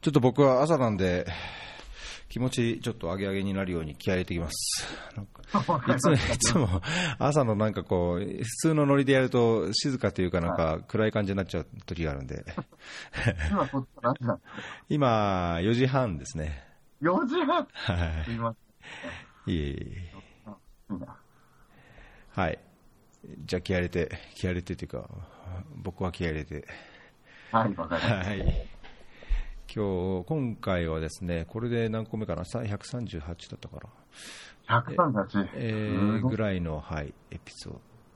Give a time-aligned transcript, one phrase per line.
[0.00, 1.26] ちょっと僕は朝なんで、
[2.28, 4.86] 気持ちちょっと上げ上げになるように気合い入れてきます。
[5.92, 6.68] いつも いつも
[7.18, 12.44] 朝のなんかこう、普通のノリでやると静かというかなんか暗い感じになっちゃう時があるんで、
[13.50, 14.60] 今、そっち何時なんですか？
[14.88, 16.64] 今4時半ですね。
[17.02, 17.68] ?4 時半？
[17.72, 18.54] はすいま
[19.46, 19.52] い。
[19.52, 20.12] いえいえ。
[22.32, 22.58] はい。
[23.44, 25.10] じゃあ気合い入れて、気合い入れてっていうか、
[25.74, 26.66] 僕は気合い入れて。
[27.52, 28.66] はい、わかりましはい。
[29.72, 33.80] 今日、今回はですね、これで何個目かな、さ138だったか
[34.66, 34.90] ら、た。
[34.90, 35.48] 138。
[35.54, 37.74] えー、ぐらいの、はい、エピソー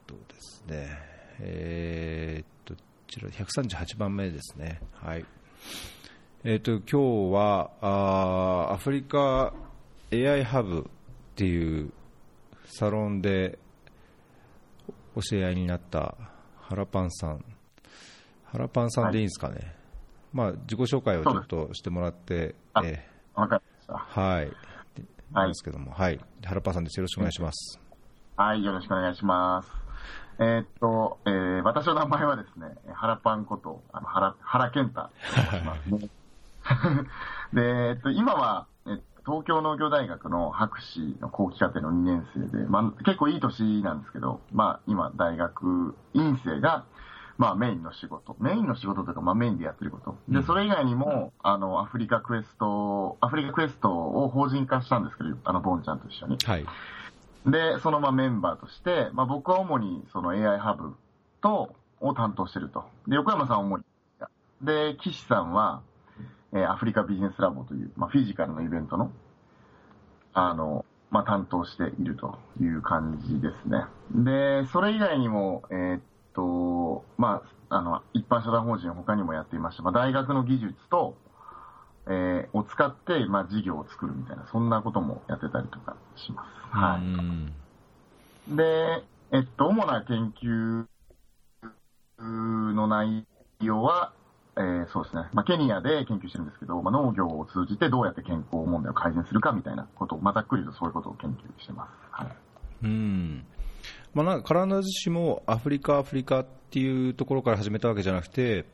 [0.09, 0.99] ドですね。
[1.39, 4.81] えーっと、こちら138番目ですね。
[4.95, 5.25] はい。
[6.43, 9.55] えーっと、今日は、あーアフリカ
[10.13, 10.83] AI ハブっ
[11.37, 11.93] ていう
[12.67, 13.61] サロンで
[15.15, 16.17] 教え合いになった
[16.63, 17.45] 原パンさん。
[18.47, 19.84] 原パンさんでいいんですかね？
[20.35, 24.53] まあ、自己紹介をちょっとしてもらって、あえわかりましーはい。
[25.33, 26.21] なんですけども、はい。
[26.45, 26.99] 原パンさんです。
[26.99, 27.81] よろしくお願いします。
[28.37, 28.43] た。
[28.43, 29.71] はい、よろしくお願いします。
[30.41, 35.11] えーっと、えー私の名前はですね、原パンこと、あの原原健太と
[35.51, 36.09] 申しますね。
[37.55, 46.85] で、えっと、今は、え東京農業大学の博士の後期課程の2年生で、まあ、結構いい年なんですけど、まあ、今、大学院生が、
[47.37, 48.37] まあ、メインの仕事。
[48.39, 50.17] メインの仕事というか、まあ、メインでやってること。
[50.29, 56.39] で、うんそれ以外にも、あの、アフリカクエスト、アフリカクエストを法人化したんですけど、あの、ボンちゃんと一緒に。
[56.45, 56.67] はい。
[57.47, 60.95] で、そのまあメンバーとして、まあ、僕は主にその AI ハブ
[61.41, 62.85] と、を担当してると。
[63.09, 63.85] で、横山さんは主に。
[64.63, 65.83] で、岸さんは、
[66.53, 69.11] えーアフリカビジネスラボという、まあ、フィジカルのイベントの、
[70.35, 73.85] あの、まあ、担当しているという感じですね。
[74.15, 76.01] で、それ以外にも、えーっ
[76.35, 79.83] と、まあ、あの、一般社団法人他にもやっていました。
[79.83, 81.17] まあ、大学の技術と、
[82.07, 86.77] えーを使って、まあ、事業を作るみたいな、そんなこともやってたりとかします。
[86.77, 87.03] はうい。
[87.03, 90.85] んで、えっと、主な研究
[92.19, 93.27] の内
[93.61, 94.13] 容は、
[94.57, 101.91] えーそうですね、まあ、ケニアで研究してるんですけど、まあ、農業を通じてどうやって健康問題を改善するかみたいなことを、まあ、ざっくりとそういうことを研究してます。
[102.11, 102.29] はい。
[102.85, 103.47] うん。
[104.15, 108.65] まあ、なんか必ずしもアフリカ、アフリカっていうところから始めたわけじゃなくて、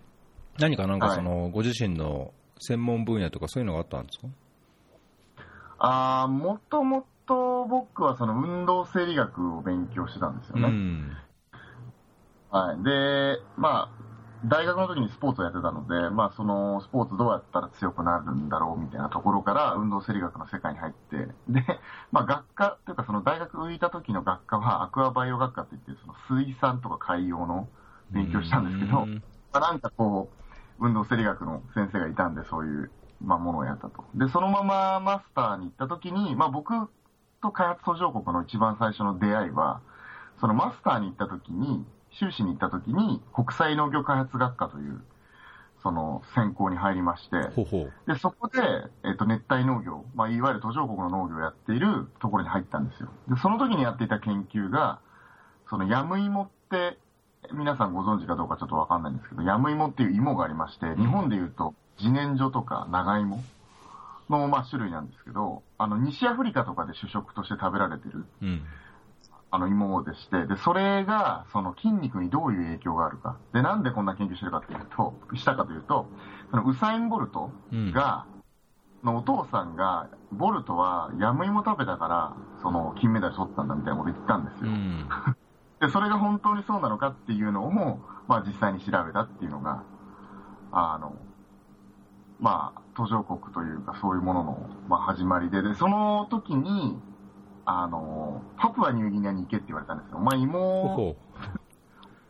[0.59, 4.27] 何かなんかその、ご自身の専門分野とかそういうのがあったんですか？
[5.79, 10.69] あーもともと僕はその運動生理学を勉強してたんですよね。
[10.69, 11.17] うん。
[12.51, 12.83] はい。
[12.85, 14.00] で、まあ、
[14.45, 21.65] 大学の時にスポーツをやってたので、まあ、そのスポーツどうやったら強くなるんだろうみたいなところから運動生理学の世界に入って、で、
[22.11, 27.69] まあ、学科というかその大学浮いた時の学科はアクアバイオ学科って言って、その水産とか海洋の
[28.11, 30.31] 勉強したんですけど、うんまあ、なんかこ
[30.81, 32.91] う、運動生理学の先生がいたんで、そういう、
[33.23, 34.05] まあ、ものをやったと。
[34.15, 36.73] で、そのままマスターに行った時に、まあ、僕
[37.43, 39.83] と開発途上国の一番最初の出会いは、
[40.41, 45.03] そのマスターに行った時に、修士に行った時に、国際農業開発学科という、
[45.83, 47.93] その専攻に入りまして、ほうほう。
[48.07, 48.61] で、そこで、
[49.05, 53.09] えっ、と、熱帯農業、まあ、いわゆる途上国の農業をやっているところに入ったんですよ。
[53.29, 55.01] で、その時にやっていた研究が、
[55.69, 56.99] そのヤムイモって、
[57.55, 63.43] 皆さんご存知かどうかちょっとわかんないんですけど、ヤムイモっていう芋がありまして、日本で言うと、自然薯とか長芋
[64.29, 68.63] の、まあ、種類なんですけど、あの、西アフリカとかで主食として食べられてる、うん。
[69.53, 73.37] あの芋でして、で、それが、その筋肉にどういう影響があるか。
[73.53, 76.07] で、なんでこんな研究してるかというと、したかというと、
[76.51, 77.93] そのウサイン・ボルトうん。
[77.93, 78.27] が、
[79.03, 84.71] のお父さんが、ボルトはヤムイモ食べたから、その金メダル取ったんだみたいなこと言ったんですよ。
[84.71, 85.09] うん。
[85.81, 89.83] で、それが本当にそうなのかっていうのを、まあ実際に調べたっていうのが、
[90.73, 91.15] あの、
[92.39, 96.99] まあ、途上国というかそういうものの、まあ、始まりで、で、その時に、
[97.79, 100.19] あの、パプアニューギニアに行けって言われたんですよ。
[100.19, 101.17] お前芋、ほ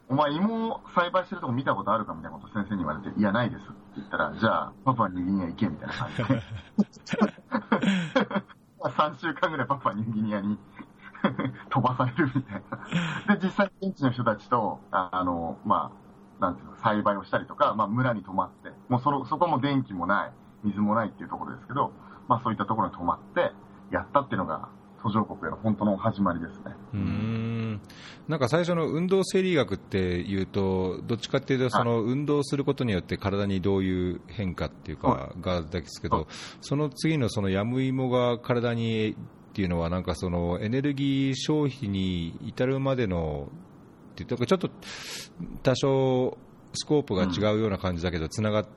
[0.09, 6.43] お前芋栽培してるとこ見たことあるかみたいなこと先生に言われて、いや、ないですって言ったら、じゃあ、パプアニューギニア行けみたいな感じで。
[8.83, 10.59] 3週間ぐらいパプアニューギニアに
[11.71, 12.63] 飛ばされるみたい
[13.29, 13.35] な。
[13.37, 15.93] で、実際現地の人たちと、ああの、ま
[16.41, 20.33] あ、なんていうの、栽培をしたりとか、まあ、村に泊まって、もうその、そこも電気もない、
[20.65, 21.93] 水もないっていうところですけど、
[22.27, 23.53] まあ、そういったところに泊まって、
[23.91, 24.69] やったっていうのが、
[25.03, 26.75] 途上国への本当の始まりですね。
[26.95, 26.97] う。
[26.97, 27.81] ん。
[28.29, 36.27] なんか最初の運動生理学っていうと、どっちかっていうと、その運動することによって体にどういう変化っていうかがですけど、
[36.61, 39.15] その次のそのヤムイモが体にっ
[39.53, 43.49] ていうのは、なんかそのエネルギー消費に至るまでの
[44.13, 44.71] っていうと、ちょっと
[45.63, 46.39] 多少
[46.75, 48.71] スコープが違うような感じだけど、つながって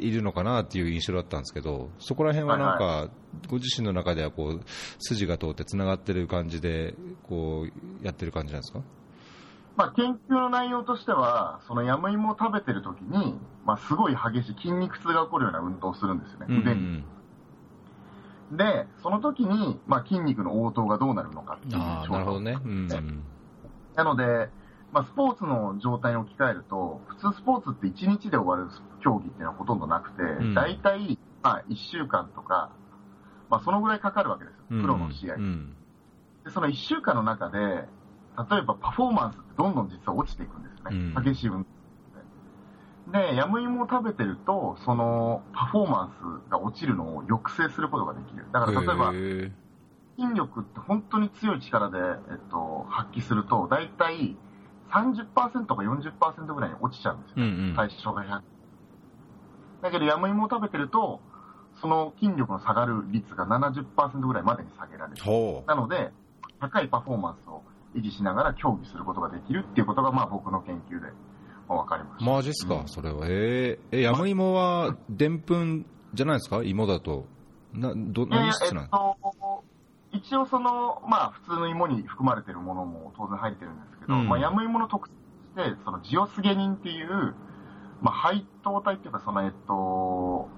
[0.00, 3.10] ているのかなっていう印象だったんですけど、そこら辺はなんか、はい
[3.48, 4.60] ご自身の中ではこう
[4.98, 8.80] 筋が通ってつながってる感じでこうやってる感じなんですか？
[9.74, 13.34] まあ、研究の内容としては、そのヤムイモを食べてる時に、
[13.64, 17.02] まあ、すごい激しい筋肉痛が起こるような運動をするんですよね、腕に。
[18.52, 22.58] で、その時に、まあ、筋肉の応答がどうなるのかっていうなるほどね。
[22.62, 23.22] うん
[23.96, 24.50] なので、
[24.92, 28.70] まあ、スポーツの状態に置き換えると、普通スポーツって1日で終わる
[29.02, 32.70] 競技っていうのはほとんどなくて、ん大体、まあ、1週間とか、
[33.48, 35.34] まあ、そのぐらいかかるわけですよ、プロの試合。
[35.36, 35.76] うん
[36.44, 41.12] で、その1週間の中で、例えばパフォーマンスってどんどん実は落ちていくんですよね。
[41.16, 41.64] うん激しい運
[43.06, 43.28] 動で。
[43.30, 48.46] で、ヤムイモを食べてると、そのパフォーマンスが落ちるのを抑制することができる。
[48.52, 49.12] だから例えば、
[50.16, 54.36] 筋力って本当に強い力で、えっと、発揮すると、大体
[54.92, 57.34] 30%か40%ぐらいに落ちちゃうんですよ。
[57.38, 58.42] うんうん最初が100。
[59.82, 61.20] だけど、ヤムイモを食べてると、
[61.80, 65.22] その筋力の下がる率が70%ぐらいまでに下げられる。
[65.24, 66.12] ほなので、
[66.60, 67.62] 高いパフォーマンスを
[67.96, 71.06] 維持しながら競技することができるっていうことが、まあ僕の研究で
[71.68, 72.30] まあ分かりまうした。
[72.30, 76.62] マジっすか、うんそれはえー、えヤムイモはでんぷんじゃないですか？
[76.62, 77.24] 芋だと
[77.72, 78.84] など何質なん？
[78.84, 79.64] えっと、
[80.12, 84.28] 一応その、まあ普通の芋に含まれてるものも当然入ってるんですけど、うん。
[84.28, 85.14] まあヤムイモの特徴
[85.56, 87.34] として、そのジオスゲニンっていう、
[88.02, 90.48] まあ配糖体っていうか、そのえっと、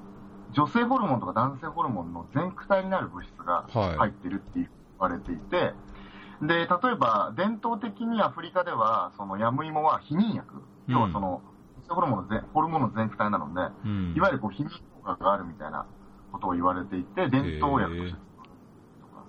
[0.53, 3.99] 女性ホルモンとか男性ホルモンの全躯体になる物質がはい。
[3.99, 4.69] 入ってるって言
[4.99, 5.73] われていて、
[6.43, 6.67] で、例え
[6.97, 11.43] ば伝統的にアフリカでは、そのヤムイモは避妊薬、要はその、
[11.89, 14.15] ホルモンの全ホルモンの全躯体なので、うん。
[14.17, 15.87] いわゆるこう避妊効果があるみたいな
[16.33, 18.34] ことを言われていて、伝統薬として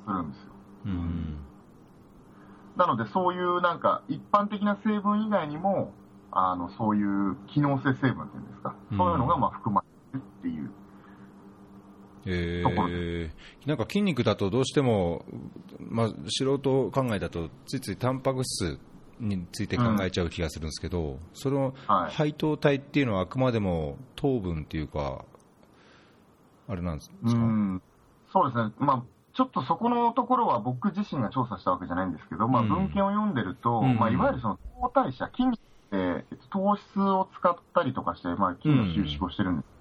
[0.05, 0.51] するんですよ。
[0.85, 1.37] うん
[2.77, 5.93] なので、そういうなんか、一般的な成分以外にも、
[6.31, 9.81] あの、そういう機能性成分っていうんですか、うんそういうのがまあ含ま
[10.13, 10.71] れてるっていう。
[12.27, 15.25] えー、なんか筋肉だとどうしても、
[15.79, 18.79] まあ、素人考えだとついついタンパク質
[19.19, 25.23] について考えちゃう気がするんですけど、そのはい配糖体っていうのはあくまでも糖分っていうか、
[26.67, 27.81] あれなんですか、うん。
[28.33, 28.73] そうですね。
[28.79, 29.03] まあ、
[29.35, 39.75] ちょっとそこのところは僕自身が調査したわけじゃないんですけど、まあ、うん文献を読んでると、うんまあ、いわゆるその糖代謝、筋肉ってえっと糖質を使ったりとかして、まあ、筋の収縮をしてるんです。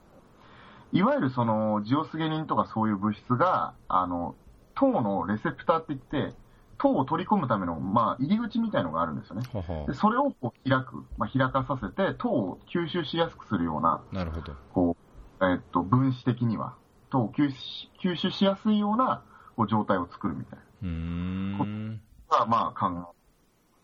[0.92, 4.34] いわゆるそのジオスゲニンとかそういう物質が、あの、
[4.74, 6.34] 糖のレセプターって言って、
[6.78, 9.42] 糖を取り込むための、まあ、入り口みたいのがあるんですよね。
[9.86, 14.52] でそれをこう開く、まあ、開かさせて、糖を吸収しやすくするような、なるほど。
[14.72, 14.96] こ
[15.40, 16.74] う、えっと、分子的には、
[17.10, 19.22] 糖を吸収吸収しやすいような
[19.56, 21.52] こう状態を作るみたいうーん。
[21.52, 21.96] なの
[22.30, 23.14] が、まあ、考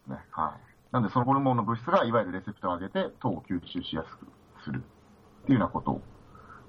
[0.09, 0.93] え、ね、はい。
[0.93, 4.27] なんで、そのホルモンの物質が、いわゆるレセプターを上げて、糖を吸収しやすく
[4.65, 4.83] する
[5.45, 6.01] っていうようなこと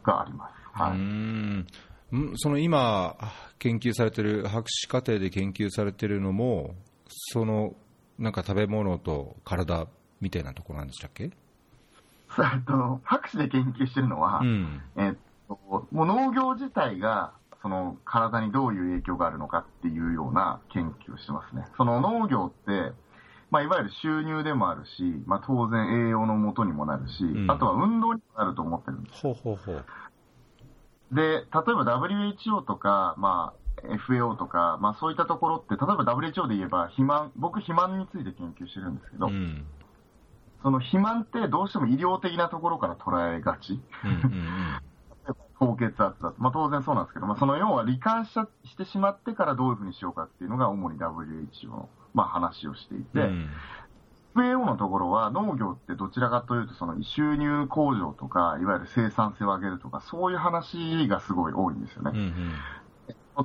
[0.03, 0.53] があります。
[0.73, 2.37] はい。
[2.37, 3.15] その今、
[3.57, 6.75] 研究されてる、博士課程で研究されてるのも、
[7.07, 7.75] その
[8.21, 9.87] なんか食べ物と体
[10.21, 11.31] みたいなところなんでしたっけ、
[12.65, 15.13] と、博士で研究してるのは、うん、えっ
[15.47, 21.65] と、もう農業自体が、その体にどういう影響があるのかっていうような研究をしてますね。
[21.77, 22.93] その農業って、
[23.51, 29.21] まあ、いわゆる収入でもあるし、まあ、当然栄養の元にもなるし、んあとは運動にもなると思ってるんです。
[29.21, 29.85] ほうほうほう。
[31.11, 33.61] で、例えば WHO とか、まあ、
[34.07, 39.65] FAO とか、まあそういったところって、例えば WHO で言えば、肥満、僕肥満について研究してるんですけど、うん
[40.63, 43.81] その肥満ってどうしても医療的なところから捉えがち。
[44.05, 44.81] うんうん
[45.61, 46.33] 高血圧だと。
[46.39, 53.49] まあ当然そうなんですけど、まあその要は罹患ししてしまってからどういうふうにしようかっていうのが主に WHO の、まあ話をしていて、うん
[54.33, 62.11] FAO のところは農業ってどちらかというとその収入向上とか、いわゆる生産性を上げるとか、そういう話がすごい多いんですよね。
[62.13, 62.53] うんうん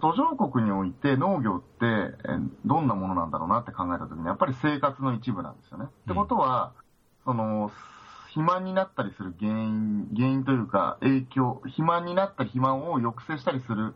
[0.01, 5.87] 途上国において農業ってえーどんなものなんだろうなって考えたときに、やっぱり生活の一部なんですよね。
[5.87, 6.73] ってことは、
[7.25, 7.71] その、
[8.37, 13.95] 肥満になったりする原因、原因というか影響、肥満になった肥満を抑制したりする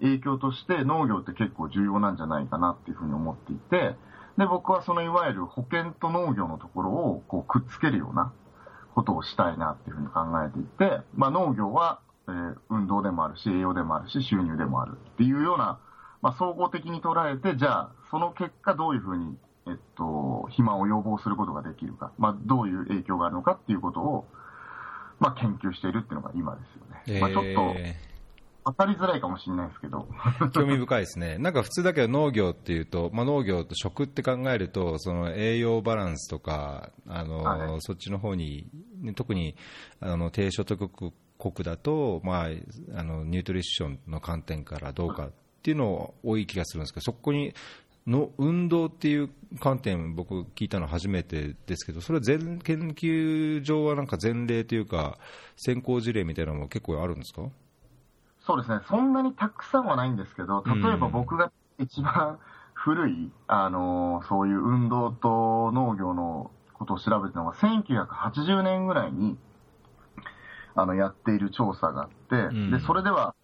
[0.00, 3.94] 影響として農業って結構重要なんじゃないかなっていうふうに思っていて、
[4.38, 8.32] で、僕はそのいわゆる保険と農業のところをこうくっつけるような
[8.94, 15.78] ことをしたいなっていうふうに考えていて、まあ農業は、えー運動でもあるし、栄養でもあるし、収入でもあるっていうような、
[16.22, 24.26] まあ総合的に捉えて、じゃあその結果どういうふうに、えっと、肥満を予防することができるか、まあどういう影響があるのかっていうことを、
[25.20, 26.60] まあ研究しているっていうのが今で
[27.06, 27.20] すよね。
[27.20, 27.96] まあちょっとえ
[28.64, 30.08] 分かりづらいかもしれないですけど。
[30.10, 38.66] ー 興味深いですね、なんか普通だけど農業っていうと、まあ、農業と食って考えると、その栄養バランスとか、あのはいそっちの方に、
[39.00, 39.54] ね特に
[40.00, 41.12] あの低所得国
[41.62, 42.48] だと、まあ、
[42.94, 47.54] あのニュートリションの観点からどうかっていうの多い気がするんですけど、そこに
[48.06, 49.30] の運動っていう
[49.60, 55.18] 観点、僕、聞いたの初めてですけど、それは全研究上はなんか前例というか、
[55.56, 57.42] 先行事例みたいなのも結構あるんですか？
[58.40, 62.38] そうですね、そんなにたくさんはないんですけど、例えば僕が一番
[62.74, 69.38] 古い、あのそういう運動と農業のことを調べたのが、1980年ぐらいに
[70.74, 73.34] あのやっている調査があって、うん、でそれでは、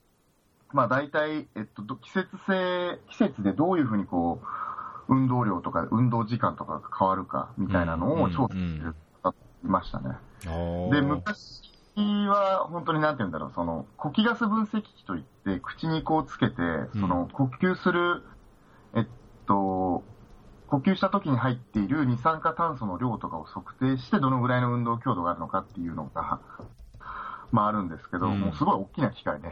[0.72, 4.40] まあ、大体、えっと、季節性、季節でどういうふうにこ
[5.08, 9.34] う運動量とか運動時間とかが変わるかみたいなのを調査してる方
[9.64, 10.16] いましたね。
[10.90, 11.62] で昔
[11.96, 16.54] は本当になんて言うんだろう、その呼気ガス分析器といって、口にこうつけて、
[16.92, 18.22] その呼吸する、
[18.94, 19.06] えっ
[19.46, 20.02] と、
[20.68, 26.40] 呼吸した時に入っている二酸化炭素の量とかを測定して、どのぐらいの運動強度があるのかっていうのが、
[27.50, 29.48] まああるんですけど、うん、もうすごい大きな機械で、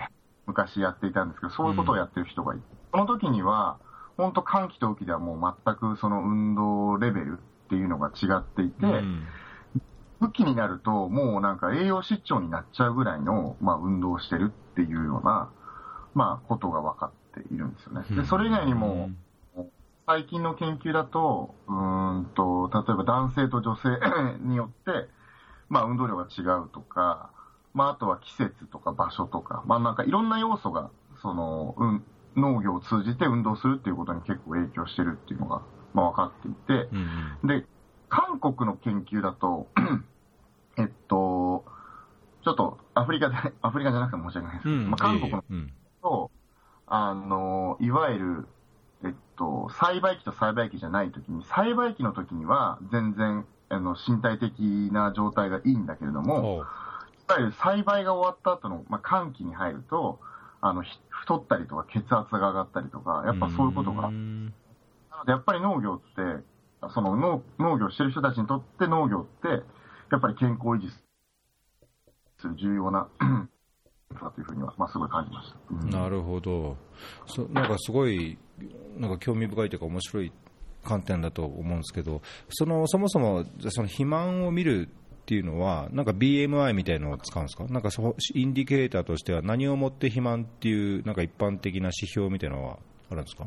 [0.48, 3.78] 昔やっていたんですけど、そういうことをやってる人がいて、うん、その時には、
[4.16, 9.26] 本当寒気と雨季ではもう全くその運動レベルっていうのが違っていて、うん。
[10.20, 15.50] 雨季になると、もうなんか栄養失調になっちゃうぐらいの、まあ、運動をしてるっていうような、
[16.14, 18.04] まあ、ことが分かっているんですよね。
[18.10, 19.10] で、それ以外にも、
[20.06, 23.88] 最近の研究だと、うんと、例えば男性と女性
[24.40, 25.08] によって、
[25.68, 27.30] まあ、運動量が違うとか、
[27.74, 30.90] まあ、あとは季節とか場所とか、まあ、なんかいろんな要素が、
[31.22, 32.04] その、うん、
[32.36, 35.62] 農業を通じて運動するっていうことに結構影響してるっていうのが、
[35.94, 36.88] まあ、分かっていて、
[37.44, 37.66] で、
[38.08, 39.68] 韓国の研究だと、
[40.78, 41.64] えっと、
[42.44, 45.42] ちょっとアフリカで、 アフリカじゃなくて申し訳ないですけど、うん、まあ、韓国の
[46.02, 48.48] と、うん、あの、いわゆる、
[49.04, 54.60] えっと、栽培機と栽培機じゃないときに、栽培機のときには全然、あの、身体的
[54.92, 56.64] な状態がいいんだけれども、
[57.28, 60.18] いわゆる栽培が終わった後の、まあ、寒気に入ると、
[60.60, 64.02] あの、太ったりとか血圧が上がったりとか、やっぱそういうことが。
[64.02, 64.50] なの
[65.26, 66.44] で、やっぱり農業って、
[66.94, 69.48] その農農業してる人たちにとって農業って、
[70.10, 70.88] やっぱり健康維持
[72.38, 73.08] する重要な
[74.14, 76.76] だというふうには、まあ、すごい感じました、うん、なるほど。
[77.26, 78.38] そ、なんかすごい
[78.96, 80.32] なんか興味深いというか、面白い
[80.84, 84.88] 観点だと思うんですけど、そのそもそもその肥満を見る
[85.28, 92.78] っていうのは、なんか BMI みたいなのを使うんですか、なんかそインディケーターとしては、何をもって肥満っていう、なんか一般的な指標みたいなのは
[93.10, 93.44] あるんですか？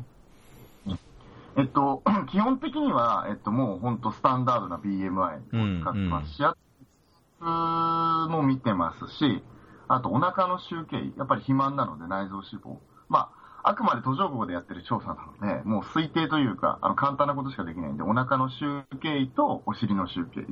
[1.56, 5.38] えっと、 基本的には、えっと、もう本当スタンダードな BMI
[5.78, 6.34] を使ってます。
[6.34, 9.42] し、うんうん、も見てますし、
[9.88, 12.78] あとお腹の集計、やっぱり肥満なので内臓脂肪。
[13.08, 13.32] ま
[13.64, 20.46] あ、あくまで途上国でやってる調査なので、もう推定というか、あの簡単なことしかできないんで、お腹の集計とお尻の集計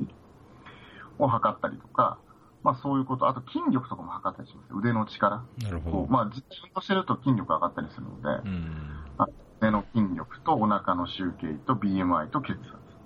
[1.23, 2.19] を測ったりとか、
[2.63, 4.73] まあそういうこと、あと筋力とかも測ったりします。
[4.75, 5.43] 腕の力。
[5.63, 6.07] なるほど。
[6.07, 9.01] まあ実験としてると筋力上がったりするので、うん
[9.61, 12.59] 胸の筋力とお腹の集計と BMI と血圧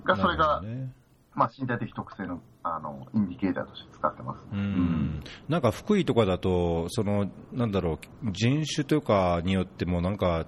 [0.05, 0.93] が、それが、ね、
[1.36, 10.48] まあ、身体的特性のあのインディケーターとして使ってます、ね、うん、なんか福井とかだと、そのなんだろう、人種とかによっても、なんか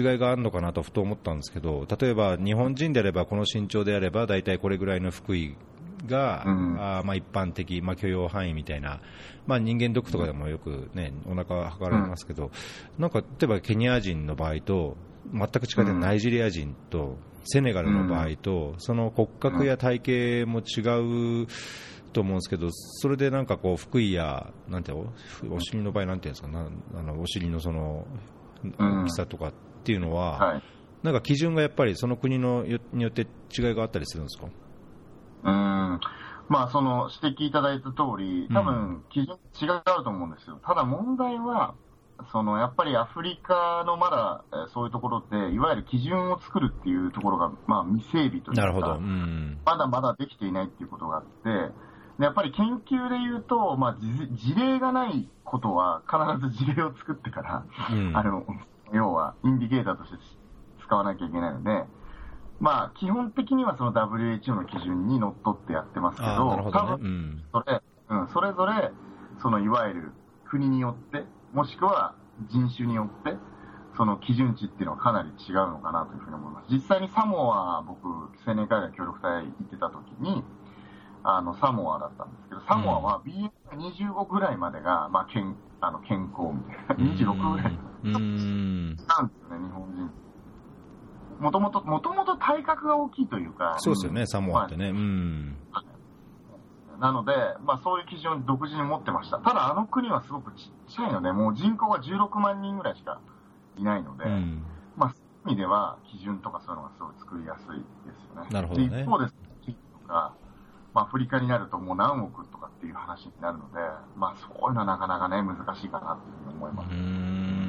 [0.00, 5.56] 違いがあるのかなとふと思ったんですけど、例えば日本人であれば、この身長であれば、大体これぐらいの福井
[6.06, 9.00] が、うん、あまあ、一般的、まあ、許容範囲みたいな、
[9.46, 12.50] まあ、人間ドックとかでもよく、ね、お腹測られますけど、うん、
[13.02, 14.96] なんか例えばケニア人の場合と、
[15.32, 21.46] 全く違ってナイジェリア人とセネガルの場合と、その骨格や体型も違う
[22.12, 25.06] と思うんですけど、それでなんかこう、福井や、なんてお
[25.60, 28.06] 尻の場合、なんていうんですか、なあのお尻のその
[28.78, 29.52] 大きさとかっ
[29.84, 30.62] ていうのは、はい、
[31.02, 33.26] なんか基準がやっぱりその国のによって
[33.56, 34.48] 違いがあったりするんですか？
[35.44, 36.00] うん。
[36.48, 40.60] まあ、その指摘いただいた通り、多分基準違うと思うんですよ。
[40.64, 41.74] ただ問題は、
[42.32, 44.44] そのやっぱりアフリカのまだ
[44.74, 48.94] そういうところって、いわゆる基準を作るっていうところが、まあ、未整備というか、なるほど。
[48.94, 51.72] うん、まだまだできていないっていうことがあって、
[52.22, 58.44] やっぱり研究で言うと、まあ、事例がないことは、必ず事例を作ってから、うん、あの
[58.92, 60.18] 要はインディケーターとして
[60.84, 61.84] 使わなきゃいけないので、
[62.60, 68.90] まあ、基本的にはその WHO の基準にのっとってやってますけど、どね、多分それ、うん、それぞれ、
[69.42, 70.12] そのいわゆる
[70.44, 71.24] 国によって、
[71.54, 72.14] もしくは
[72.50, 73.36] 人種によって、
[73.96, 76.72] その基準値っていうのはかなり違うのかなというふうに思います。
[76.72, 78.06] 実際にサモア、僕、
[78.46, 80.44] 青年海外協力隊行ってた時に、
[81.24, 87.34] あの、サモアだったんですけど、サモアは BM25 ぐらいまでが、まあ、健、あの、健康みたいな。
[87.34, 87.78] 26ぐらい。
[88.04, 88.96] うん。
[88.96, 90.10] なんですよね、日本人。
[91.40, 93.76] もともと、もともと体格が大きいというか。
[93.78, 94.90] そうですよね、サモアってね。
[94.90, 95.56] うん。
[97.00, 97.32] なので、
[97.64, 99.38] まあそういう基準を独自に持ってました。
[99.38, 103.20] ただあの国はすごくちっちゃいので、もう人口が16万人ぐらいしか
[103.78, 104.62] いないので、うん。
[104.96, 108.48] まあそういう意味では基準とかそういうのがすごい作りやすいですよね。
[108.50, 109.26] なるほどねで一方で、
[109.64, 110.34] 地域とか、
[110.92, 113.78] まあアフリカになるともう何億とかっていう話になるので、
[114.16, 117.59] まあそういうのはなかなかね、難しいかなっていうふうに思います。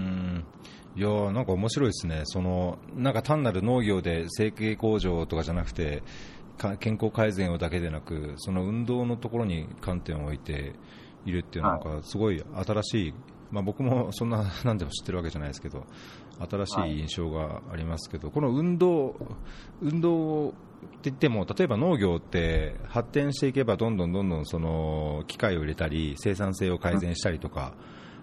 [0.95, 6.03] いやーなんか面白いですね、そのなんか単なる農業で成形工場とかじゃなくて、
[6.57, 10.73] か健康改善をだけでなく、その運動のところに観点を置いて
[11.25, 13.13] いるっていうのは、なんかすごい新しい、
[13.51, 15.85] まあ、僕もそんな 何でも知ってるわけじゃないですけど、
[16.49, 19.15] 新しい印象がありますけど、この運動、
[19.81, 20.57] 運動って
[21.03, 27.73] 言っても、例えば農業って発展していけば、どんどんどんどんその機械を入れたり、生産性を改善したりとか。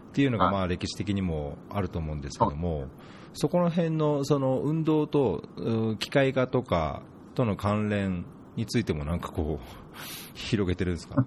[0.08, 0.54] っていうのがはい。
[0.54, 2.86] まあ歴史的にもあると思うんですけども、
[3.34, 7.02] そこの辺のその運動とう機械化とか
[7.34, 8.24] との関連
[8.56, 9.64] についてもなんかこう
[10.34, 11.24] 広げてるんですか？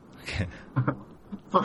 [1.51, 1.63] そ う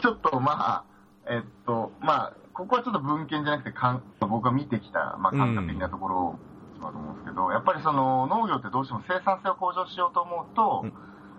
[0.00, 0.84] ちょっとまあ、
[1.26, 6.38] えっと、まあ、ここはちょっと文献じゃなくてかん、僕が見てきた、まあ、感覚的なところを、
[6.82, 10.92] だと思うんですけど、やっぱりその農業ってどうしても生産性を向上しようと思うと、うん。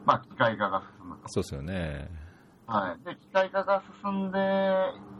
[0.05, 1.21] まあ、機械化が進むと。
[1.27, 2.09] そうですよね。
[2.67, 3.05] はい。
[3.05, 4.39] で、機械化が進んで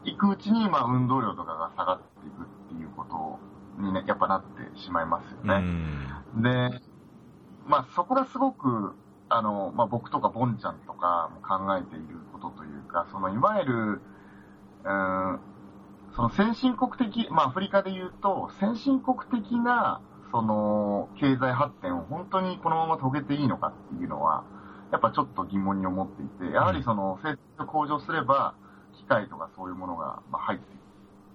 [0.06, 3.06] いくうちに、まあ、運動量とかが下がっていくっていうこ
[3.78, 5.60] とにね、やっぱなってしまいますようね。
[5.60, 6.42] ん。
[6.42, 6.82] で、
[7.66, 8.96] まあ、そこがすごく、
[9.30, 14.02] あの、まあ、僕とかボンちゃんとかも考えていることというか、その、いわゆる、
[14.86, 15.40] うん、
[16.16, 24.44] その先進国的、まあ、アフリカで言うと、先進国的な、その、経済発展を本当にこのまま遂げていいのかっていうのは、
[24.94, 28.54] やっぱちょっと疑問に思っていて、やはりその、生産を向上すれば、
[28.96, 30.66] 機械とかそういうものがまあ入って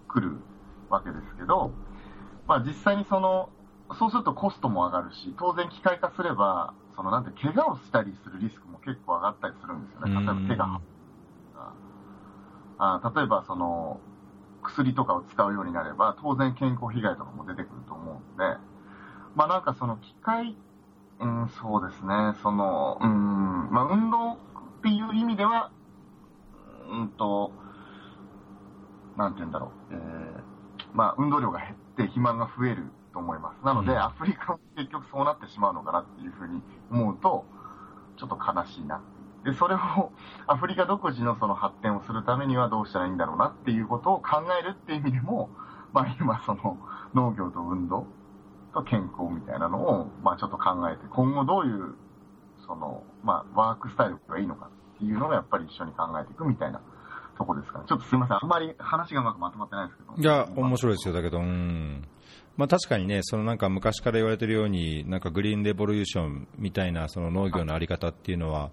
[0.07, 0.37] くる
[0.89, 1.73] わけですけど、
[2.47, 3.51] まあ実際にその、
[3.99, 10.15] そうするとコストも上がるし、当然機械化すれば、そのなんて、怪我をしたりするリスクも結構上がったりするんですよね。
[10.15, 10.81] 例えば手が張
[12.79, 13.99] あ例えばその、
[14.63, 18.57] 薬とかを使うようになれば、当然健康被害とかも出てくると思うんで、
[19.35, 20.57] まあなんかその機械、
[21.21, 24.37] うん、そうですね、その、うん、まあ運動っ
[24.83, 25.71] ていう意味では、
[26.91, 27.53] うんと、
[29.17, 30.01] なんて言うんだろう、えー、
[30.95, 33.65] まあ運動量が減って肥満が増えると思います。
[33.65, 37.45] なので、うんアフリカも結局そうなってしまうのかなっていうふうに思うと、
[38.17, 39.03] ちょっと悲しいな。
[39.45, 39.79] で、それを
[40.47, 45.51] アフリカ独自のその発展をするためにはどうしたらいいんだろうなっていうことを考えるっていう意味でも、
[45.93, 46.79] まあ今その
[47.15, 48.07] 農業と運動
[48.79, 51.95] と健康みたいなのを、まあちょっと考えて、今後どういう、
[52.67, 56.81] その、まあワークスタイルがいいのかっていうのをやっぱり一緒に考えていくみたいな
[57.37, 57.85] とこですかね。
[57.89, 58.39] ちょっとすいません。
[58.41, 60.23] あんまり話がうまくまとまってないですけど。
[60.23, 60.77] いや、面。
[60.77, 62.07] 白いですよ、だけど、うん。
[62.57, 68.71] まあ確かにね、そのなんか昔から言われてるように、なんかグリーンレボリューションみたいなその農業のあり方っていうのは、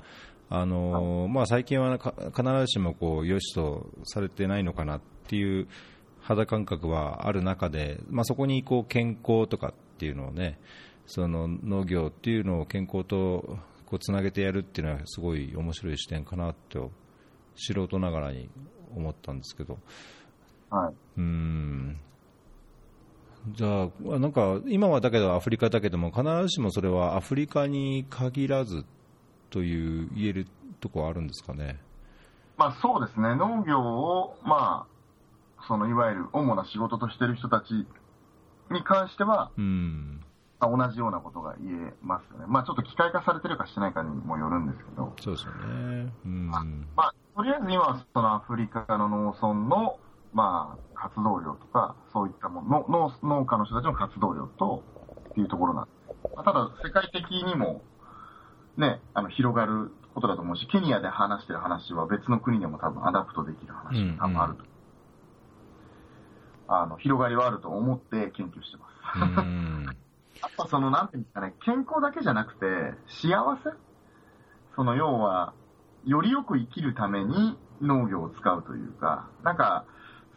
[0.50, 5.68] あのーまあ最近は必ずしもこう良しとされてないのかなっていう
[6.22, 10.60] 肌感覚はある中で、まあそこにこう健康とかっていうのをね、
[11.06, 16.92] その農業っていうのを健康とこうつなげてやるっていうのはすごい面白い視点かなと
[17.56, 18.50] 素人ながらに
[18.96, 19.78] 思ったんですけど。
[20.70, 20.94] はい。
[21.18, 22.00] うーん
[23.52, 28.84] じゃあ、なんか今はだけどアフリカだけども、必ずしもそれはアフリカに限らず
[29.52, 30.48] という言える
[30.82, 31.80] ところはあるんですかね。
[32.58, 33.36] まあそうですね。
[33.36, 37.86] 農業を、まあ、そのいわゆる主な仕事としてる人たち
[38.72, 40.22] に関しては、うん、
[40.60, 42.46] まあ同じようなことが言えますよね。
[42.48, 46.14] まあちょっと機械化されてるかしてないかにもよるんですけど、そうですよね。
[46.26, 46.60] うん、ま
[46.98, 50.00] あとりあえず今はそのアフリカの農村の、
[50.34, 54.84] まあ活動量とか、そういったもの、農農家の人たちの活動量と、
[55.32, 56.36] っていうところなんです。
[56.36, 57.82] まあただ世界的にも、
[58.78, 64.75] ね、あの広がることだと思うし、ケニアで話してる話は別の国でも多分 adapt できる話が多分あると。
[66.68, 69.20] あの、広がりはあると思って研究してます。
[69.20, 69.98] うん、
[70.42, 72.66] あとその、なんていうんですかね、健康だけじゃなくて、
[73.08, 73.70] 幸せ
[74.76, 75.54] その、要は、
[76.06, 79.86] よりよく生きるために農業を使うというか、なんか、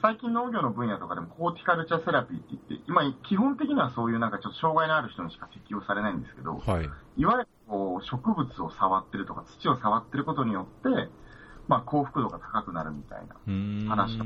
[0.00, 6.88] 最近農業の分野とかでもホーティカルチャーセラピーって言って、今、基本的にはそういうなんかちょっと障害のある人にしか適用されないんですけど、はい。
[7.16, 11.10] いわゆるこう植物を触ってるとか土を触ってることによって、
[11.66, 13.36] まあ幸福度が高くなるみたいな。
[13.46, 14.18] うん話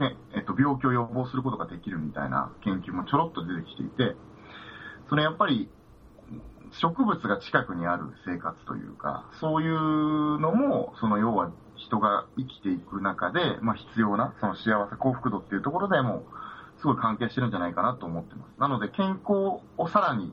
[0.00, 4.14] ねえっと、病気を予防することができるみたいな研究もちょろっと出てきていて、
[5.08, 5.68] それやっぱり
[6.72, 16.24] 植物が近くにある生活というか、そういうのも、その要は人が生きていく中で、まあ必要な、その幸せ、幸福度っていうところでも、
[16.78, 18.60] すごい関係してるんじゃないかなと思ってます。
[18.60, 20.32] なので健康をさらに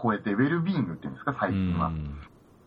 [0.00, 1.90] 超えて、ウェルビーイングっていうんですか、最近は。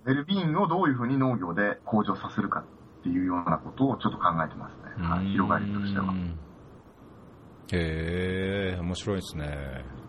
[0.05, 2.63] ウェルビーイングをどういうふうに農業で向上させるかっ
[3.03, 5.07] ていうようなことをちょっと考えてますね。
[5.07, 6.13] はい、広がりとしては。
[7.71, 9.99] へえ、面白いですね。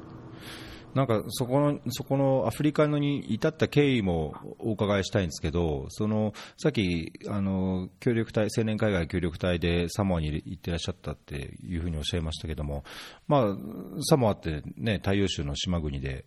[0.94, 12.82] なんかそこのそこのアフリカのに至った経緯もお伺いしたいんですけど、そのさっきあの協力隊青年海外協力隊でサモアに行ってらっしゃったっていうふうにおっしゃいましたけども、
[13.28, 13.56] まあ、
[14.02, 16.24] サモアって、ね、太陽州の島国で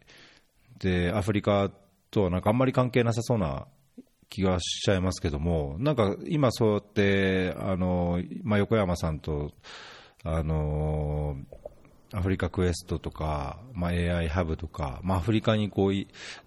[0.80, 1.70] で、アフリカ
[2.12, 3.68] とはなんかあんまり関係なさそうな
[4.34, 9.52] 気がしちゃいますけども、なんか今、そうやってあの、まあ、横山さんと
[10.24, 11.38] あの
[12.16, 15.94] アフリカクエストとか、まあ、AI ハブとか、まあ、アフリカにこう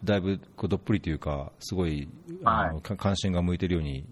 [0.03, 2.09] だいぶこうどっぷりというか、すごい、
[2.44, 4.05] あの関心が向いているように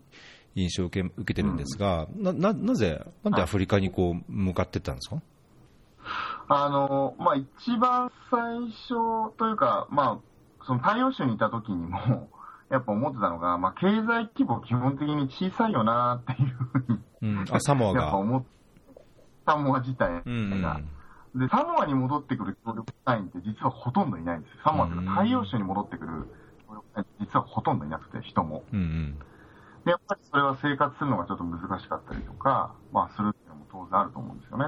[0.55, 5.21] 印象を受け受けてるんですが、うん、なななぜ、なんでアフリカにこう向かっていったんですか？
[6.47, 12.29] あのまあ、一番最初というか、まあ、その太陽州にいた時にも、
[12.75, 18.03] やっぱ思ってたのが、まあ、経済規模基本的に小さいよなっていうふうに、うん、あサモアが。
[18.03, 18.45] やっぱ思っ
[19.47, 20.23] サモア自体が。
[20.27, 20.89] うんうん
[21.35, 24.59] で、サモアに戻ってくる協力隊員って実はほとんどいないんですよ。
[24.67, 26.31] サモアというか太陽州に戻ってくる
[26.69, 28.63] 協力隊員実はほとんどいなくて、人も。
[28.73, 29.19] うんうん、
[29.85, 34.67] で、やっぱりそれは生活するのがちょっと難しかったりとか、まあするっていうのも当然あると思うんですよね。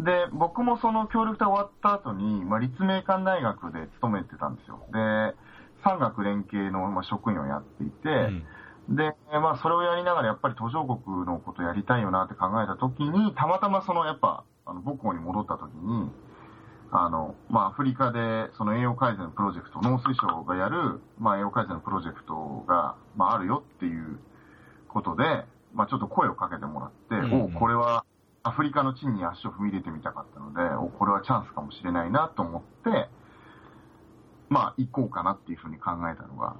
[0.00, 4.82] で、僕もその協力隊終わった後に、まあ立命館大学で勤めてたんですよ。
[4.90, 5.36] で、
[5.84, 8.08] 産学連携の、まあ、職員をやっていて、
[8.88, 8.96] うん。
[8.96, 16.10] で、まあ、それをやりながらやっぱり途上国のことやりたいよなって考えたときに、たまたまそのやっぱ、あの母校に戻ったときに、
[16.92, 24.18] あの、まあ、アフリカでその栄養改善のプロジェクト、農水省がやる、まあ、栄養改善のプロジェクトが、まあ、あるよっていう
[24.88, 25.24] ことで、
[25.74, 28.04] まあ、ちょっと声をかけてもらって、うんうん、おこれは
[28.44, 33.08] アフリカの地に足を踏み入れてみたかったので、おこれはチャンスかもしれないなと思って、
[34.52, 36.56] まあ、行こうかなっていうふうに考えたのが、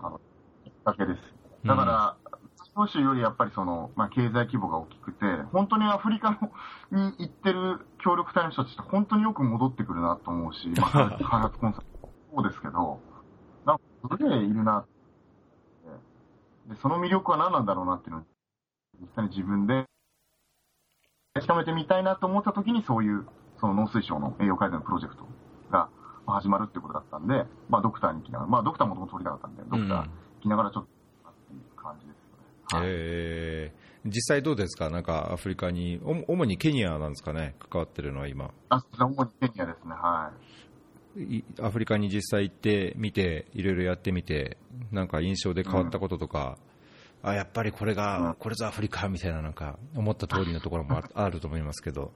[0.00, 0.20] あの、
[0.64, 1.20] きっかけです。
[1.66, 2.16] だから、
[2.74, 6.52] 欧州よりやっぱりその、まあ、経済規模が大きくて、本当にアフリカの
[6.92, 11.86] に行ってる協力隊の人たちって本当によく戻ってくるなと思うし、 まあ、開発コンサル
[12.34, 13.00] そうですけど、
[13.66, 16.74] なんかすげえいるなって。
[16.74, 18.24] で、その魅力は何なんだろうなっていうのを、
[19.00, 19.84] 実際に自分で
[21.34, 23.26] 確かめてみたいなと思った時に、そういう、
[23.58, 25.24] その農水省の栄養改善のプロジェクト。
[25.24, 25.41] が
[26.26, 30.08] 始まるってことだったんで、まあドクターに来ながら、まあドクターもともと取りたかったんで、ドクター
[30.42, 30.88] 来ながらちょっと
[31.76, 32.86] 感じですよね。
[32.86, 38.50] えー、実際どうですか、なんかアフリカに、主にケニアなんですかね、関わってるのは今。
[38.68, 40.32] あ主にケニアですね、は
[41.16, 41.44] い。
[41.60, 44.56] アフリカに実際行ってみて、いろいろやってみて、
[44.90, 46.58] なんか印象で変わったこととか、
[47.22, 52.12] うん、あやっぱりこれが、うん、これぞアフリカみたいな、なんか思った通りのところも あると思いますけど、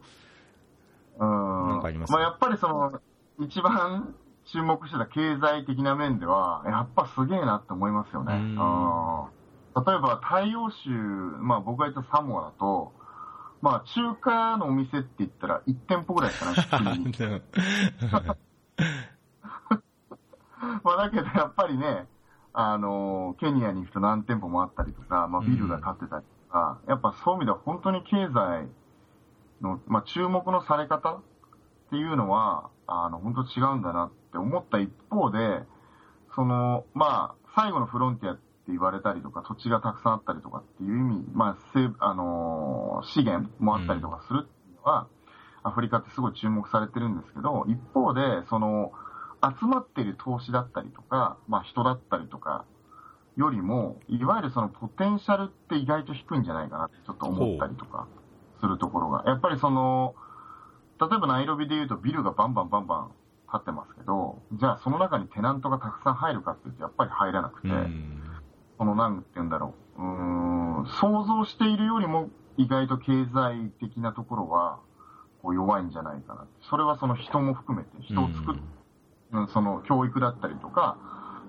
[1.19, 3.01] うん、なんかありますまあ、やっぱりその
[3.39, 4.15] 一番
[4.53, 8.33] 注目してた経済的な面では、やっぱすげえなって思いますよね。
[9.77, 10.91] 例えば、太陽州、
[11.41, 12.93] まあ僕が言ったサモアだと、
[13.61, 16.47] まあ中華のお店って言ったら1店舗ぐらいしか
[16.81, 17.01] ない。
[20.83, 22.07] まあだけどやっぱりね、
[22.53, 28.69] あの、ケニアに行くと何店舗もあったりとか、まあビルが建ってたりとか、うん、やっぱそういう意味では本当に経済
[29.61, 31.21] の、まあ注目のされ方っ
[31.91, 35.63] ていうのは、あの、本当違うんだなって思った一方で、
[36.35, 45.09] その、まあ、最後のフロンティアって言われたりとか、土地がたくさんあったりとかっていう意味、まあ、あのー、資源もあったりとかするっていうのは、
[45.63, 48.93] アフリカってすごい注目されてるんですけど、一方で、その、
[49.43, 52.65] 集まっている投資だったりとか、まあ、人だったりとか、
[53.37, 58.09] よりも、いわゆるそのポテンシャルって意外と低いんじゃないかなってちょっと思ったりとか
[58.61, 59.25] するところが。
[59.27, 60.15] やっぱりその、
[61.01, 63.11] 例えばナイロビで言うとビルがバンバンバンバン
[63.51, 67.69] 建ってますけど、じゃあその中にテナントがたくさん入るかっていうと、やっぱり入らなくて、
[68.79, 70.05] そのなんて言うんだろう、う
[70.83, 74.81] ん、想像しているよりも意外と経済的なところは
[75.43, 76.47] こう弱いんじゃないかな。
[76.69, 78.61] それはその人も含めて、人を作る、
[79.33, 80.97] うん、その教育だったりとか、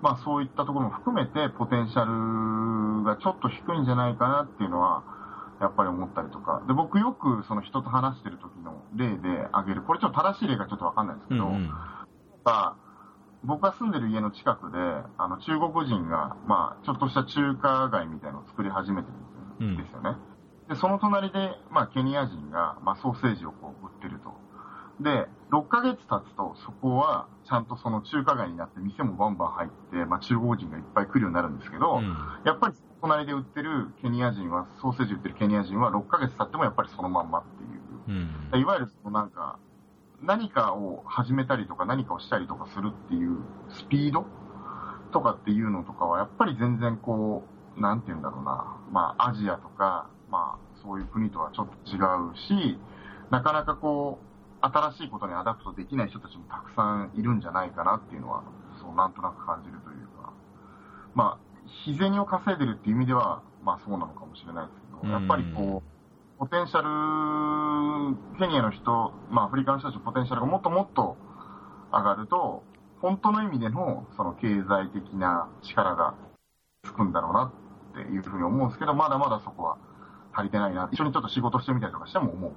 [0.02, 5.02] まあそういったところも含めてポテンシャルがちょっと低いんじゃないかなっていうのは、
[5.60, 6.62] やっぱり思ったりとか。
[6.66, 11.70] で、僕よくその人と話してる時の例で挙げる、これちょっと正しい例がちょっとわかんないですけど、うんうん、
[13.44, 14.78] 僕が住んでる家の近くで、
[15.16, 19.08] あの中国人が、まあ、ちょっとした中華街みたいのを作り始めて
[19.60, 20.16] るんですよね。
[20.68, 24.34] うん、で、その隣で、まあ、ケニア人が、まあ、ソーセージをこう売ってると。
[25.00, 38.22] で、6ヶ月経つと、そこは、ちゃんとその中華街になって、店もバンバン入って、まあ、中国人がいっぱい来るようになるんですけど、うん、やっぱり隣で売ってるケニア人は、ソーセージ売ってるケニア人は6ヶ月経ってもやっぱりそのまんまっていう。
[38.54, 39.58] うん、いわゆるそのなんか、
[40.22, 43.38] 何かを始めたりとか何かをしたりとかするっていう
[43.70, 44.22] スピード？
[45.08, 47.44] っとかっていうのとかは、やっぱり全然こ
[47.76, 51.96] う、なんて言うんだろうな、まあ、アジアとか、まあ、そういう国とはちょっと違
[52.30, 52.78] うし、
[53.30, 54.28] なかなかこう、
[54.60, 58.42] 新しいことに adapt できない人たちもたくさんいるんじゃないかなっていうのは、
[58.80, 60.32] そう、なんとなく感じるというか、
[61.14, 61.47] まあ、
[61.84, 71.16] 日銭を稼いでるっていう意味では、まあそうなのかもしれないですけど、やっぱりこう、ポテンシャル、ケニアの人、まあアフリカの人たちのポテンシャルがもっともっと
[71.92, 72.62] 上がると、
[73.00, 76.14] 本当の意味でのその経済的な力が
[76.84, 77.52] つくんだろうな
[78.00, 79.78] っていうふうに思うんですけど、まだまだそこは
[80.32, 80.88] 足りてないな。
[80.92, 82.52] 一緒にちょっと仕事してみたりとかしても思う。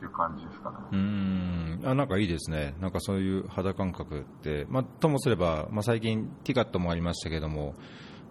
[0.00, 0.76] うん、っていう感じですかね。
[0.92, 1.80] うん。
[1.84, 7.74] あなんかいいですね、なんかそういう肌感覚って、まあ、ともすれば、まあ、最近、ティカットもありましたけども、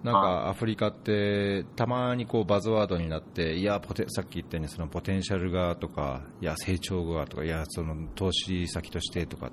[0.04, 9.52] なんかアフリカってたまにこうバズワードになっていやポテさっき言ったようにそのポテンシャルがとかいや成長がとかいやその投資先としてとか、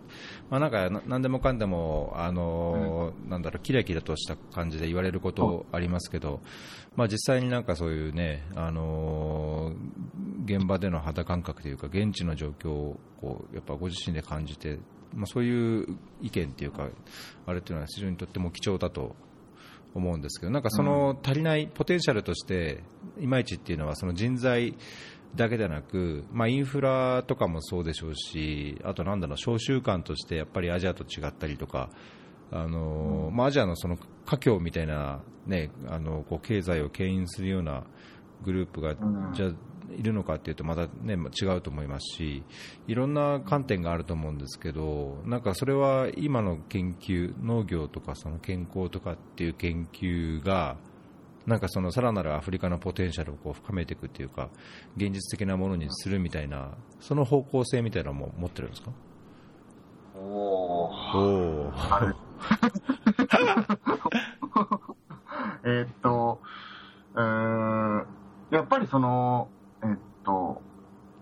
[0.48, 6.40] まあ、なんか何でもかんでもあの、うん、なんだろうキラキラとした感じで言われることありますけど、
[6.96, 9.72] まあ、実際になんかそういうねあの
[10.44, 14.78] 現場での肌感覚というか現地の状況をこうやっぱご自身で感じて
[15.16, 16.88] まあ、そういう意見っていうか、
[17.46, 19.16] あれっていうのは非常にとっても貴重だと
[19.94, 22.82] 思うんですけど、なんかその足りないポテンシャルとして、
[23.18, 24.76] いまいちっていうのは、その人材
[25.34, 31.88] だけでなく、まあ、インフラとかもそうでしょうし、あとなんだろう、商習慣としてやっぱりアジアと違ったりとか、
[32.52, 37.84] あのまあ、アジアのその華僑みたいな、ね、あのこう経済を牽引するような
[38.44, 38.94] グループが、
[39.34, 39.50] じゃ
[39.96, 42.42] いるのかっていうとまた、ね、違うと思いますし
[42.86, 50.76] いろんな観点があると思うんですけどなんかそれは今の研究農業とかその健康とかっていう研究が
[51.46, 54.50] なんかそのさらなるアフリカのポテンシャルをこう深めていくっていうか
[54.96, 58.90] 現実的なものにするみたいなその方向性みたいなのも持ってるんですか？
[60.16, 61.72] おお
[65.64, 66.40] えっと、
[67.14, 68.06] うん、
[68.50, 69.48] やっぱりその、
[69.82, 69.88] えっ
[70.24, 70.62] と、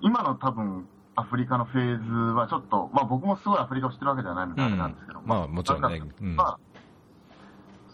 [0.00, 6.02] 今の多分、アフリカのフェーズはちょっと、まあ僕もすごいアフリカを知ってるわけではないのであれなんですけど、うん、まあもちろんね。
[6.20, 6.58] うん、まあ、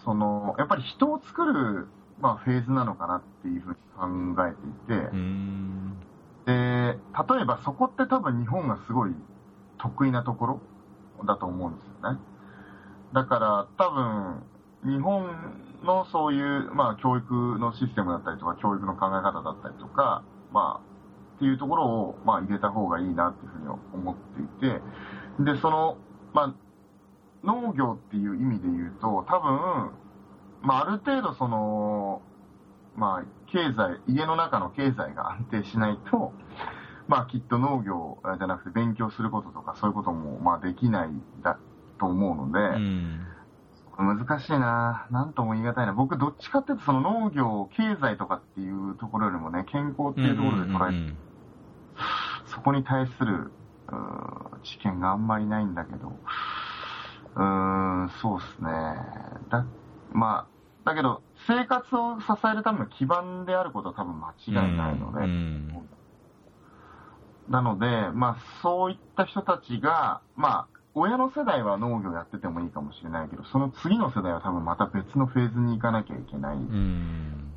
[0.04, 1.88] その、やっぱり人を作る、
[2.20, 3.76] まあフェーズなのかなっていうふうに
[4.34, 5.10] 考えていて、
[6.46, 6.98] で、
[7.36, 9.14] 例えばそこって多分日本がすごい
[9.78, 10.60] 得意なところ
[11.26, 12.18] だと思うんですよね。
[13.12, 14.42] だから多分、
[14.84, 15.26] 日本
[15.84, 25.96] のそういう、まあ、教育のシステムだったりとか、教育の考え方だったりとか、まあ、っていうところを、まあ、入れた方がいいなっていうふうに思っていて、で、その、
[26.32, 26.54] まあ、
[27.44, 29.92] 農業っていう意味で言うと、多分、
[30.62, 32.22] まあ、ある程度その、
[32.96, 36.32] まあ、経済、家の中の経済が安定しないと、
[37.08, 41.08] まあ、きっと農業じゃなくて勉強することとかそういうことも、まあ、できない
[41.42, 41.58] だ
[42.00, 43.26] と思うので、うん
[44.00, 45.92] 難しいななんとも言い難いな。
[45.92, 51.16] 僕、どっちかっていうと、その農業、経済とかっていうところよりもね、健康っていうところで捉えて、
[52.46, 53.52] そこに対する、
[54.64, 56.12] 知見があんまりないんだけど、
[57.36, 58.70] うーん、そうっすね。
[59.50, 59.66] だ、
[60.12, 60.46] ま
[60.84, 65.26] あ、だけど、生活を支えるための基盤であることは多分間違いないので、
[67.50, 76.56] なので、まあ、そういった人たちが、まあ、親の世代は農業やっててもいいかもしれないけど、その次の世代は多分また別のフェーズに行かなきゃいけない。
[76.56, 77.52] うん、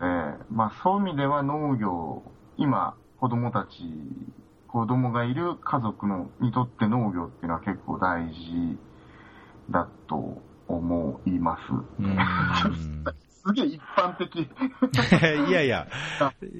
[0.00, 0.06] で、
[0.50, 2.22] まあそういう意味では農業、
[2.56, 3.82] 今子供たち、
[4.68, 8.78] 子供がいる家族のにとって農業っていうのは結構大事
[9.70, 11.62] だと思います。
[13.46, 14.34] すげえ一般的。
[15.48, 15.86] いやいや、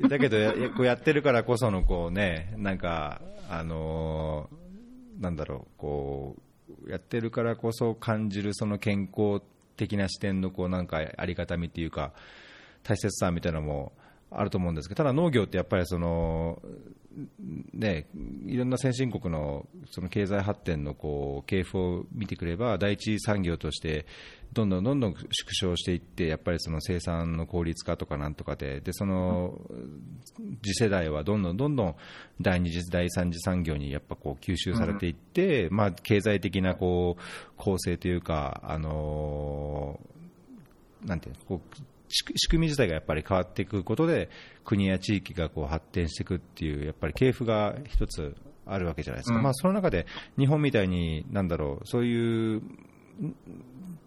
[0.09, 4.66] だけどや、こうやってるからこそのこうね、なんか、あのー
[5.19, 6.37] なんだろう、こ
[6.87, 9.41] う、やってるからこそ感じるその健康
[9.77, 12.13] 的な視点のこうなんかありがたみっていうか、
[12.83, 13.93] 大切さみたいなのも
[14.31, 16.61] あると思うんですけど、ただ農業ってやっぱりその、
[17.73, 18.07] ね、
[18.47, 24.05] いろんな先進国のその経済発展のこう系譜を見てくれば、第一産業として
[24.53, 29.59] どんどんどんどん縮小していって、やっぱりその生産の効率化とかなんとかで、でその
[30.63, 31.97] 次世代はどんどんどんどん
[32.41, 37.23] 第二次、第三次産業にやっぱこう吸収されていって、まあ、経済的なこう
[37.57, 40.01] 構成というか、あの
[41.05, 44.31] なんていうこう仕組み自体がやっぱり変わっていくことで
[44.65, 50.07] 国や地域がこう発展していくっていうやっぱり系譜が一つあるわけじゃないですか、うん、まあ、その中で
[50.39, 52.63] 日本みたいになんだろうそういう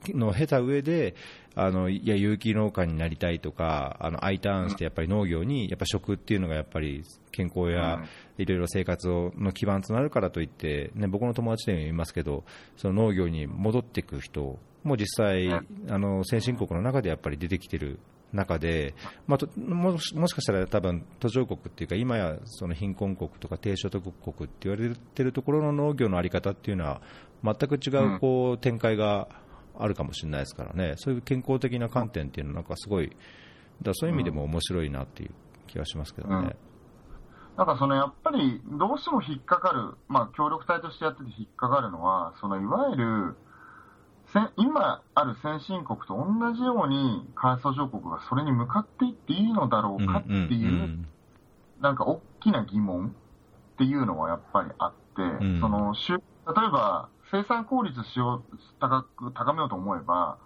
[0.09, 1.15] のを経た上で
[1.55, 8.03] あのいや有機農家になりたいとかあの I ターンしてやっぱり農業にやっぱ食っていうのがやっぱり健康や
[8.37, 12.45] いろいろ生活をの基盤となるからといって、ね、僕の友達でも言いますけど
[12.77, 15.61] その農業に戻っていく人もう実際、あ
[15.97, 17.99] の先進国の中でやっぱり出てきてる
[18.31, 18.93] 中で、
[19.27, 27.01] まあ、ともしもしかしたら多分途上国っていうか、今やその貧困国とか低所得国って言われてるところの農業の在り方っていうのは、
[27.43, 29.27] 全く違うこう展開が
[29.77, 32.63] あるかもしれないですからね、そういう健康的な観点っていうのは、なん。
[32.65, 33.15] かすごい、
[33.81, 35.31] だそういう意味でも面白いなっていう
[35.67, 36.35] 気がしますけどね。
[36.35, 36.55] うん。
[37.57, 43.35] なんかそのやっぱりどうしても引っかかる、まあ、協力隊としてやってて引っかかるのは、そのいわゆる
[44.57, 51.05] 今ある先進国と同じように開発途上国がそれに向かっていっていいのだろうかっていう、
[51.81, 53.15] なんか大きな疑問
[53.73, 60.37] っていうのはやっぱりあって、うん、その例えば生産効率しよう高く高めようと思えば、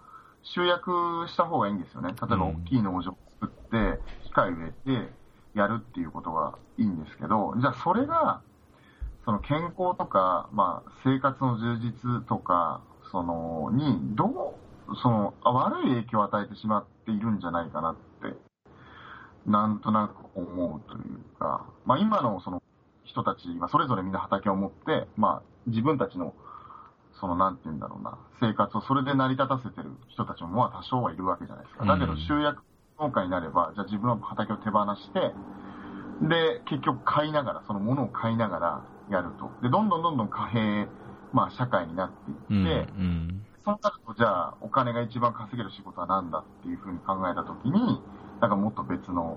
[0.42, 0.90] 集約
[1.28, 2.10] した方がいいんですよね。
[2.10, 5.12] 例えば大きい農場を作って、機械植えて
[5.54, 8.42] やるっていうことがいいんですけど、じゃあそれが、
[9.24, 12.82] その健康とか、まあ、生活の充実とか、
[13.14, 18.36] その、に、どう、その、悪い影響を与えてしまっているんじゃないかなって、
[19.46, 22.60] なんとなく思うというか、まあ今のその
[23.04, 26.34] 人たちはそれぞれみんな畑を持って、まあ自分たちの、
[27.20, 31.84] そのなんて言うんだろうな、生活をそれで成り立たせてる人たちもまあ多少はいるわけじゃないですか。
[31.84, 32.62] だけど集約
[32.98, 35.32] 農家になれば、じゃあ自分の畑を手放して、
[36.26, 39.50] で、結局買いながら、そのものを買いながらやると。
[39.62, 40.88] で、どんどんどんどん貨幣
[41.34, 48.00] まあ、社会になっていって、うんうん、そうなると、じゃあ、お金が一番稼げる仕事は何だっていうふうに考えたときに、
[48.40, 49.36] なんかもっと別の、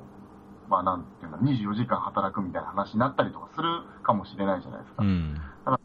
[0.69, 5.03] まあ、なんていうの、24時間働くみたいな話になったりとかするかもしれないじゃないですか。
[5.03, 5.79] うん、だから、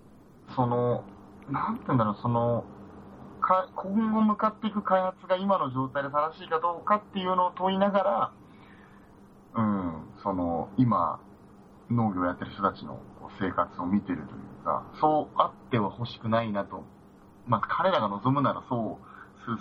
[0.54, 1.04] その、
[1.48, 2.64] なんていうんだろう、その、
[3.40, 8.32] か今後向かっていく開発が今の状態で正しいかどうかっていうのを問いながら、
[9.54, 11.20] うん、その、今、
[11.90, 13.00] 農業やってる人たちの
[13.40, 14.24] 生活を見てるとい
[14.62, 16.84] うか、そうあっては欲しくないなと。
[17.46, 19.12] まあ、彼らが望むならそう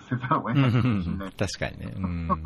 [0.09, 1.31] せざるを得ないかもしれない。
[1.31, 1.93] 確かにね。
[1.95, 2.29] うん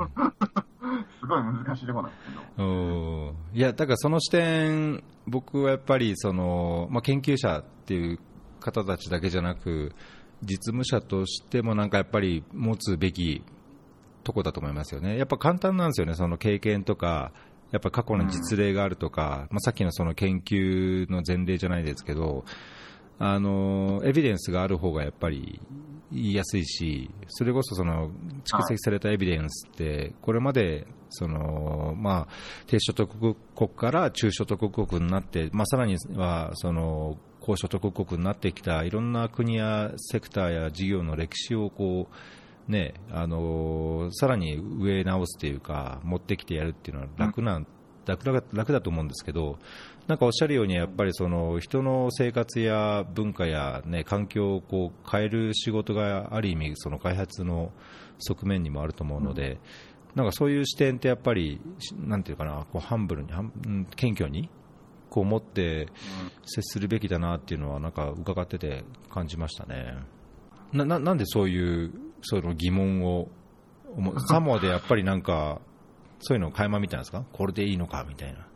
[1.19, 2.23] すごい難しいとこなんです
[2.55, 3.33] けど。
[3.53, 8.19] いや、だからその視点、僕はやっぱりその、まあ、研究者っていう
[8.59, 9.93] 方たちだけじゃなく、
[10.43, 13.43] 実務者としてもなんかやっぱり持つべき
[14.23, 15.17] とこだと思いますよね。
[15.17, 17.31] やっぱ簡単なんですよね、その経験とか、
[17.75, 22.45] やっぱ過去の実例があるとか、まあ、さっきのその研究の前例じゃないですけど、
[23.19, 25.59] あのエビデンスがある方がやっぱり
[26.09, 28.11] 言いやすいし、それこそその
[28.45, 32.33] 蓄積されたエビデンスって、これまでその、まあ、
[32.67, 42.15] 低所得国から中所得国になって、まあ、さらにはその高所得国になってきたいろんな国やセクターや事業の歴史をこう
[42.67, 47.67] ね、あのー、さらに植え直すというか、持ってきてやるっていうのは楽な、うん、
[48.06, 49.60] 楽だ楽だと思うんですけど、
[50.08, 57.71] なんかおっしゃるように、やっぱりその人の生活や文化や、ね、環境をこう変える仕事がある意味、その開発の
[58.19, 59.58] 側面にもあると思うので、うん、
[60.15, 61.62] なんかそういう視点ってやっぱり、
[61.99, 63.30] なんていうかな、こうハンブルに、
[63.95, 64.49] 謙虚に
[65.12, 65.88] こう持って
[66.45, 69.97] 接するべきだなっていうのは、なんか伺ってて感じましたね。
[70.73, 73.28] なななんでそういうその疑問を、
[74.28, 75.60] サモアでやっぱりなんか、
[76.19, 77.23] そういうのを垣間見たんですか？
[77.34, 78.47] これでいいのかみたいな。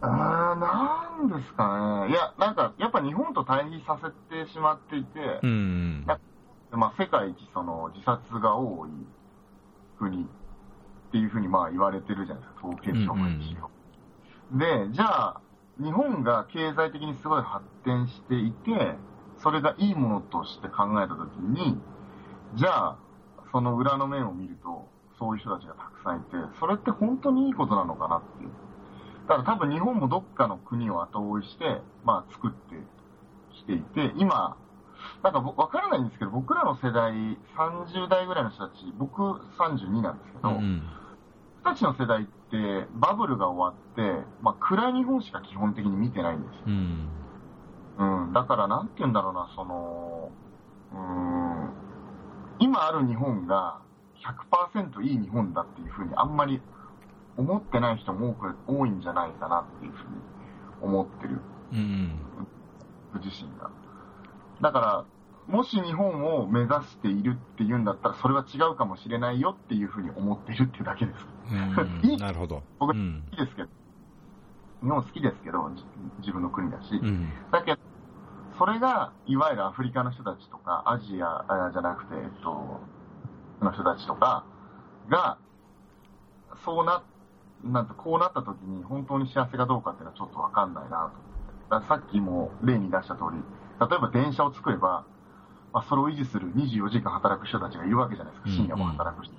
[0.00, 2.12] あなんですかね。
[2.12, 4.10] いや、なんか、やっぱ日本と対比させ
[4.44, 6.04] てしまっていて、うん、
[6.70, 8.90] まあ、世界一その自殺が多い
[9.98, 10.26] 国っ
[11.10, 13.70] ていうふうにまあ言われてるじゃないですか、統計上も一応。
[14.58, 15.40] で、じゃあ、
[15.82, 18.96] 日本が経済的にすごい発展していて、
[19.38, 21.80] それがいいものとして考えたときに、
[22.56, 22.98] じゃあ、
[23.52, 24.88] その裏の面を見ると、
[25.18, 28.50] そういう人たちがたくさんいて、それって本当にいいことなのかなっていう。
[29.28, 32.76] だから多分日本もどっかの国を後追いして、まあ作って
[33.54, 34.56] きていて、今、
[35.22, 37.12] なんかわからないんですけど、僕らの世代、
[37.56, 39.22] 30代ぐらいの人たち、僕
[39.58, 40.82] 32なんですけど、うん、
[41.60, 46.62] 人たちの世代ってバブルが終わって、まあ暗い日本しか基本的に見てないんですよ。
[46.66, 47.08] うん、
[47.98, 50.30] うん、だからなんて言うんだろうな、その、
[50.92, 51.70] うん、
[52.58, 53.80] 今ある日本が
[54.72, 56.60] 100%いい日本だっていうふうにあんまり
[57.36, 60.16] 思ってない人も多く多いんじゃないかなっていうふうに
[60.82, 61.40] 思ってる。
[61.72, 62.18] うん。
[63.22, 63.70] 自身が。
[64.60, 65.04] だから、
[65.46, 71.26] もし日本を目指しているっていうんだったら、それは違うかもしれないよっていうふうに思っているっていうだけです。
[72.06, 72.62] いいなるほど。
[72.78, 73.00] 僕好
[73.30, 73.68] きですけど、
[74.82, 75.70] 日本好きですけど、
[76.18, 76.94] 自分の国だし。
[76.96, 77.78] うん、だけど、
[78.58, 82.80] それが、いわゆるアフリカの人たちとか、アジアじゃなくて、えっと、
[83.60, 84.44] の人たちとか
[85.08, 85.38] が、
[86.64, 87.02] そうな、
[87.64, 91.12] なんとこうなった時に本当に幸せかどうかっていうのはちょっとわかんないな
[91.70, 91.80] と。
[91.88, 93.42] さっきも例に出した通り、
[93.80, 95.04] 例えば電車を作れば、
[95.72, 99.34] まあ、それを維持する24時間働く人たちがいるわけじゃないですか、深夜も働く人、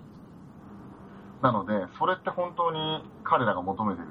[1.42, 4.08] なので、それって本当に彼らが求めてる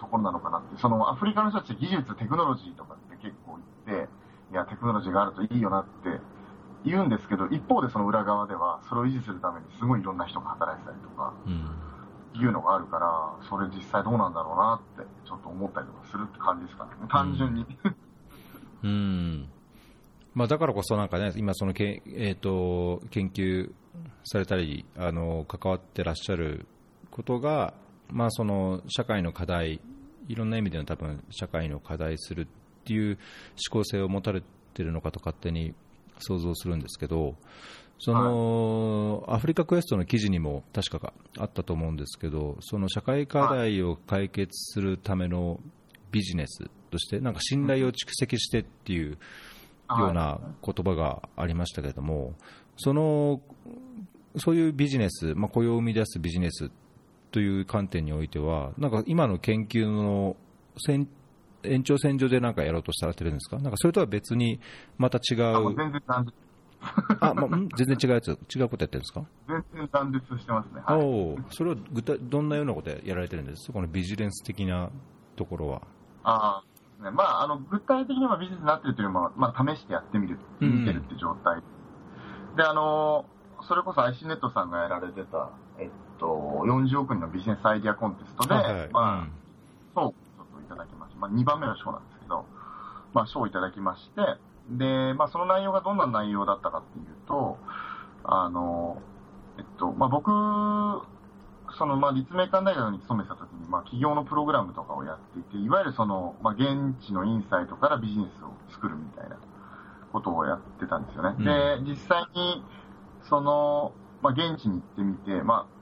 [0.00, 4.08] ところなのかなって、そのアフリカの人たち技術、テクノロジーとかって結構言って、
[4.50, 6.20] いや、テクノロジーがあるといいよなって
[6.84, 11.34] 言うんですけど、一方でその裏側では、それを維持するためにすごいいろんな人が働いてたりとか、
[12.34, 17.66] いうのがあるから、それ実際どうなんだろうなって、ちょっと思ったりとかするって感じですかね、単純に。
[18.82, 19.48] うん。
[20.34, 23.72] まあ、だからこそなんかね、今そのけ、えー、と研究
[24.24, 26.66] されたりあの、関わってらっしゃる
[27.10, 27.74] ことが、
[28.08, 29.80] まあ、その社会の課題、
[30.28, 32.46] いろんな意味での多分社会の課題する
[32.80, 33.18] っていう
[33.70, 34.42] 思考性を持たれ
[34.74, 35.74] てるのかと勝手に
[36.18, 37.36] 想像するんですけど、
[37.98, 45.60] その、アフリカクエストの記事にも確かあったと思うんですけど、その社会課題を解決するための
[46.10, 49.18] ビジネスとして、なんか信頼を蓄積してっていうよ
[49.88, 52.34] うな言葉がありましたけれども、
[52.76, 53.42] その
[54.36, 56.70] そういうビジネス、まあ、雇用を生み出すビジネス
[57.32, 60.36] という観点においては、なんか今の研究の
[61.64, 64.60] 延長線上でなんかやろうとされてるんですか、なんかそれとは別に
[64.98, 66.02] また違う、全然
[67.20, 69.22] あ、まあ、全然違うやつ、違うことやってるんですか？
[69.46, 70.82] 全然断絶してますね。
[70.84, 73.70] はい、おそれは具体どんなようなことやられてるんです？
[73.70, 74.90] このビジネス的な
[75.36, 75.82] ところは。
[76.24, 76.62] あ
[77.02, 81.56] ねまあ、あの具体的にはビジネスになってるというよりも、まあ、試してやってみる、見てるって状態。
[81.56, 83.24] うん、で、あの、
[83.62, 86.26] それこそ IC ネットさんがやられてた、えっと、
[86.66, 89.28] 40億人のビジネスアイディアコンテストで、はいはい、まあ、
[89.94, 90.19] 賞、うん、をちょっといただき
[91.20, 92.46] まあ、2番目の賞なんですけど、
[93.12, 94.22] まあ、賞をいただきまして、
[94.70, 97.58] で、まあ、その内容がどんな内容だったかっていうと、
[98.24, 99.00] あの、
[99.58, 100.30] えっと、まあ、僕、
[101.76, 109.36] その、まあ、立命館大学に勤めてた時に、まあ、企業のプログラムとかをやっていて、いわゆるその、まあ、現地のインサイトからビジネスを作るみたいな
[110.12, 111.34] ことをやってたんですよね。
[111.38, 112.64] うん、で、実際に、
[113.28, 113.92] その、
[114.22, 115.80] まあ、現地に行ってみて、まあ、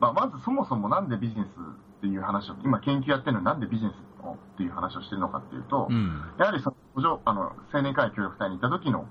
[0.00, 9.06] まあ、まずそもそもなんでビジネスっていう話を、今研究やってるのになんでビジネスをっていう話をしてるのかっていうと、うん、やはりその、あの、青年会協力隊にいた時の、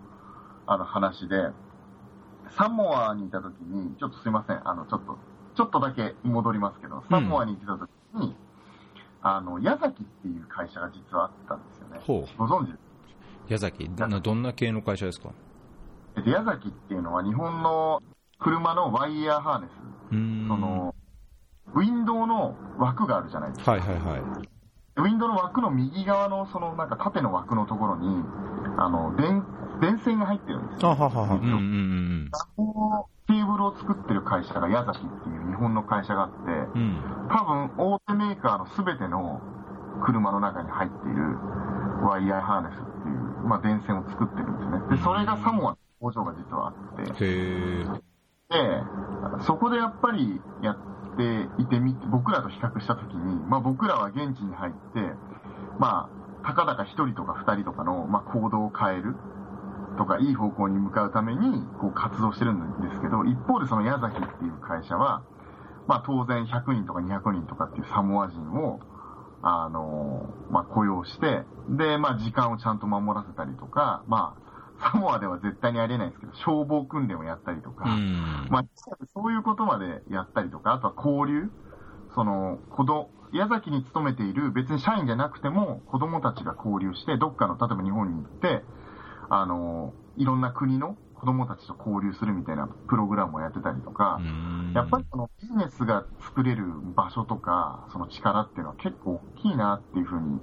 [0.67, 1.49] あの話で、
[2.57, 5.17] サモアにいた時に、ちょっとすいません、あの、ちょっと、
[5.55, 8.35] ちょっとだけ戻りますけど、サモアに行ってた時に、うん、
[9.21, 11.99] あの、矢崎っていう会社が実はあったんですよね。
[12.05, 12.37] ほう。
[12.37, 12.77] ご存知
[13.47, 13.89] 矢崎？
[13.89, 15.29] どどんな系の会社ですか？
[16.15, 18.01] で矢崎っていうのは日本の
[18.39, 19.71] 車のワイヤーハーネス。
[20.47, 20.95] その、
[21.73, 23.71] ウィンドウの枠があるじゃないですか。
[23.71, 24.21] はいはいはい。
[24.97, 28.07] ウィンドウの枠の右側のそのなんか縦の枠のところに、
[28.77, 29.43] あの、電、
[29.81, 30.91] 電線が入ってるんですよ。
[30.91, 31.35] あははは。
[31.35, 32.31] うんうんうん。
[33.27, 36.35] ケーブルを作ってる会社が矢崎っていう日本の会社があって、
[36.75, 39.41] うん、多分大手メーカーの全ての
[40.05, 41.23] 車の中に入っている
[42.05, 44.97] ワイヤーハーネスっていう、まあ、電線を作ってるんですね。
[44.97, 47.83] で、それがサモアの工場が実はあって、へ
[48.49, 50.77] で、そこでやっぱりやっ
[51.15, 54.99] ていてみ、僕らと比較したときに、まあ、僕らは現地に入って、
[55.79, 56.09] ま
[56.43, 59.15] あ、たかだか1人とか2人とかの、まあ、行動を変える
[59.97, 65.23] とか、いい方向に向かうためにこう活動してるんですけど、一方でその矢崎っていう会社は、
[65.87, 68.79] まあ、当然100人とか200人とかっていうサモア人を、
[69.41, 74.44] あの、まあ、雇用して、で、まあ、時間をちゃんと守らせたりとか、まあ、
[74.81, 78.65] サモアでは絶対にありえないですけど、消防訓練をやったりとか、うん、まあ、
[79.13, 81.49] そういうことまでやったりとか、あとは交流、
[82.13, 88.63] その、子供、矢崎に勤めている別に社員じゃなくても子供たちが交流して、どっかの、例えば日本に行って、
[89.29, 94.19] あの、いろんな国の子供たちと交流するみたいなプログラムをやってたりとか、
[94.73, 96.65] やっぱりそのビジネスが作れる
[96.95, 100.39] 場所とか、その力っていうのは結構大きいなっていうふうに、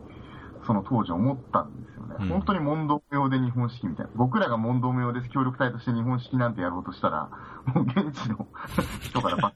[0.67, 2.15] その当時思ったんですよね。
[2.21, 4.13] うん本当に問答無用で日本式みたいな。
[4.15, 7.31] 僕らが問答無用です協力隊として日本式なんてやろうとしたら、
[7.67, 8.47] もう現地の
[9.03, 9.55] 人からバッ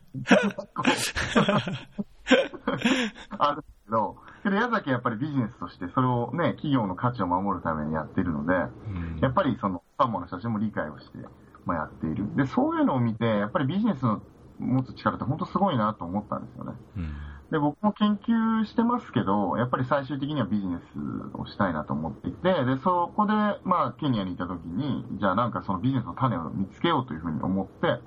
[3.38, 11.18] あるけど、けど矢崎はやっぱりビジネスとしてそれをね、企業の価値を守るためにやってるので、うんやっぱりそのサモアの人たちも理解をして、
[11.64, 12.34] まあ、やっている。
[12.36, 14.20] で、そういうのを見て、やっぱりビジネスの
[14.58, 16.72] 持つ力って本当すごいなと思ったんですよね。
[16.96, 17.12] うん
[17.50, 23.32] で、僕も研究してますけど、やっぱり最終的にはビジネスをしたいなと思っていて、で、そこで、
[23.64, 28.00] まあ、ケニアにいた時に、じゃあなんかそのビジネスの種を見つけようというふうに思って、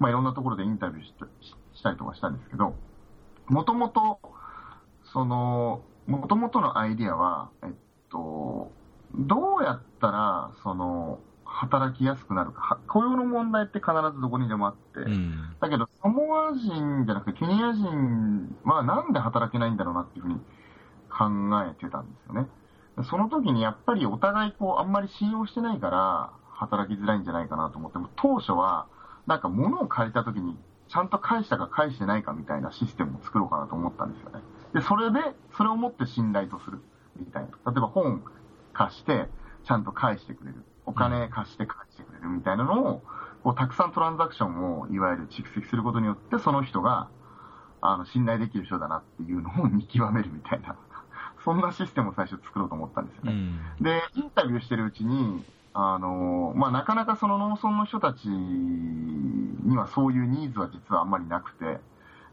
[0.00, 2.74] まあ、いろんなところでインタビューしたししたりとかしたんですけど、
[3.46, 4.18] もともと、
[5.12, 7.70] その、もともとのアイディアは、えっ
[8.10, 8.72] と、
[9.14, 11.20] どうやったら、その、
[11.52, 20.40] 働きやすくなるか、は雇用の問題って必ずどこにでもあって、うんだけど、サモア人じゃなくて、ケニア人はなんで働けないんだろうなっていうふうに
[21.08, 21.26] 考
[21.62, 22.48] えてたんですよね。
[23.08, 28.86] その時にやっぱりお互いこう、あんまり信用してないから、働きづらいんじゃないかなと思っても、当初は、
[29.26, 30.56] なんか物を借りた時に、
[30.88, 34.40] ちゃんと返したか返してないかみたいなシステムを作ろうかなと思ったんですよね。
[34.74, 35.20] で、それで、
[35.56, 36.80] それをもって信頼とする
[37.16, 37.48] みたいな。
[37.70, 38.22] 例えば本
[38.72, 39.28] 貸して、
[39.64, 40.64] ちゃんと返してくれる。
[40.86, 43.02] お金貸して返してくれるみたいなのを、
[43.42, 47.08] こうたくさんトランザクションをいわゆる蓄積することによって、その人が、
[47.80, 50.76] あの、信頼できる人だなっていうのを見極めるみたいな、
[51.44, 53.32] そんなシステムを最初作ろうと思ったんですよね。
[53.32, 61.80] うん、で、インタビューしてるうちに、あの、まあ、なかなかその農村の人たちにはそういうニーズは実はあんまりなくて、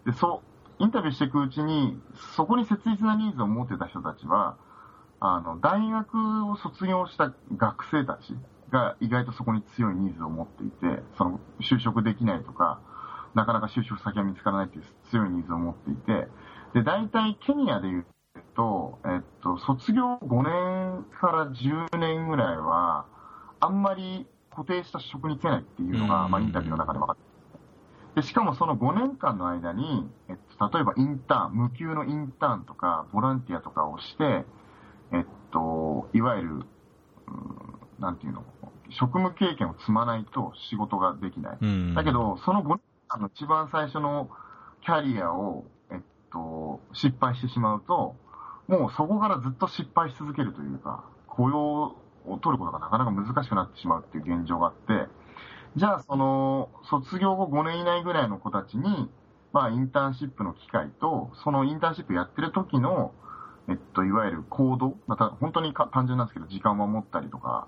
[0.05, 0.43] で、そ
[0.79, 1.99] う、インタビューしていくうちに、
[2.35, 4.57] そこに切実なニーズを持ってた人たちは、
[5.19, 8.35] あの、大学を卒業した学生たち
[8.71, 12.79] が意外とそこに強いニーズを持っていて、その、就職できないとか、
[13.35, 16.27] なかなか就職先が見つからないという強いニーズを持っていて、
[16.73, 18.05] で、大体ケニアで言う
[18.55, 23.05] と、えっと、卒業5年から10年ぐらいは、
[23.59, 27.29] あんまり固定した職に就けないっていうのが、まあ、インタビューの中で分かって
[28.15, 34.45] でしかもその5年間の間に、えっと、例えばインターン、無給のインターンとか、ボランティアとかをして、
[35.11, 36.65] えっと、いわゆる、
[37.99, 38.43] なんていうの、
[38.89, 41.57] 職務経験を積まないと仕事ができない。
[41.95, 44.29] だけど、その5年間の一番最初の
[44.81, 45.99] キャリアを、えっ
[46.31, 48.15] と、失敗してしまうと、
[48.67, 51.95] もうそこからずっと失敗し続けるというか、雇用
[52.25, 55.09] を取ることがなかなか難しくなってしまうっていう現状があって、
[55.75, 59.09] じゃあその、卒業後5年以内ぐらいの子たちに、
[59.53, 63.13] まあインターンシップの機会と、そのインターンシップやってる時の、
[63.69, 67.67] えっと、いわゆる行動、また本当に単純なんですけど、時間を守ったりとか、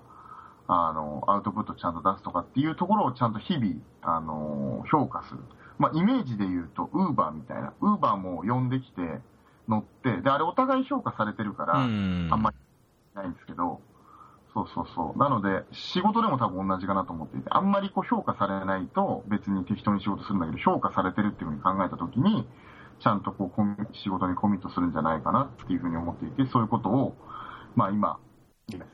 [0.66, 5.40] あの、アウトプットちゃんと出すとかっていうところをちゃんと日々、あの、評価する。
[5.78, 7.72] まあ、イメージで言うと、ウーバーみたいな。
[7.80, 9.20] ウーバーも呼んできて、
[9.68, 12.56] 乗って、で、あれお互い評価されてるから、あんまり
[13.14, 13.80] ないんですけど、
[14.54, 15.18] そうそうそう。
[15.18, 22.46] なので、仕事でも多分同じかなと思っていて、あんまりこう評価されないと別に適当に仕事するんだけど、評価されてるっていうふうに考えたときに、
[23.02, 27.16] ちゃんとこう仕事にコミットするんじゃないかなっていうふうに思っていて、そういうことを、
[27.74, 28.18] まあ今、
[28.68, 28.86] ですね。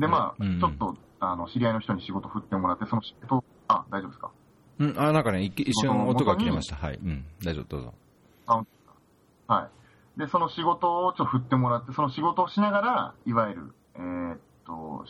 [0.00, 4.30] で、まあ、ちょっと、あの、知り合いの人に仕事振ってもらって、その仕事、あ、大丈夫ですか？
[4.78, 6.76] うん、あ、なんかね、一瞬音が切れました。
[6.76, 6.96] はい。
[6.96, 7.94] うん、大丈夫、どうぞ。
[8.46, 8.64] あ、
[9.46, 9.68] は
[10.16, 10.18] い。
[10.18, 15.04] で、その仕事をちょっと振ってもらって、その仕事をしながら、いわゆる、えー、っと、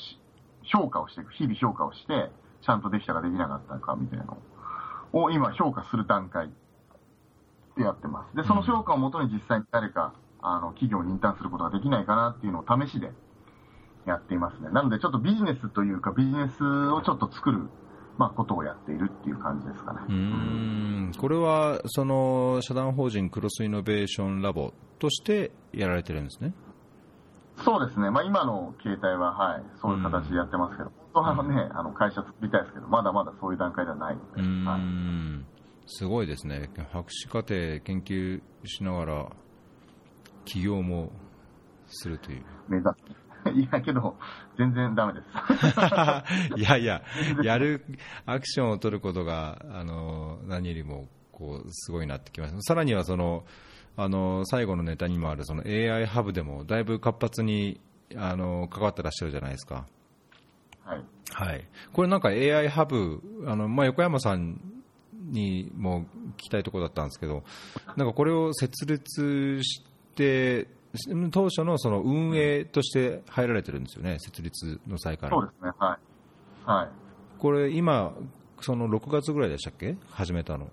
[0.64, 2.30] 評価をしていく、日々評価をして、
[2.64, 4.36] ちゃんとできたかできなかったかみたいなの
[5.12, 6.50] を、今評価する段階
[7.76, 8.36] でやってます。
[8.36, 13.12] で、その評価をもとに実際に誰か、あの、企業にインターンすることができないかなっていうのを試しで
[14.06, 14.70] やっていますね。
[14.70, 17.68] なので、ちょっとビジネスというか、ビジネスをちょっと作る、
[18.18, 20.00] まあ、ことをやっているっていう感じですかね。
[20.08, 26.52] うんこれは、その、社団法人クロスイノベーションラボとしてやられてるんですね。
[27.58, 34.80] そうですね、まあ、今の携帯は、はい、そういう形でやってますけど、本当はね、あの会社作りたいですけど、まだまだそういう段階ではないので、はい、
[35.86, 39.30] すごいですね、博士課程研究しながら、
[40.44, 41.12] 起業も
[41.86, 42.42] するという。
[42.68, 44.16] 目指すいやけど、
[44.56, 45.26] 全然だめです。
[46.56, 47.02] いやいや、
[47.42, 47.84] やる、
[48.24, 52.62] アクションを取ることが、あの、何よりも、こう、すごいなってきました。
[52.62, 53.44] さらには、その、
[53.96, 57.78] あの最後のネタにもあるその AI ハブでもだいぶ活発に
[58.16, 59.86] あの関わってらっしゃるじゃないですか。
[60.84, 61.04] はい。
[61.30, 61.68] はい。
[61.92, 64.60] これなんか AI ハブ、あの、まあ、横山さん
[65.32, 66.04] にも
[66.36, 67.42] 聞きたいところだったんですけど、
[67.96, 69.82] なんかこれを設立し
[70.14, 70.68] て、
[71.30, 75.36] 当初のその運営として入られてるんですよね、設立の際から。
[75.36, 75.98] そうですね、は
[76.66, 76.70] い。
[76.70, 76.88] はい。
[77.38, 78.12] これ今、
[78.60, 79.96] その6月ぐらいでしたっけ？
[80.10, 80.68] 始めたの。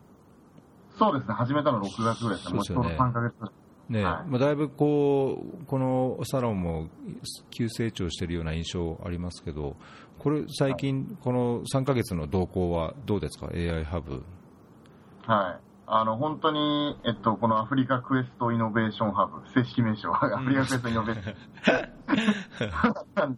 [0.97, 3.33] そうですね、始めたの6月ぐらいですね、もうちょうど3ヶ月
[3.87, 6.89] ねはい、まあ、だいぶこうこのサロンも
[7.49, 9.77] 急成長しているような印象ありますけど、
[10.19, 14.21] これ、最近、この3ヶ月の動向はどうですか、AI ハブ。
[15.29, 23.37] はい、あの本当に、えっと、このアフリカクエストイノベーションハブ、正式名称は、アフリカクエストイノベーション。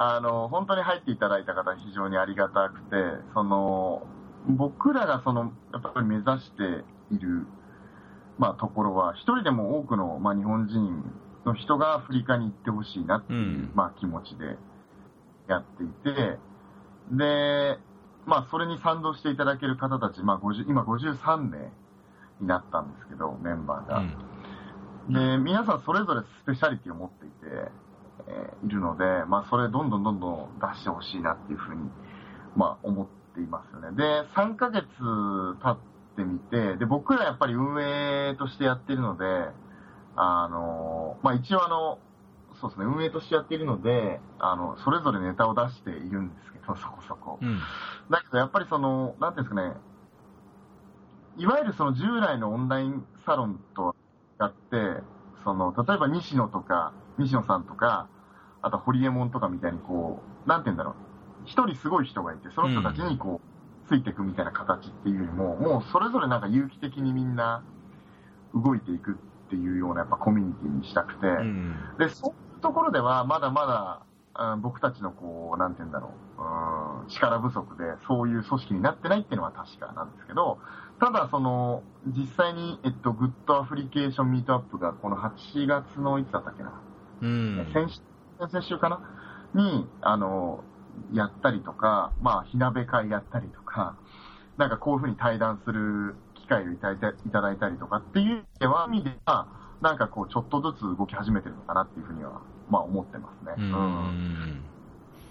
[0.00, 2.96] あの本当に入っていただいた方、非常にありがたくて、
[3.32, 4.06] その
[4.48, 7.46] 僕らがそのやっぱり目指している、
[8.38, 11.04] まあ、ところは、一人でも多くの、まあ、日本人
[11.46, 14.58] の人がアフリカに行ってほしいなっていう、うん、まあ、気持ちで
[15.48, 16.38] やっていて、
[17.10, 17.78] で、
[18.28, 21.72] まあ、それに賛同していただける方たち、まあ、50今53名
[22.40, 23.98] になったんですけど、メンバーが。
[25.08, 27.34] うん、で、皆さんそれぞれスペシャリティを持っていて、
[28.28, 31.90] えー、いるので、まあ、それどんどんどんどん出してほしいなっていうふうに、
[32.54, 33.96] まあ、思っていますよね。
[33.96, 34.04] で、
[34.36, 35.78] 3ヶ月経っ
[36.16, 39.24] てみて、で、僕らやっぱり運営としてやってるので、
[40.16, 41.98] あの、まあ、一応あの、
[42.60, 47.38] そうですね、運営としてやっているので、あの、それぞれネタを出しているんですけど、そこそこ。
[47.40, 47.60] うん。
[48.10, 49.76] だけどやっぱりその、なんていうんですかね、
[51.38, 53.94] いわゆるその従来のオンラインサロンと
[54.40, 55.02] やって、
[55.44, 58.08] その、例えば西野とか、西野さんとか、
[58.60, 60.94] あと堀江門とかみたいにこう、なんていうんだろう、
[61.44, 67.62] 一人すごい人がいて、その人たちにこう、ついていくみたいな形っていうよりも、もうそれぞれなんか有機的にみんな
[68.54, 69.14] 動いていくっ
[69.50, 71.74] ていうようなやっぱコミュニティにしたくて、うん。
[71.98, 74.02] で、そういうところでは、まだまだ、
[74.38, 80.58] うん僕たちのこう、なんて言うんだろう、うん、力不足で、そういう組織になってないっていうのは確かなんですけど、
[81.00, 86.80] ただ、その、実際に、えっと、グッドアフリケーションミートアップが、この8月のいつだったっけな、
[87.22, 87.70] うん。
[87.72, 88.00] 先週、
[88.38, 89.00] 先々週かな？
[89.54, 90.62] に、あの、
[91.12, 93.96] やったりとか、まあ、火鍋会やったりとか、
[94.56, 98.42] なんかこういうふうに対談する機会をいただいたいただいたりとかっていう意
[98.90, 99.46] 味では、
[99.80, 102.40] なんかこう、ちょっとずつ動き始めてるのかなっていうふうには、
[102.70, 103.54] まあ思ってますね。
[103.56, 104.62] ううんん。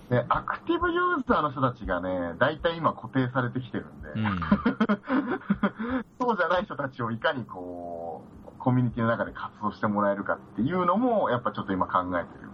[0.09, 4.39] で、アクティブユーザーの人たちがね、大体今固定されてきてるんで、うん。
[6.19, 12.49] そうじゃない人たちをいかにこう、コミュニティの中で活動してもらえるかっていうのも、やっぱちょっと今考えてる、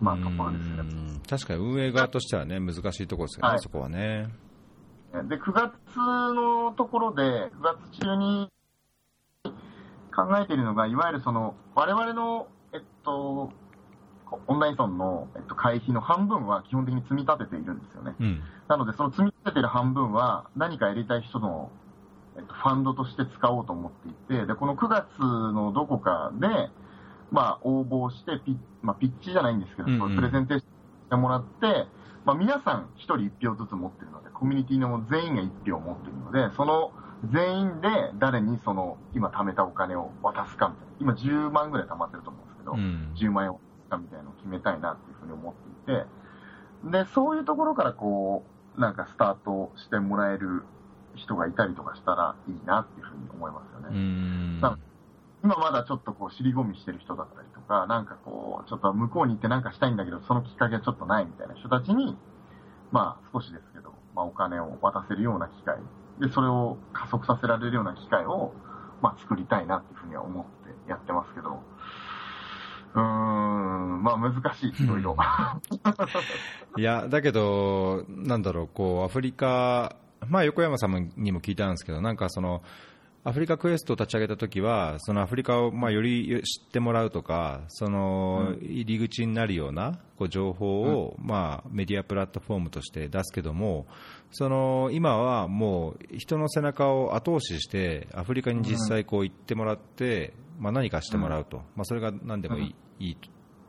[0.00, 0.80] まあところですね。
[0.80, 4.28] うん確かに運営側としてはね、難しいところですよね、はいそこはね。
[5.28, 5.72] で、9月
[6.34, 8.50] のところで、9月中に
[10.14, 13.52] 考えているのが、いわゆるその、我々の、えっと、
[14.46, 18.14] オンラインソンの、えっと、会費の半分は基本的に積み立てているんですよね。
[18.18, 18.42] うん。
[18.68, 21.70] なので、その積み立ててる半分は、何かやりたい人の、
[22.36, 26.48] えっと、ファンドとして使おうと思っていて、で、この9月のどこかで、
[27.30, 30.70] まあ、応募してピッ、まあ、ピッチじゃないんですけど、うんうんそういうプレゼンテーション
[31.06, 31.86] してもらって、
[32.24, 36.92] まあ、皆さん1人1票ずつ持ってるので、コミュニティの全員が1票持ってるので、その
[37.32, 40.68] 全員で誰にその、今貯めたお金を渡すか
[41.00, 41.14] みたいな。
[41.22, 43.14] 今10万ぐらい貯まってると思うんですけど、うん。
[43.16, 46.06] 10万円をかみたいなのを決めたいなっていうふうに思っていて、
[46.90, 48.44] で、そういうところからこ
[48.76, 50.64] う、なんかスタートしてもらえる
[51.14, 53.88] 人がいたりとかしたらいいなっていうふうに思いますようね。
[55.44, 62.16] 今まだちょっとこう尻込みしてる人だったりとか、なんかこう、ちょっと向こうに行ってなんかしたいんだけど、そのきっかけはちょっとないみたいな人たちに、
[62.92, 65.76] まあ少しですけど、まあお金を渡せるような機会、
[66.18, 68.54] で、それを加速させられるような機会を、
[69.02, 71.60] まあ作りたいなっていうふうには思ってやってますけど、
[72.94, 75.16] うーん、まあ難しい、いろいろ。
[76.76, 79.96] いや、だけど、なんだろう、こう、アフリカ、
[80.28, 82.62] まあ、横山さんにも聞いたんですけど、なんかその、
[83.26, 93.86] アフリカクエストを立ち上げたときは、そのアフリカをまあより知ってもらうとか、その入り口になるようなこう情報をまあメディアプラットフォームとして出すけども、
[94.30, 102.74] その今はもう人の背中を後押しして、アフリカに実際こう行ってもらって、まあ何かしてもらうと、まあそれが何でもいい
[103.08, 103.16] いい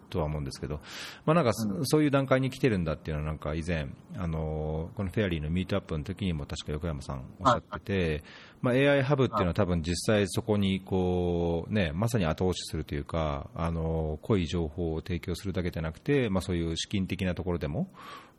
[0.09, 0.79] とは思うんですけど、
[1.25, 8.23] まあ、なんかそそういう段階に来てるんだっていうのは、なんか以前、あのこのフェアリーのミートアップの時にも確か横山さんおっしゃってて、
[8.61, 17.89] まあ、AI ハブっていうのは多分実際そこにこう、ね、まさに後押しするというか、あの濃い情報を提供するだけじゃなくて、まあ、そういう資金的なところでも、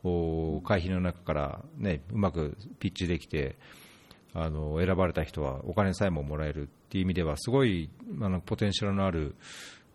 [0.04, 3.56] お会費の中から、ね、うまくピッチできて、
[4.38, 7.90] あの選ばれた人はお金さえももらえるっていう意味では、すごい
[8.20, 9.34] あのポテンシャルのある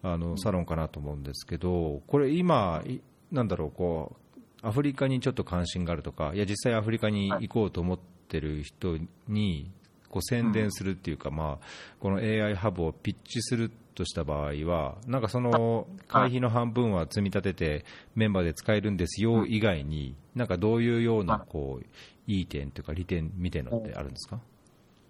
[0.03, 2.99] あのサロンかなと思うんですけど、これ今、い
[3.31, 4.15] なんだろうこ
[4.63, 8.97] う、アフリカにちょっと関心があるとか、いや、実際アフリカに行こうと思ってる人
[9.27, 9.71] に
[10.09, 11.65] こう宣伝するっていうか、まあ、
[11.99, 17.85] この AI ハブをピッチするとした場合は、なんかその会費の半分は積み立てて
[18.15, 21.85] メンバーで使えるんですよ以外に、なんかどういうようなこう
[22.27, 24.39] いい点というか利点みたいなのってあるんですか？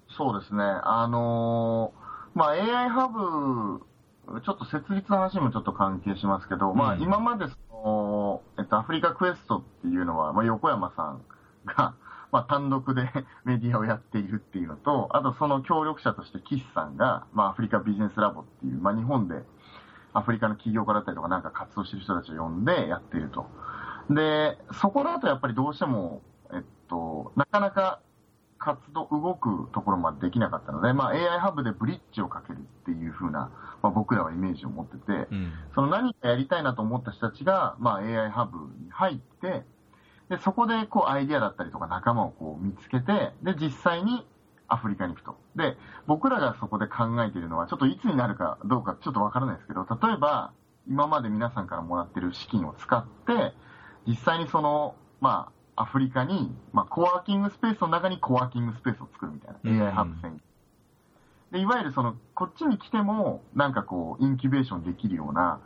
[0.10, 0.64] そうですね。
[0.64, 3.84] あのーまあ、AI ハブ、
[4.40, 11.22] ちょっと設立の話もちょっと関係しますけど、まあ、うん今までその、えっと、アフリカクエストっていうのは、まあ、横山さん
[11.66, 11.96] が、
[12.32, 13.12] まあ、単独で
[13.44, 19.44] メディアをやっているっていうのと、あとその協力者として岸さんが、まあ、アフリカビジネスラボっていう、まあ、日本で
[20.14, 23.48] アフリカの起業家だったりとかなんか活動してる人たちを呼んでやっていると。
[24.10, 26.22] で、そこだとやっぱりどうしても、
[26.54, 28.00] えっと、なかなか
[28.62, 33.52] 活動、動くところまでできなかったので、まあ、AI ハブでブリッジをかけるっていう風な、
[33.82, 39.64] まあ、僕らはイメージを持ってて、うんその何かやりたいなと思った人たちが、まあ、AI ハブに入って、
[40.30, 44.26] で、そこでこうアイディアだったりとか仲間をこう見つけて、で、実際に
[44.68, 45.36] アフリカに行くと。
[45.56, 45.76] で、
[46.08, 50.54] 僕らがそこで考えているのは、ちょっといつになるかどうかちょっとわからないですけど、例えば、
[50.88, 53.54] 今まで皆さんからもらってる資金を使って、
[54.08, 60.42] 実際にその、まあ、アフリカに、まあ、コワーキングスペースの中にコワーキングスペースを作るみたいな、うん AI ハブ専
[61.52, 65.60] で、いわゆるその、こっちに来ても、なんかこう、インキュベーションできるような、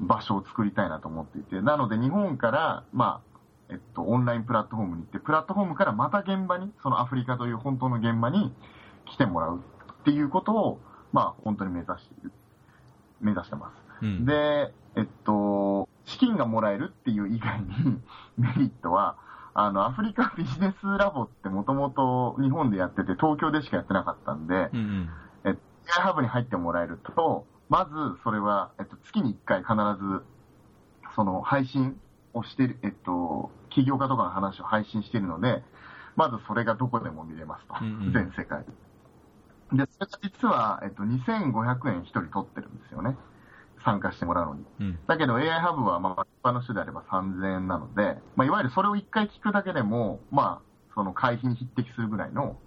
[0.00, 3.34] 場所を作りたいなと思っていて、なので日本から、まあ、
[3.70, 8.52] えっと、オンラインプラットフォームに行って、プラットフォームからまた現場に、そのアフリカという本当の現場に
[9.06, 10.80] 来てもらうっていうことを、
[11.12, 12.32] まあ、本当に目指している。
[13.20, 14.04] 目指してます。
[14.04, 14.24] うん。
[14.24, 18.00] で、えっと、資金がもらえるっていう以外に
[18.36, 19.16] メリットは、
[19.54, 25.08] あの、アフリカビジネスラボってもともと日本でやってて東京でしかやってなかったんで、うんうん。
[25.44, 25.60] えっと、
[26.00, 29.74] AI ハブに入ってもらえると、まずそれは、えっと、月に1回必
[30.04, 30.24] ず、
[31.14, 31.98] その配信
[32.32, 35.62] をしてる、えっと、起業家とかの話を配信しているので、
[36.16, 37.76] まずそれがどこでも見れますと。
[37.80, 38.66] うんうん全世界で。
[39.72, 43.16] で、それが実は、えっと、2500円1人取ってるんですよね。
[43.84, 44.64] 参加してもらうのに。
[44.80, 44.98] うん。
[45.06, 52.58] だけど AI ハブは、まあ、一般の人であれば3000円なので、まあ、いわゆるそれを1回聞くだけでも、まあ、その会費に匹敵するぐらいの、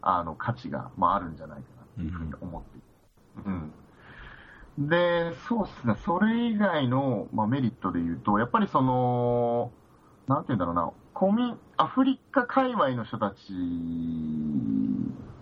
[0.00, 3.42] あの、価値が、まあ、あるんじゃないかなっていうふうに思っている。
[3.46, 4.88] うん。
[4.88, 9.70] で、そうですね、それ以外の、まあ、メリットで言うと、やっぱりその、
[10.26, 13.52] なんて言うんだろうな、コミ、アフリカ界隈の人たち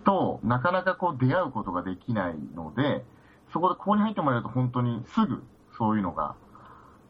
[0.04, 3.04] となかなかこう出会うことができないので、
[3.52, 5.42] そこでここに入ってもらえると本当にすぐ
[5.76, 6.36] そういうのが、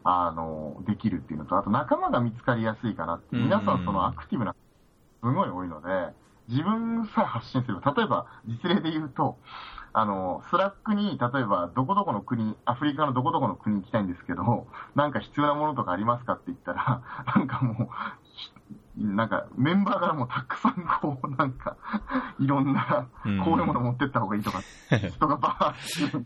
[0.03, 4.55] あの、できるっていうのと、あと仲間が見つかりやすいかなって皆さんそのアクティブな、
[5.21, 6.13] すごい多いので、
[6.49, 7.79] 自分さえ発信する。
[7.79, 9.37] 例えば、実例で言うと、
[9.93, 17.01] あの、 Slack に、例えば、どこどこの国、アフリカのどこどこの国に行きたいんですけど、なんか必要なものとかありますかって言ったら、
[17.35, 17.89] なんかもう、
[18.33, 18.51] ひ
[18.97, 21.77] なんか、メンバーからもたくさんこう、なんか、
[22.39, 26.25] いろんな、うんこういうもの持ってった方がいいとか、 人がバーッて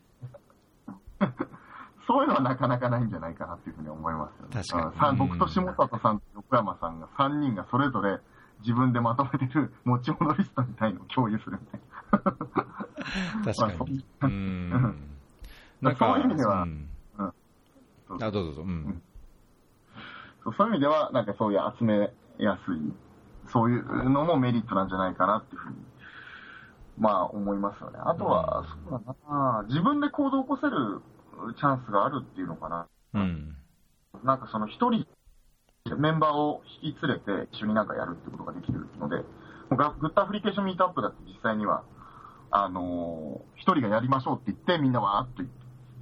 [2.08, 4.64] そういうのはなかなかないんじゃないかなっていうふうに思いますよね。
[4.64, 8.20] 確かに僕と下里さんと横山さんが3人がそれぞれ
[8.60, 13.54] 自分でまとめてる持ち物リストみたいのを共有するみたいな。
[13.54, 14.06] 確かに。
[14.22, 14.98] うまあん。
[15.82, 16.90] まあそういう意味ではうん
[18.08, 18.62] そうあ、どうぞどうぞ。
[18.62, 19.02] うん。
[20.44, 22.94] そうそういう意味では、なんかそういう集めやすい、
[23.52, 25.76] そういうのもメリットなんじゃないかなっていうふうに、
[26.98, 28.00] まあ思いますよね。
[28.04, 31.02] あとは、そうだな、自分で行動を起こせる
[31.56, 32.88] チャンスがあるっていうのかな。
[33.14, 33.56] うん。
[34.24, 35.06] なんかその一人、
[35.98, 39.24] メンバーを引き連れて一緒になんかやるってことができるので、も
[39.72, 41.84] うガグッドアプリケーションミートアップだって実際には、
[42.50, 45.44] あのー一人がやりましょうって言って、みんなわーっと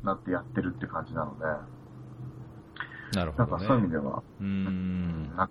[0.06, 1.46] なってやってるって感じなので、
[3.18, 3.93] なるほどなんかそういう意味ね。
[3.93, 5.36] では、うん。
[5.36, 5.50] な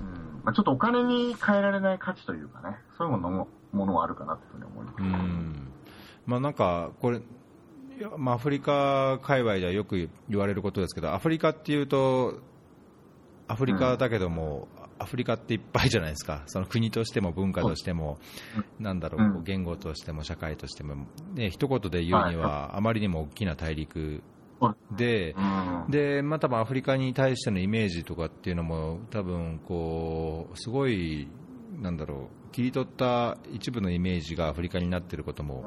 [0.00, 4.96] うんまあ、ちょっとお金に変えられない価値というかね、そういうものもものはあるかなというふうに思います。
[4.98, 5.68] うん。
[6.26, 7.20] まあなんか、これ、
[8.16, 12.40] まあ、アフリカ界隈ではよく言われることですけど、アフリカっていうと、
[13.48, 18.18] アフリカだけども、アフリカっていっぱいじゃないですか、その国としても文化としても、
[18.78, 24.22] なんだろう、言語としても社会としても、ね一言で言うには、あまりにも大きな大陸
[24.96, 25.90] で、うん。
[25.90, 31.28] で、まあ、多分アフリカに対してのイメージとかっていうのも、多分こう、すごい、
[31.80, 35.64] なんだろう、切り取った一部のイメージがアフリカになっていることも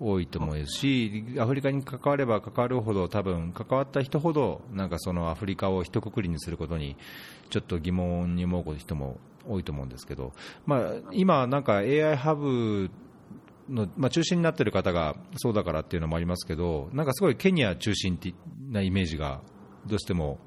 [0.00, 6.96] 多いと思うし、アフリカに関われば関わるほど、多分関わった人ほど、なんかそのアフリカを一括りにすることに、
[7.50, 10.32] ちょっと疑問に思う人も多いと思うんですけど、
[10.66, 10.80] まあ、
[11.12, 12.90] 今、なんか AI ハブ
[13.68, 18.18] の、まあ、中心になっている方がそうだからっていうのもありますけど、なんかすごいケニア中心
[18.70, 19.40] なイメージが
[19.86, 20.38] どうしても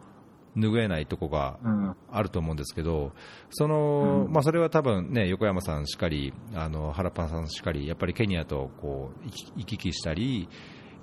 [0.58, 1.96] 拭えないとこがうん。
[2.12, 3.14] あると思うんですけど、
[3.52, 4.34] そのうん。
[4.34, 9.28] まあ、それは多分ね、横山さんしかり、あの原パンさんしかり、やっぱりケニアとこう
[9.58, 10.50] 行き来したり、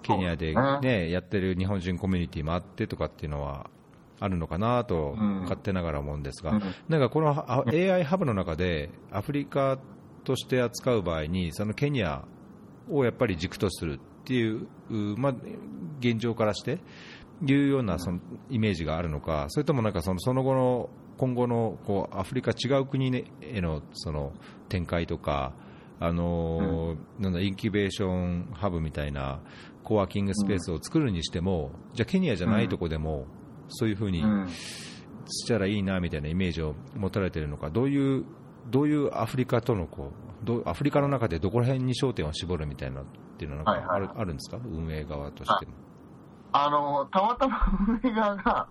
[0.02, 3.70] ケニアで、ね、やってる日本人コミュニティもあってとかっていうのは
[4.20, 5.40] あるのかなとうん。
[5.42, 6.62] 勝手ながら思うんですが、うん。
[6.88, 9.78] なんかこのあ AI ハブの中で、アフリカ
[10.24, 12.24] として扱う場合に、そのケニア
[12.90, 15.34] をやっぱり軸とするっていう、うまあ、
[16.00, 16.78] 現状からして、
[17.46, 18.20] いうようなその
[18.50, 24.32] イメージがあるのか、それともなんかそのその後の今後のこうアフリカ違う国へのその
[24.68, 25.52] 展開とか、
[26.00, 29.40] あのーなんだインキュベーションハブみたいな
[29.82, 33.26] コワーキングスペースを作るにしても、じゃあケニアじゃないとこでも、
[33.68, 34.48] そういうふうにうん。
[35.26, 38.24] したらいいなみたいなイメージを持たれているのか、どういう
[38.70, 40.12] どういうアフリカとのこ
[40.42, 43.04] うどうアフリカの中でどこら辺に焦点を絞るみたいなっ
[43.38, 45.72] ていうのはあるんですか、運営側としても。
[46.56, 48.68] あの、たまたま運営側が、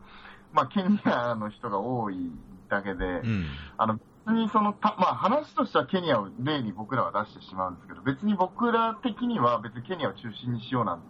[0.54, 2.32] まあ、ケニアの人が多い
[2.70, 3.46] だけで、うん。
[3.78, 11.06] あの、別にその、たまあ、話としてはケニアを例に僕らは出してしまうんですけど、別に僕ら的には別にケニアを中心にしようなんて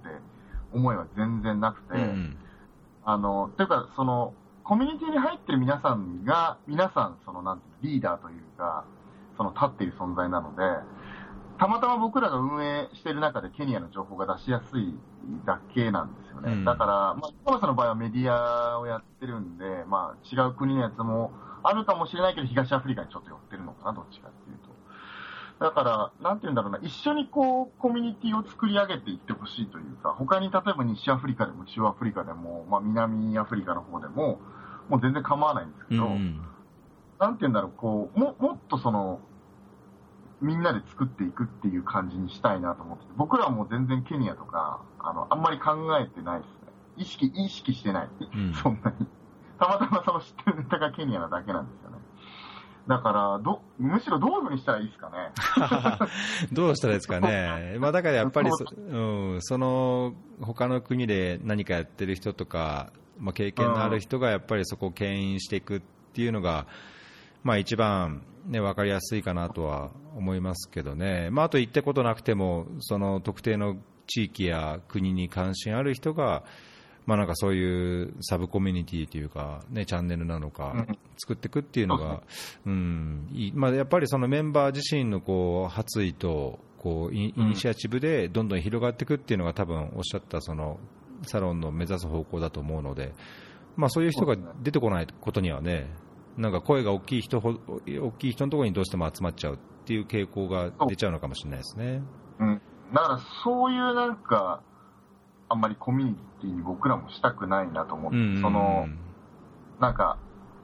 [0.74, 2.38] 思いは全然なくて、うん
[3.06, 8.86] あの、というか、その、コミュニティに入ってる皆さんが、皆さん、その、なんていうのリーダーというか、
[9.38, 10.64] その、立っている存在なので、
[11.64, 14.94] たまたま僕らが運営している中でケニアの情報が出しやすい
[15.46, 16.52] だけなんですよね。
[16.52, 21.32] うんだから、まあ、山さんの場合はメディアをやってるんで、まあ、違う国のやつも
[21.64, 25.64] あるかもしれないけど、東アフリカにちょっと寄ってるのかな、どっちかっていうと。
[25.64, 34.42] だから、なんて言うんだろうな、一緒にこう、コミュニティを作り上げていってほしいというか、他に例えば西アフリカでも中アフリカでも、まあ、南アフリカの方でも、
[34.90, 36.42] もう全然構わないんですけど、うん
[37.20, 39.22] なんて言うんだろう、こう、も、もっとその、
[40.44, 46.54] みんなで作っていくっていう感じにしたいなと思ってて、僕らはもう全然ケニアとか、あの、あんまり考えてないですね。
[46.98, 48.38] 意識、意識してない。
[48.38, 49.08] んそんなに。
[49.58, 51.98] たまたまその知ってるネタがケニアなだけなんですよね。
[52.88, 55.32] だから、ど、むしろどういうふうにしたらいいですかね。
[56.52, 65.82] どうしたらいいですかね、 まあ、だからやっぱりそ,、うん、その他の国で何かやってる人とか、まあ、経験のある人がやっぱりそこを牽引していくっ
[66.14, 66.68] ていうのが、
[67.44, 73.78] まあ、一番、ね、分かりやすいかなとは思いますけどね、まあ、あと行ったことなくても、その特定の
[74.08, 76.44] 地域や国に関心ある人が、
[77.06, 82.22] まあ、なんかそういうサブコミュニティというか、ね、チャンネルなのかうん、作っていくっていうのが、
[82.66, 90.80] うんまあ、やっぱりそのメンバー自身のこう発意とこうイニシアチブでどんどん広がっていくっていうのが、多分おっしゃったその
[91.26, 93.14] サロンの目指す方向だと思うので、
[93.76, 95.88] まあ、そういう人が出てこないことにはね、
[96.38, 97.54] なんか声が大きい人ほ
[97.86, 102.02] 大きい人のところにどうしても集まっちゃうっていう傾向が出ちゃうのかもしれないですね。
[102.40, 102.62] うん。
[102.94, 104.62] だから、そういうなんか、
[105.50, 108.88] あんまりコミュニティに僕らもしたくないなと思って、うんその、
[109.80, 110.18] なんか、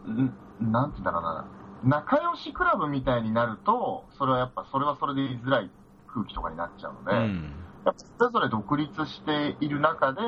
[0.07, 1.45] んなんて言うんだろうな、
[1.83, 5.69] 仲良しクラブみたいになると、それはやっぱ、それはそれで言いづらい
[6.07, 7.53] 空気とかになっちゃうので、うん。
[7.85, 10.21] やっぱそれぞれ独立している中で、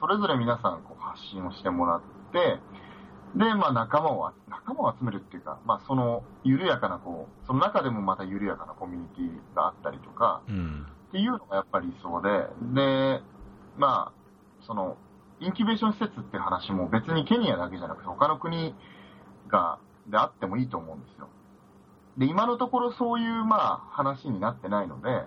[0.00, 2.00] それぞれ皆さんこう発信をしてもらっ
[2.32, 2.58] て、
[3.36, 12.30] で、まあ仲間を、仲間を集めるっていうか、まあその緩やかなこう、その中でもまた緩やかなコミュニティがあったりとか、うんっていうのがやっぱり理想で、
[12.74, 13.20] で、
[13.76, 14.96] まあ、その、
[15.40, 18.74] インキュベーション施設っていう話も別にケニアだけじゃなくて他の国
[19.48, 21.28] が、であってもいいと思うんですよ。
[22.16, 25.26] で、今のところそういう、まあ、話になってないので、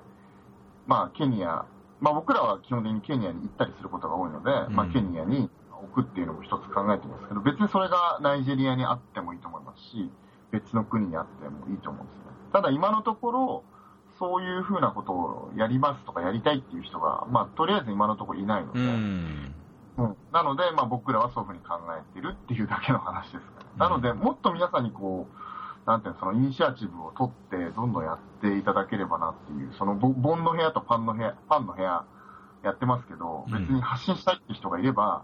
[0.88, 1.66] まあ、ケニア、
[2.02, 5.50] まあ僕らは基本的にケニアに行ったりすることが多いので、まあうんケニアに
[5.84, 10.12] 置くっていうのも一つ考えてますけど、別にそれがナイジェリアにあってもいいと思いますし、
[10.52, 12.24] 別の国にあってもいいと思うんですね。
[12.54, 13.64] ただ今のところ、
[14.20, 19.56] そういうふうなことをやりますとかやりたいっていう人が、まあとりあえず今のところいないので、うん。
[19.98, 20.16] うん。
[20.32, 23.42] なので、まあ僕らはそういうふうに考えてるっていうだけの話ですか
[23.78, 24.02] ら、うん。
[24.02, 32.06] なので、もっと皆さんにこう、なんていうの、そのイニシアチブを取って、どんどんやっていただければなっていう、そのボボンの部屋とパンの部屋、パンの部屋
[32.64, 33.52] やってますけど、うん。
[33.52, 35.24] 別に発信したいって人がいれば、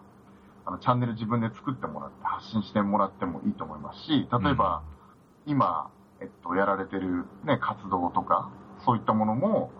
[0.65, 4.83] あの、チャンネル自分で作ってもらって発信してもらってもいいと思いますし、例えば、
[5.45, 5.89] 今、
[6.19, 8.51] えっと、やられてるね、活動とか、
[8.85, 9.71] そういったものも、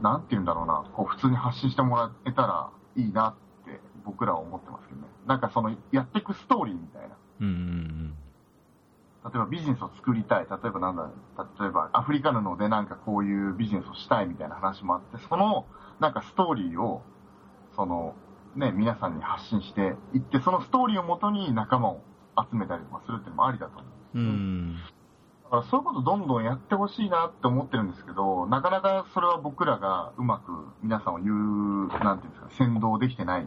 [0.00, 5.08] なんて言うんだろうな、こう、普通に発信してもらえたらいいなって僕らは思ってますけどね。
[5.26, 7.16] なんかその、やっていくストーリーみたいな。
[7.40, 8.16] うんうん
[9.26, 10.46] 例えばビジネスを作りたい。
[10.48, 11.10] 例えばなんだ、
[11.58, 15.66] 例えばアフリカ布でなんかこういうビジネスをしたいみたいな話もあって、その
[15.98, 17.02] なんかストーリーを、
[17.74, 18.14] その、
[18.56, 22.00] ね、皆さんに発信していって、そのストーリーをもとに仲間を
[22.50, 23.82] 集めたりとかするっていうのもありだと思
[24.14, 24.18] う。
[24.18, 24.76] うんうん
[25.44, 30.50] だからそういうことどんどんやってほしいなって思ってるんですけど、なかなかそれは僕らがうまく
[30.82, 33.46] 皆さんを言う、なんていうんですか、先導できてない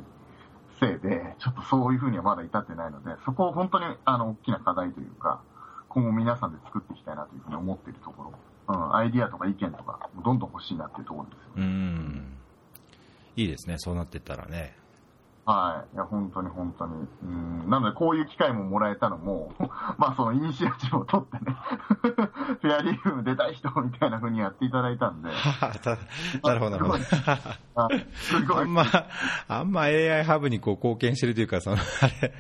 [0.80, 5.42] せいで、ちょっとそういうふうにはまだ至ってないので、そこを本当にあの大きな課題というか、
[5.90, 8.34] 今後皆さんで作っていきたいなというふうに思っているところ、
[8.70, 11.54] うん、アイディアとか意見とか、どんどん欲しいなっていうところですよね。
[11.58, 12.38] うん
[13.36, 14.79] いいですね、そうなっていったらね。
[15.50, 15.96] はい。
[15.96, 17.08] いや、本当に本当に。
[17.24, 17.70] うん。
[17.72, 19.52] なので、こういう機会ももらえたのも、
[19.98, 21.58] まあ、そのイニシアチブを取ってね、
[22.62, 25.30] フェアリーフーム出たい人みたいな風にやっていただいたんで、
[26.44, 27.04] なるほど、なるほど。
[27.76, 28.64] あすごい。
[28.64, 28.84] あんま、
[29.48, 31.80] あんま AI ハブにこう貢献してるというか、その、あ
[32.22, 32.32] れ、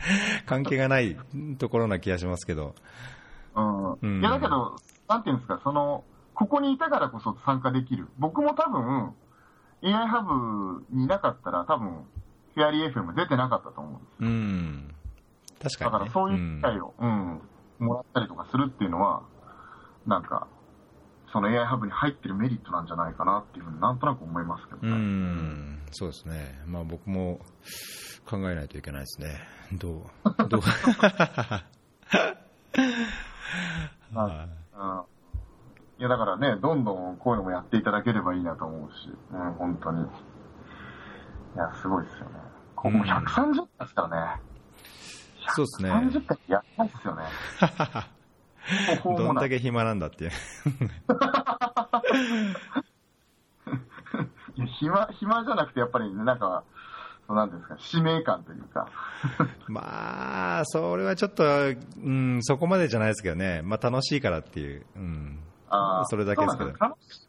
[0.45, 1.17] 関係がない
[1.57, 2.75] ところな気がしますけど。
[3.55, 3.93] うん。
[3.93, 4.75] うんいや、だけど、
[5.07, 6.03] なんていうんですか、その、
[6.35, 8.07] ここにいたからこそ参加できる。
[8.19, 9.15] 僕も多分、
[9.81, 12.05] AI ハブにいなかったら、多分、
[12.55, 14.07] フェアリー FM 出てなかったと思うんです。
[14.19, 14.95] うん。
[15.61, 15.91] 確かに、ね。
[15.91, 17.41] だから、そういう機会を、うん、
[17.79, 19.23] もらったりとかするっていうのは、
[20.07, 20.47] なんか、
[21.31, 24.95] その AI ハブに入ってるメリットなんじゃないかなっていうふうになんとなく思いますけどうね。
[24.95, 26.59] ん、そうですね。
[26.65, 27.39] まあ僕も
[28.25, 29.39] 考えないといけないですね。
[29.73, 30.61] どう、どう。
[34.15, 35.01] はいうん
[35.99, 40.05] いや、だからね、どんどんこういうのもやっていただければいいなと思うし、うん、本当に。
[41.55, 42.31] いや、すごいですよね。
[42.75, 44.41] ここも130回ですからね。
[45.55, 47.23] そうですね130回やばいっすよね。
[49.17, 50.31] どんだけ暇なんだっていう。
[54.79, 56.63] 暇、暇じゃなくて、やっぱり、ね、なんか、
[57.27, 58.87] そうなんですか、使命感というか。
[59.67, 63.61] まあ、それはちょっと、うん、そこまでじゃないですけどね。
[63.63, 64.85] まあ、楽しいからっていう。
[64.95, 65.39] うん。
[65.69, 67.28] あーそれだけですけど楽しい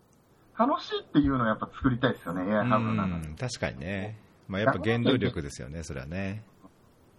[0.61, 3.05] 楽しいっていうのをやっぱ作りたいですよね、AI ハブの
[3.39, 4.19] 確かにね。
[4.47, 6.45] まあ、やっぱ原動力ですよね、それはね。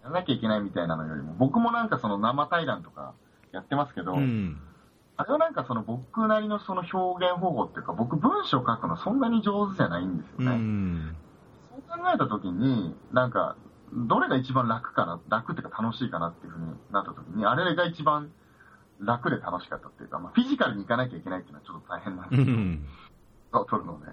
[0.03, 3.13] やらなきゃいけないみたいなのよりも、僕もなんかその生対談とか
[3.51, 4.61] やってますけど、うん。
[5.17, 10.51] あれはなんかその僕なりのその表現方法っていうか、僕文章書くのそんなに上手じゃないんですようね。
[10.57, 11.15] ん。
[11.71, 13.55] そう考えたときに、なんか、
[13.93, 18.31] どれが一番楽かな、楽っていうか楽しいかなっていうふうになったときに、あれが一番
[18.99, 22.85] 楽で楽しかったっていうか、まあ、フィジカルに行かなきゃいけないっていうのはちょっと大変なんでうすけど、ん。
[23.59, 24.07] を取るので。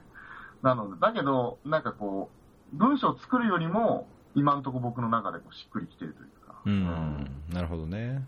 [0.62, 2.30] なので、だけど、なんかこ
[2.72, 6.60] う、文章を作るよりも、今のところ僕の中でこうしっくりきてるというか。
[6.64, 7.30] うん。
[7.52, 8.22] なるほどね。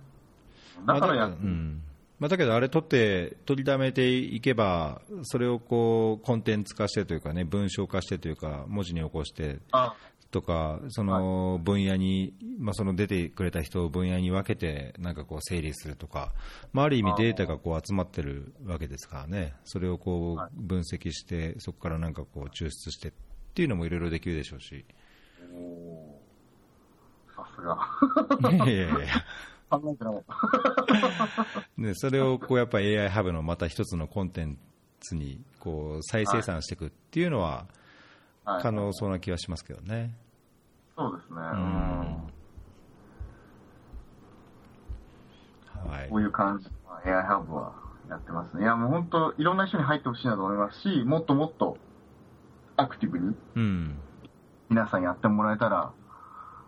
[0.85, 1.83] まあだだからやっけどうん。
[2.19, 9.95] まあ、だけど、あれ取って、取りためていけば、それをこう、コンテンツ化してというかね、文章化してというか、文字に起こしてあ
[10.31, 16.33] とか、その分野に、まあ、その出てくれた人を分野に分けて、なんかこう整理するとか、
[16.72, 23.12] まあ、ある意味データがこう集まってるわけですからね、それをこはいう分析して、そこからなんかこう抽出してっ
[23.55, 24.85] ていうのもいろいろできるでしょうし。
[27.35, 28.66] さすが。
[28.66, 28.97] いやいやいや
[29.68, 30.22] 考えてなかっ
[31.57, 31.66] た。
[31.76, 34.59] ね、それをこうやっぱ AI ハブのまた一つのコンテン
[35.01, 37.80] ツにこう再生産していくっていうのははい
[38.45, 40.14] 可能そうな気はしますけどね。
[40.97, 41.36] そうですね。
[41.36, 42.30] うん
[45.88, 46.66] はいこういう感じ
[47.07, 47.72] の AI ハブは
[48.09, 48.64] やってますね。
[48.64, 51.78] いや、もう本当、いろんな人に入ってほしいなと思いますし、もっともっと
[52.76, 53.99] アクティブにうん。
[54.68, 55.93] 皆さんやってもらえたら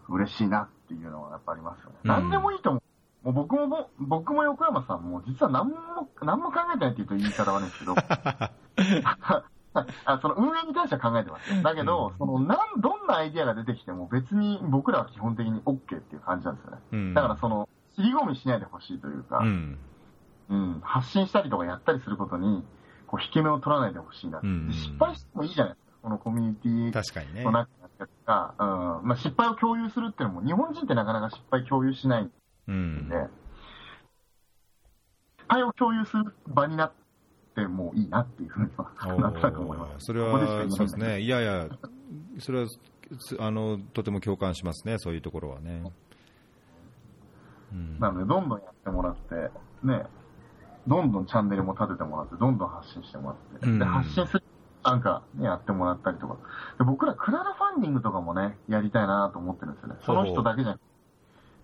[0.09, 1.97] 嬉しいなっていうのはやっぱありますよね。
[2.05, 2.83] うん何でもいいと思う。
[3.25, 5.77] もう僕もぼ、僕も横山さんも実は何も、
[6.23, 7.95] 何も考えてないって言うと言い方悪いんですけど、
[10.05, 11.63] あその運営に関しては考えてます。
[11.63, 16.79] だけど、そのなん、どんなアイディアが出てきても別に僕らは基本的に OK っていう感じなんですよね。
[16.93, 17.15] うん。
[17.15, 19.79] だからその、尻込みしないでほしいというか、うん。
[20.51, 22.65] うん、発信したりとかやったりすることに、
[23.07, 27.53] こう、引け目を取らないでほしいなうんで失敗してもいいじゃないですか、このコミュニティ確かにねの。
[27.53, 27.69] 中
[27.99, 32.33] とか、うん、まあ、失敗を共有するっていうのも、日本人ってなかなか失敗共有しないん
[32.69, 33.17] うんで、。
[35.39, 36.93] 失敗を共有する場になっ
[37.55, 40.07] てもいいなっていうふうには、おなんとなく思いまーす。
[40.07, 41.21] それは、ここそうですね。
[41.23, 41.69] いやいや、
[42.39, 45.93] それは、すあの、とても共感しますね、そういうところはね。
[47.73, 47.99] うん。
[47.99, 49.51] なので、どんどんやってもらって、
[49.83, 50.07] ね、
[50.87, 54.43] どんどんチャンネルも立ててもらって、どんどん発信してもらって、うんで、発信する、
[54.85, 56.37] なんか、ね、やってもらったりとか。
[56.79, 59.97] で僕らクラウドファンディングとかもね、やりたいなと思ってるんですよね。
[60.05, 60.87] その人だけじゃなくて、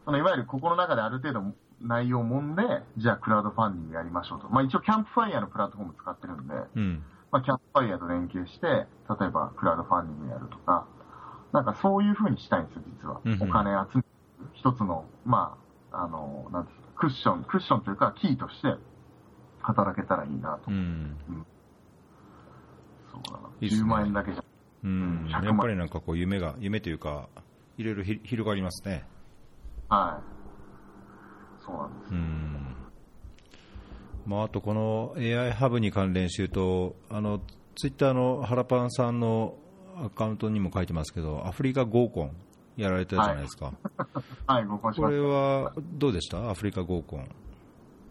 [0.05, 2.63] そのいわゆるここの中である程度内容を揉んで、
[2.97, 4.49] じゃあクラウドファンディングやりましょうと。
[4.49, 7.03] まあ一応キャンプファイヤーのプラットフォーム使ってるんで、うん。
[7.31, 8.87] まあキャンプファイヤーと連携して、例
[9.27, 10.87] えばクラウドファンディングやるとか、
[11.53, 13.37] なんかそういう風にしたいんですよ、実はうんう。
[13.37, 14.05] んお金集める
[14.55, 15.57] 一つの、ま
[15.93, 18.75] あ、あの、なんですか、クッション、クッションというかキーとして
[19.63, 20.71] 働けたらいいなと。
[20.71, 21.17] うん。
[23.13, 23.39] そうだな。
[23.61, 24.43] いいっすね10万円だけじゃ。
[24.85, 25.27] うん。
[25.29, 27.29] 100万やっぱりなんかこう夢が、夢というか、
[27.77, 29.05] いろいろひ広がりますね。
[29.89, 30.38] はい。
[31.69, 32.13] そうなんです。
[32.13, 32.75] うん。
[34.27, 37.41] まあ、あとこの AI ハブに関連して言うと、あの、
[37.77, 39.55] ツイッターのハラパンさんの
[40.05, 42.33] アカウントにも書いてますけど、アフリカ合コン
[42.77, 43.73] やられてたじゃないですか。
[44.47, 45.19] はい、 合コンしこれ。
[45.21, 46.51] はどうでした？
[46.51, 47.29] アフリカ合コン。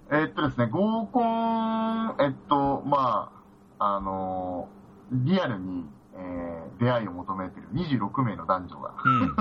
[0.10, 3.32] えーっとですね、合コン、えっと、ま
[3.80, 5.86] あ、あのーリアルに、
[6.16, 9.36] えー出会いを求めている26名の男女がうん。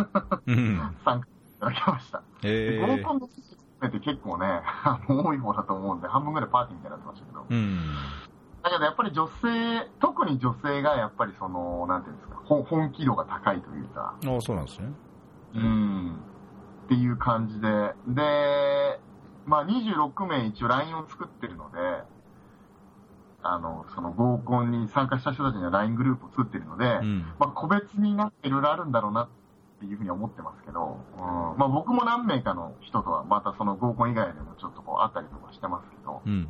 [0.46, 0.78] うん。
[1.04, 2.22] 参加いただきました。
[2.44, 4.62] え合コンの人数って結構ね、
[5.08, 7.46] 多い方だと思うんで、半分ぐらいパーティーみたいになってましたけど。
[7.48, 7.78] うん。
[8.62, 14.92] だけどやっぱり女性、特に女性がやっぱりその、なんていうんですか、ほ本気度が高いというか、ああ、そうなんですね。
[15.54, 16.16] うん、
[16.84, 19.00] っていう感じで、で、
[19.46, 21.78] まあ26名一応 LINE を作ってるので、
[23.42, 27.20] あの、その合コンに参加した人たちには LINE グループを作ってるので、うん。
[27.38, 29.28] まあ個別になっていろいろあるんだろうな
[29.76, 36.48] っていうふうに思ってますけど、うん、まあ僕も何名かの人とはまたその合コン以外でもちょっとこう会ったりとかしてますけど、うん。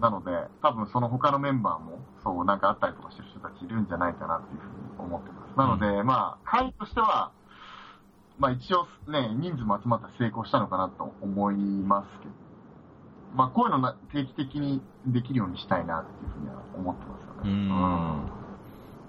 [0.00, 0.30] なので、
[0.62, 5.56] 多分その他のメンバーも、そう、なんかあったりとかしてる人たちいるんじゃないかなっていうふうに思ってます。
[5.56, 7.30] なので、まあ、会としては、
[8.38, 12.32] まあ一応ね、人数も集まったら成功したのかなと思いますけど、
[13.34, 17.52] まあこういうのな定期的にできるようにしたいなっていうふうには思ってますようね。
[17.52, 18.30] ん。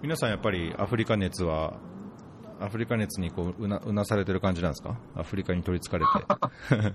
[0.04, 1.74] 皆さんやっぱりアフリカ熱は、
[2.64, 4.96] アフリカ熱にこううなうなされてる感じなんですか？
[5.16, 6.12] アフリカに取りつかれて。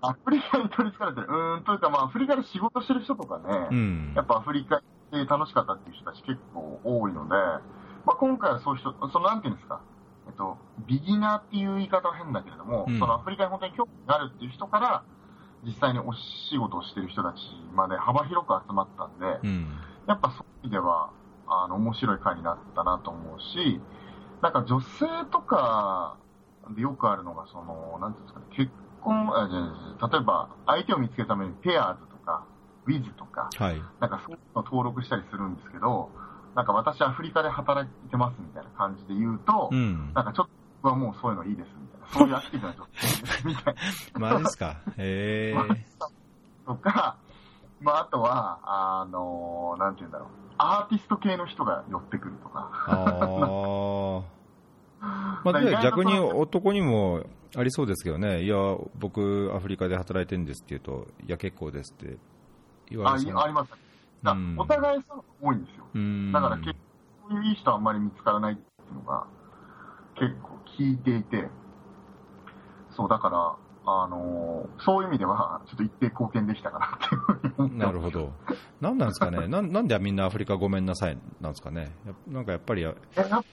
[0.00, 1.26] アフリカに取り憑かれてる。
[1.28, 4.22] うーん、というかまあアフリカで仕事してる人とかね、うんや。
[4.22, 4.80] っぱアフリカ
[5.10, 7.34] て楽しかったっていう人たち結構多いので、
[8.04, 9.80] まあ、今回はそういう人、そのなんていうんですか、
[10.26, 15.02] えっと、ビギナーっていう言い方は変だけれども、うんそのアフリカに本当に興味があるっていう人から、
[15.64, 17.38] 実際にお仕事をしてる人たち
[17.74, 19.68] まで幅広く集まったんで、うん。
[20.06, 21.10] やっぱそういう意味では、
[21.46, 23.80] あの、面白い回になったなと思うし、
[24.44, 26.18] なんか女性とか
[26.76, 28.70] でよくあるのが、その、なんていうんですかね、結
[29.00, 32.44] 婚、あじゃ例えば、相手を見つけるためにペアーズとか、
[32.84, 33.82] ウィズとか、はい。
[34.00, 36.10] なんかそういうのを登録したりするんですけど、
[36.54, 40.12] なんか私アフリカで働いてますみたいな感じで言うと、うん。
[40.14, 43.74] なんかちょっと僕はもうそういうのいいですみたいな、そういうアクティブな女性みたい
[44.12, 44.20] な。
[44.20, 44.76] マジっすか？
[44.98, 45.86] へえ。
[46.66, 47.16] とか、
[47.80, 48.58] まあ、あとは、
[49.00, 50.28] あのなんて言うんだろう、
[50.58, 52.70] アーティスト系の人が寄ってくるとか。
[52.86, 54.34] ああ。
[55.44, 57.24] まあ、で逆に男にも
[57.56, 58.56] ありそうですけどね、いや、
[58.98, 62.16] 僕、アフリカで働いてるんですって言うと、いや、結構ですって
[62.88, 63.72] 言われそうあります。
[64.22, 65.84] だうんお互いそう多いんですよ。
[65.94, 66.76] うんだから結構、
[67.28, 69.26] そういういい人はあんまり見つからないっていうのが、
[70.14, 71.48] 結構聞いていて、
[72.90, 78.32] そう、だから、あのーそういう意味では、ちょっと一定貢献できたかなっていうなるほど。
[78.80, 83.44] なんなんですかね、 なんなんでみんなアフリカごめんなさいなんですかね、やなんかやっぱり、えやっ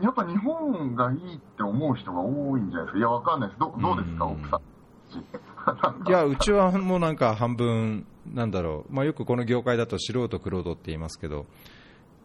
[0.00, 2.98] やっぱ日本がいいって思う人が多いんじゃないですか？
[2.98, 3.60] いや、わかんないです。
[3.60, 6.08] どどうですか、うん奥さん。
[6.08, 11.44] いや、うちはもうなんか半分、なんだろう、まあ、よくこの業界だと素人、クロードって言いますけど、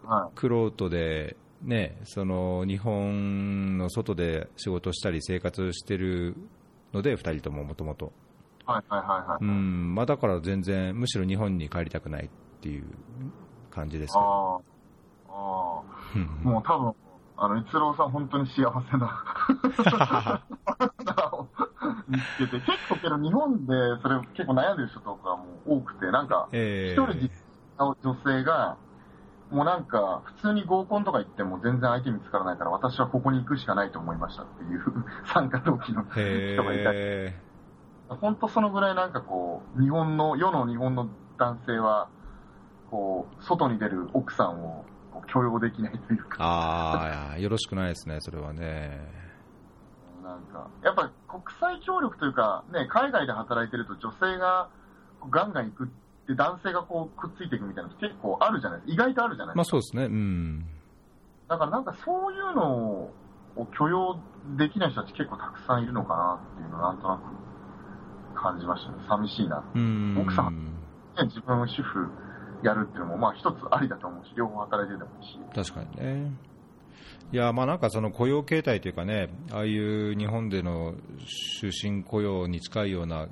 [0.06, 0.36] はい。
[0.36, 6.36] クロートで、ね、その日本の外で仕事したり生活してる
[6.94, 8.12] ので、2人とももともと。
[8.66, 9.44] はいはいはいはい。
[9.44, 12.30] うんまあ、だから全然、むしろ日本に帰りたくないっ
[12.62, 12.86] ていう
[13.72, 14.20] 感じですけど。
[14.20, 14.60] あ
[15.30, 15.38] あ。
[16.44, 16.94] もう多分、
[17.38, 19.26] あの、逸郎さん本当に幸せな
[21.34, 21.48] を
[22.08, 27.30] 見つけて、結構けど日本でそれ結構悩んでる人とかも多くて、なんか、え一人実
[27.80, 28.78] の女性が、
[29.52, 34.84] もうなんか、普通に合コンとか行っても全然相手見つからないから、私はここに行くしかないと思いましたっていう
[35.34, 37.40] 参加動機の人がいたり、へ
[38.10, 42.10] 本当そのぐらいなんかこう、日本の、世の日本の男性は、
[42.92, 44.86] こう、外に出る奥さんを
[45.28, 49.28] 許容できないというか、ああ、よろしくないですね、それはね。
[50.24, 54.70] なんか、やっぱ国際協力というか、ね、海外で働いてると女性が
[55.30, 55.90] ガンガン行く
[56.36, 58.94] 男性がこうくっついていくみたいなの結構あるじゃないですか。
[58.94, 59.76] 意外とあるじゃないですか。
[59.76, 60.66] まあそうですね、うん。
[61.48, 63.12] だからなんかそういうの
[63.56, 64.20] を許容
[64.58, 67.18] できない人たち結構たくさんいるのかなっていうのをなんとな
[68.36, 68.98] く感じましたね。
[69.08, 69.64] 寂しいな。
[69.74, 70.66] うん奥さん
[71.18, 72.08] ね自分主婦
[72.64, 75.40] やるっていうのもまあ一つありだと思うし、両方働いててもいいし。
[75.54, 76.32] 確かにね。
[77.32, 80.94] いや、まあなんかその雇用形態というかね、ああいう日本での
[81.60, 83.30] 終身雇用に近いようなし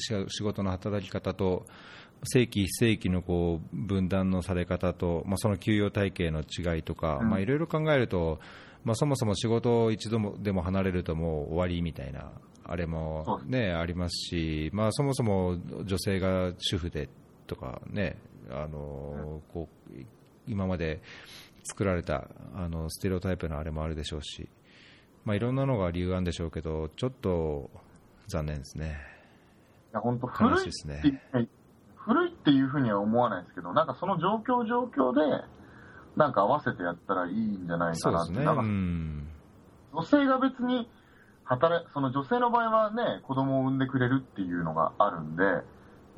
[0.00, 1.66] 仕事の働き方と、
[2.24, 7.30] 正規、非正規のこう分断のされ方と、まあ、その給与体系の違いとか、うん。
[7.30, 8.38] まあいろいろ考えると、
[8.84, 12.30] まあ、そもそも仕事を一度もでも離れるともう終わりみたいな、
[12.64, 17.08] あれも、ね、ありますし、まあ、そもそも女性が主婦で
[17.46, 18.16] とかね、
[18.50, 19.92] あのこう
[20.46, 21.00] 今まで
[21.64, 24.48] 作られたあのステレオタイプのあれもあるでしょうし、
[25.24, 27.70] まあ、いろんなのが理由があるんでしょうけど、ちょっと
[28.28, 28.96] 残念ですね。
[29.92, 31.48] いや、本当古いですねって
[31.96, 35.44] 古いっていうふうには思わないですけど、なんかその状況状況で、
[36.16, 37.98] なんか合わせてやったらいいんじゃない。
[37.98, 38.32] かなって。
[38.32, 39.28] なん
[39.92, 40.90] 女性が別に
[41.44, 45.44] 働い、その女性の場合はね、子供を産んでくれるっていうのがあるんで、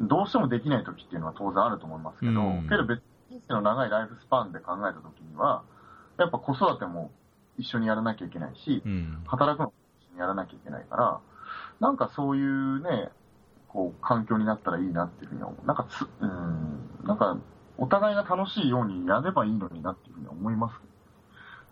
[0.00, 5.62] どうしてもできない時っていうのは当然あると思いますけど、うんけど別に人生の長いライフスパンで考えた時には、
[6.18, 7.10] やっぱ子育ても
[7.58, 11.20] 一緒にやらなきゃいけないし、うん働くのも一緒にやらなきゃいけないから、
[11.80, 13.10] なんかそういうね、
[13.74, 15.66] こう、環境になったらいいなっていうふうに思う。
[15.66, 17.36] なんかつ、うん、なんか、
[17.76, 20.80] お互いが楽しいようにやればいいのになっていうふうに思います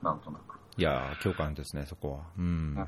[0.04, 0.58] なんとなく。
[0.76, 2.18] いやー、共感ですね、そこは。
[2.36, 2.86] うん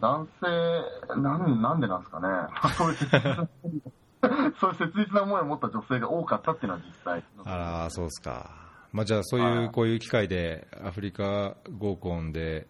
[0.00, 2.28] 男性、なん、なんでなんですかね。
[2.78, 3.48] そういう切実な、
[4.60, 7.24] そういう切実な思いを持った女性が多かったっていうのは実際。
[7.44, 8.50] あら、そうですか。
[8.92, 12.68] まあ、じゃあ、そういう、はいこういう機会で、アフリカ合コンで、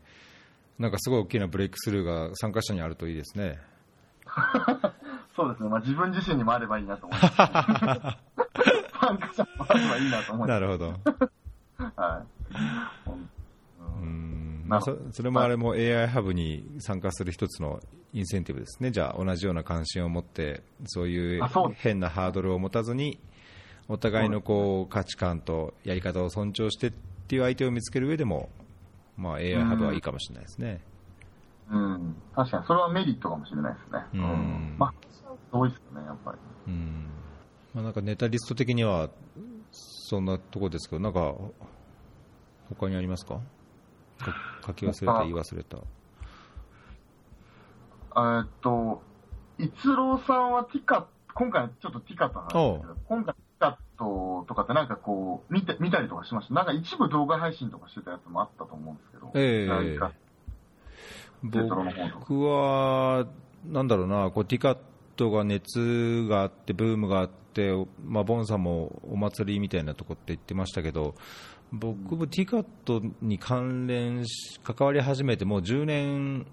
[0.78, 3.59] なんかすごい大きなブレイクスルーが参加者にあるといいですね。
[5.36, 5.69] そうですね。
[5.69, 7.36] まあ自分自身にもあればいいなと思います。
[9.01, 10.94] 参加者もあればいいなと思いまなるほど。
[11.78, 11.82] す。
[11.97, 12.57] はい。
[13.01, 17.81] ううんんまあ、そそれもあれも AI ハブに参加する一つの
[18.12, 18.90] インセンティブですね。
[18.90, 21.43] じゃあ、同じような関心を持って、そういう
[21.77, 23.19] 変なハードルを持たずに、
[23.89, 26.90] お互いのこう価値観とやり方を尊重してっ
[27.27, 28.48] ていう相手を見つける上でも、
[29.16, 30.81] まあ、AI ハブはいいかもしれないですね。
[31.70, 32.16] うん。
[32.35, 34.01] 確かに、それはメリットかもしれないですね。
[34.15, 34.94] うんまあ、
[35.52, 36.39] 多いですよね、やっぱり。
[36.68, 37.06] うん
[37.74, 39.10] まあ、なんかネタリスト的には
[39.70, 41.35] そんなところですけど、なんか
[42.68, 43.40] 他にありますか？
[44.18, 44.35] か
[44.66, 45.78] 書き忘れた、言い忘れた。
[48.16, 49.02] えっと、
[49.59, 56.55] 逸郎さんはティカ、今回ちょっとティカットなんですけど、今回ティカットとかってなんかこう、見て、見たりとかしました？
[56.55, 59.31] なんか一部動画配信とかしてたやつもあったと思うんですけど。
[59.35, 60.10] ええー、
[61.44, 63.27] 僕は、
[63.64, 64.78] なんだろうな、こうティカッ
[65.21, 67.73] トが熱があって、ブームがあって、
[68.05, 71.15] まあ、ボンさんもお祭りみたいなとこって言ってましたけど、
[71.73, 76.47] 僕もティカットに関連し、関わり始めてもう10年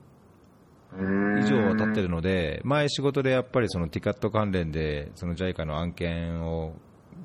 [0.93, 6.73] 以上は経ってるので、前仕事でやっぱりそのティカット関連で、その JICA の案件を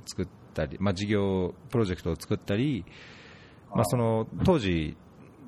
[0.06, 2.84] 作ったり、まあ、事業、プロジェクトを作ったり、
[3.74, 4.96] まあ、その当時、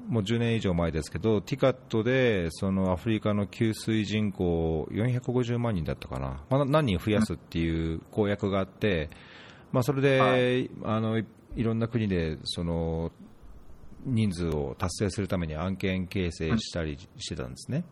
[0.09, 9.11] もう10年以上前ですけど、ティカットでそのアフリカの給水人口450万人だったかな、まあ、何人増やすっていう公約があって、
[9.73, 11.27] まあ、それで、あのい
[11.63, 13.13] ろんな国でその
[14.05, 17.85] 人数を達成するために案件形成したりしてたんですね。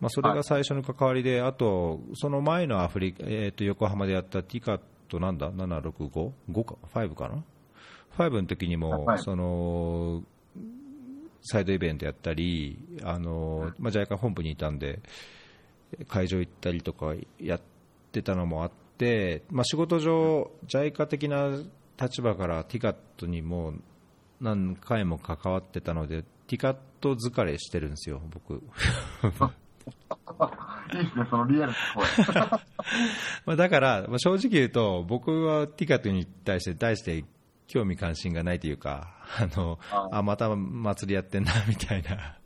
[0.00, 7.42] まあ、それが最初の関わりで、あと、その前のアフリカ、えー、と横浜でやったティカットなんだ、765、5か、5かな、
[8.18, 10.22] 5の時にも、その
[11.44, 15.00] サイドイベントやったり、あのまあ、JICA 本部にいたんで、
[16.08, 17.60] 会場行ったりとかやっ
[18.12, 21.50] てたのもあって、まあ、仕事上、JICA 的な
[22.00, 23.74] 立場からティカットにも
[24.40, 28.54] 何回も関わってたので、ティカット疲れしてるんですよ、僕。
[28.54, 28.56] い
[30.96, 32.04] いですね、そのリアルな声。
[33.46, 37.24] まあだから、まあ、正直言うと、僕はティカットに対して、対して
[37.66, 39.78] 興味関心がないというか、 あの、
[40.10, 42.38] あまた祭りやってんな、みたいな。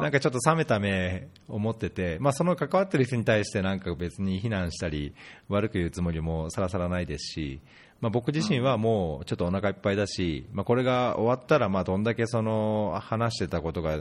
[0.00, 5.14] なんかちょっと冷めた目を持ってて、まあ、その関わってる人に対してなんか別に非難したり
[5.48, 7.62] 悪く言うつもりもさらさらないですし、
[8.02, 14.00] まあ、僕自身はもうちょっとお腹いっぱいだし、まあ、これが終わったらまあどんだけその話してたことが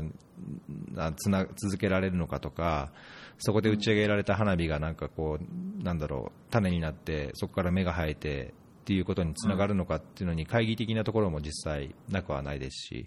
[1.15, 2.91] つな続けられるのかとか
[3.37, 13.05] そこで打ち上げられた花火がなんかこうなんだろう種になってそこから芽が生えてっていうことにつながるのかっていうのに懐疑的なところも実際なくはないですし。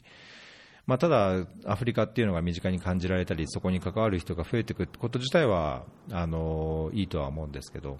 [0.86, 7.98] まあ、ただ、アフリカっていうのが身近に感じられたりそこに関わる人が増えていくこと自体はあのいいとは思うんですけど、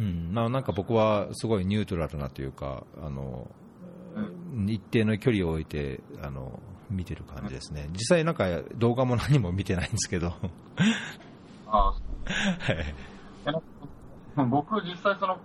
[0.00, 0.30] うん。
[0.32, 3.50] まあ、なんか僕はすごいニュートラルなというかあの、
[4.66, 6.58] 一定の距離を置いてあの
[6.90, 10.34] 見てる感じですね、実際、なんか動画も何も見てないんですけど。
[11.66, 11.92] あ
[13.46, 13.52] は
[14.44, 15.38] い、僕、実際その、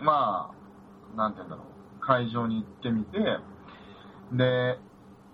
[0.00, 0.65] まあ、
[1.14, 3.18] なんて言うんだろう、会場に行ってみて、
[4.32, 4.78] で、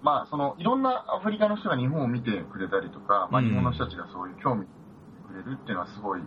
[0.03, 4.67] まあ、そのいろんなアフリカの人が日本を見てくれたりとか、まあ、日本の人たちがそういう興味
[5.29, 6.21] くれるっていうのはすごい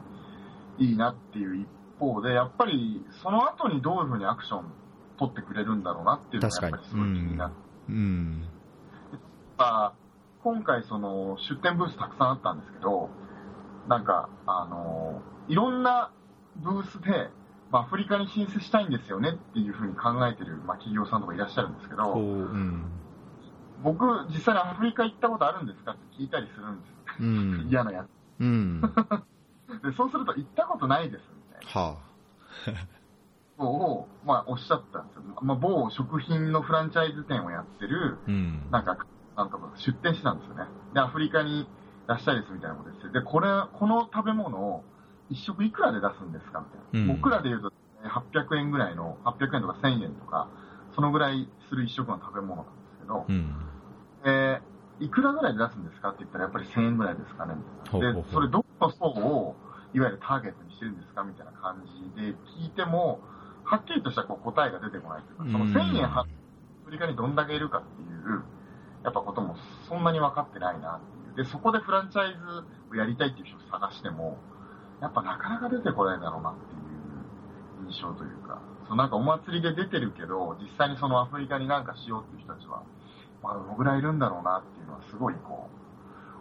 [0.80, 1.68] いいなっていう一
[2.00, 4.72] 方で、やっぱりその後にどういうふうにアクション
[5.20, 7.56] 取ってくれるんだろうなっていうのがやっぱりすごい気になって。
[7.90, 8.48] うん、
[9.58, 9.94] まあ、
[10.44, 13.10] 今回その出店ブースたくさんあったんですけど、
[13.88, 16.12] なんか、あの、いろんな
[16.56, 17.30] ブースで、
[17.72, 22.86] まあ、アフリカに進出したいんですよねっていうふうに考えてる、まあ、企業さんとかいらっしゃるんですけど、うん、
[23.84, 26.96] 僕、実際にアフリカ行ったことあるんですかって聞いたりするんですよ。
[27.20, 28.08] うん、嫌なやつ。
[28.40, 28.82] うん、
[29.84, 31.24] でそうすると、行ったことないです
[31.68, 31.98] は
[33.58, 35.24] あ、を、まあ、おっしゃったんですよ。
[35.42, 39.06] まあ、某食品のフランチャイズ店をやってる、うん、なんか、
[39.36, 40.66] なんか出店してたんですよね。
[40.94, 41.68] で、アフリカに
[42.08, 44.84] 出したいですみたいなことですで、これ、この食べ物を
[45.30, 47.12] 一食いくらで出すんですかみたいな。
[47.14, 47.74] うん、僕らで言うと、
[48.04, 50.50] 800円ぐらいの、800円とか1000円とか、
[50.94, 53.56] そのぐらいする一食の食べ物なんですけど、うん、
[54.26, 56.10] えー、いくらぐらいで出すんですか？
[56.10, 58.14] って言ったら、やっぱり1000円ぐらいですかねみたいな。
[58.14, 59.56] で、それどの層を、
[59.94, 61.24] いわゆるターゲットにしてるんですか？
[61.24, 61.82] みたいな感
[62.16, 63.20] じで聞いても、
[63.64, 66.26] はっきりとしたこう答えが出てこないというか、その1000円ア
[66.86, 68.44] フリカにどんだけいるかっていう、
[69.04, 69.58] やっぱことも
[69.90, 71.46] そんなに分かってないなっていう。
[71.46, 74.38] で、そこでフランチャイズをやりたいっていう人を探しても、
[75.02, 82.84] やっぱなかなか出てこないだろうなっていう印象というか、そのなんかお祭りで出てるけど、実際にそのアフリカになんかしようっていう人たちは、
[83.44, 85.70] まあどのぐらいいるんだろうなっていうのはすごいこ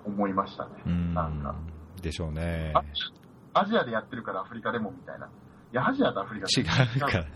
[0.06, 0.70] う、思いましたね。
[1.14, 1.55] なんか。
[2.02, 2.72] でしょうね。
[3.55, 5.26] アジアでやってるからアフリカでもみたいな。
[5.26, 5.31] い
[5.72, 6.66] や、アジアとアフリカ違う
[7.01, 7.31] からね。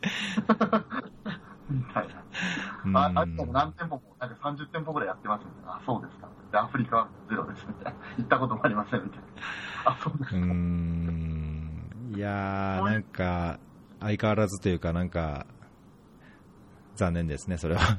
[1.70, 3.00] みたいな。
[3.00, 5.76] あ、アジアも何店舗も、なんか30店舗ぐらいやってますみたいな。
[5.76, 6.28] あ、そうですか。
[6.52, 7.98] で、アフリカはゼロですみたいな。
[8.18, 9.24] 行ったこともありませんみたいな。
[9.84, 10.36] あ、そうですか。
[10.36, 12.12] うん。
[12.14, 13.58] いやー、なんか、
[14.00, 15.46] 相変わらずというか、なんか、
[16.94, 17.80] 残念ですね、それは。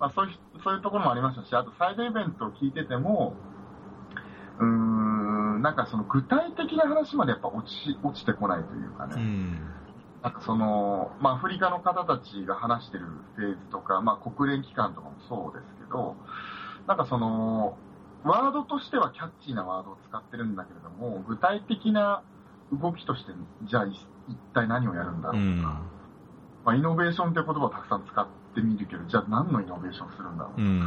[0.00, 3.34] まあ、そういう、そういうところもありましたし、あとサイドイベントを聞いてても、
[4.58, 9.58] うーん、うん、なんかその具体的な話までやっぱ落ち落ちてこないというかね、うん。
[10.22, 13.06] なんかその、まあ、アフリカの方たちが話してる
[13.36, 16.16] フェーズとか、まあ、国連機関とかもそうですけど、
[16.86, 17.76] なんかその、
[18.24, 22.22] ワードとしてはキャッチーなワードを使ってるんだけれども、具体的な
[22.72, 23.32] 動きとして、
[23.64, 23.90] じゃあい
[24.28, 25.98] 一体何をやるんだうろうとか、ん。
[26.64, 30.82] まあ、イノベーションっていう言葉をたくさん使ってみるけど、じゃあ何のイノベーションするんだろうとか、うん。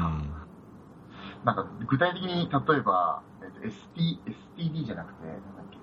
[1.44, 4.22] なんか具体的に例えば、えっと ST、
[4.57, 5.19] STD じゃなくて、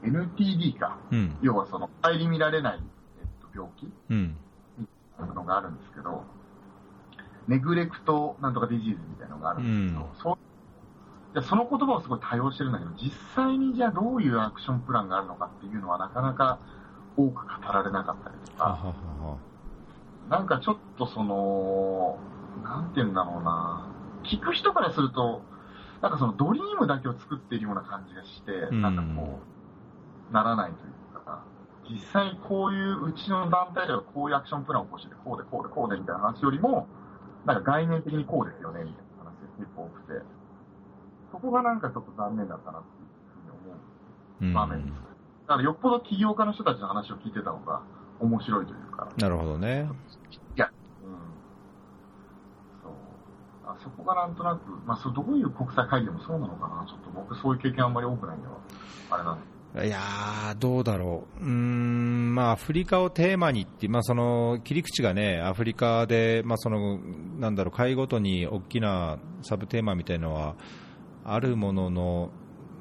[0.04, 0.98] NTD か。
[1.10, 1.36] うん。
[1.42, 2.80] 要はその、顧みられない、
[3.18, 4.36] えっと、病気うん。
[5.34, 6.24] のがあるんですけど、
[7.48, 10.38] ネグレクトなんとかディジーズみたいなのがあるんですけど、うんそ
[11.42, 16.58] その言葉をすごい多用してるんだけど、実際にじゃあどういうアクションプランがあるのかっていうのはなかなか
[17.16, 19.38] 多く語られなかったりとか、はは。
[20.30, 22.18] なんかちょっとその、
[22.64, 23.88] なんて言うんだろうな、
[24.24, 25.42] 聞く人からすると、
[26.00, 29.38] なんかそのドリームだけを作っているような感じがして、うんなんかこ
[30.30, 31.44] う、ならないというか、
[31.90, 36.88] 実際にこういううちの団体ではこういうアクションプランを起こしてて、こうでこうでこうでみたいな話よりも、
[37.46, 40.22] なんか概念的にこうですよね、みたいな話が結構多くて、
[41.32, 44.94] そこがなんかちょっと残念だったなっていうふうに思ううん場面です。
[45.48, 47.82] だからよっぽど起業家の人たちの話を聞いてた方が
[48.20, 49.88] 面白いというか、なるほどね。
[51.04, 51.14] うん。
[52.82, 52.92] そう。
[53.64, 56.86] あそこがなんとなく、まあ、そうどういう国際会議でもそうなのかな。
[56.86, 58.54] ちょっと僕そういう経験あんまり多くないんでは、
[59.10, 61.44] あれなんでいや、どうだろう。
[61.44, 66.98] うん、まあ、アフリカをテーマにって、まあ、その、切り口がね、アフリカで、まあ、その、
[67.38, 70.56] なんだろう、会ごとに大きなサブテーマみたいなのは
[71.24, 72.30] あるものの、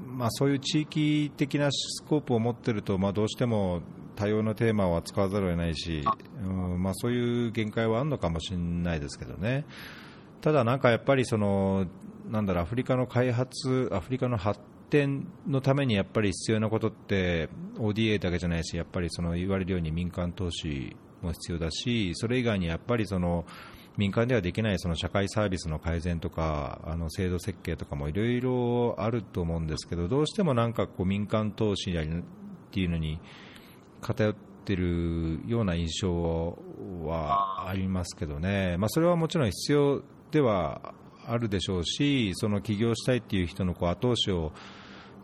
[0.05, 3.81] まあ、そういう地域的なスコープを持っていると、まあ、どうしても
[4.15, 6.03] 多様なテーマは使わざるを得ないし、
[6.41, 9.65] うんまあ、そういう限界はあるのかもしれないですけどね。
[10.41, 11.85] ただ、なんかやっぱりその、
[12.29, 14.59] なんだろう、アフリカの開発、アフリカの発
[14.89, 17.49] 展のためにやっぱり必要なことって、
[17.79, 23.45] ODA だけじゃないし、やっぱりその言われるように民間投資も必要だし、それ以外にやっぱりその
[23.97, 31.93] 民間ではできないその社会サービスの改善とか、あの制度設計とかもいろいろあると思うんですけど、どうしてもなんかこう民間投資っ
[32.71, 33.19] ていうのに
[34.01, 34.35] 偏っ
[34.65, 36.57] ているような印象
[37.03, 40.93] はありますけどね、まあ、それはもちろん必要では
[41.25, 44.53] あるでしょうし、その起業したいっていう人のこう後押しを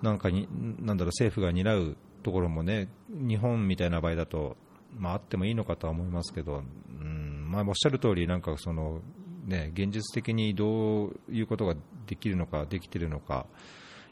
[0.03, 0.47] なんかに、
[0.79, 4.57] なんだろう、政府が担うところもね、日本みたいな場合だと、
[4.95, 6.61] まあ、あってもいいのかとは思いますけど、
[7.01, 8.99] うんまあ、おっしゃる通り、なんかその、
[9.45, 11.75] ね、現実的にどういうことが
[12.05, 13.47] できるのか、できているのか、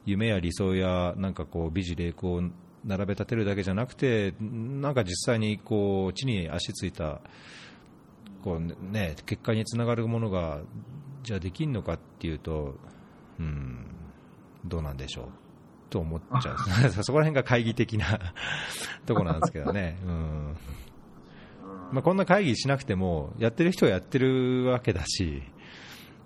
[0.06, 2.42] 夢や理想やなんかこう美辞麗句を
[2.86, 7.22] 並べ立てるだけじゃなくて、なんか実際にこう地に足ついた
[8.44, 10.62] こう、ね、結果につながるものが
[11.24, 12.76] じゃあできるのかっていうと、
[13.40, 13.86] うん、
[14.66, 15.51] どうなんでしょう。
[15.92, 16.58] と思っちゃう、
[17.04, 18.20] そこら辺が懐疑的な
[19.06, 20.00] ところなんですけどね。
[20.04, 20.58] うんうん
[21.92, 25.44] まあ、こんな会議しなくても、やってる人はやってるわけだし、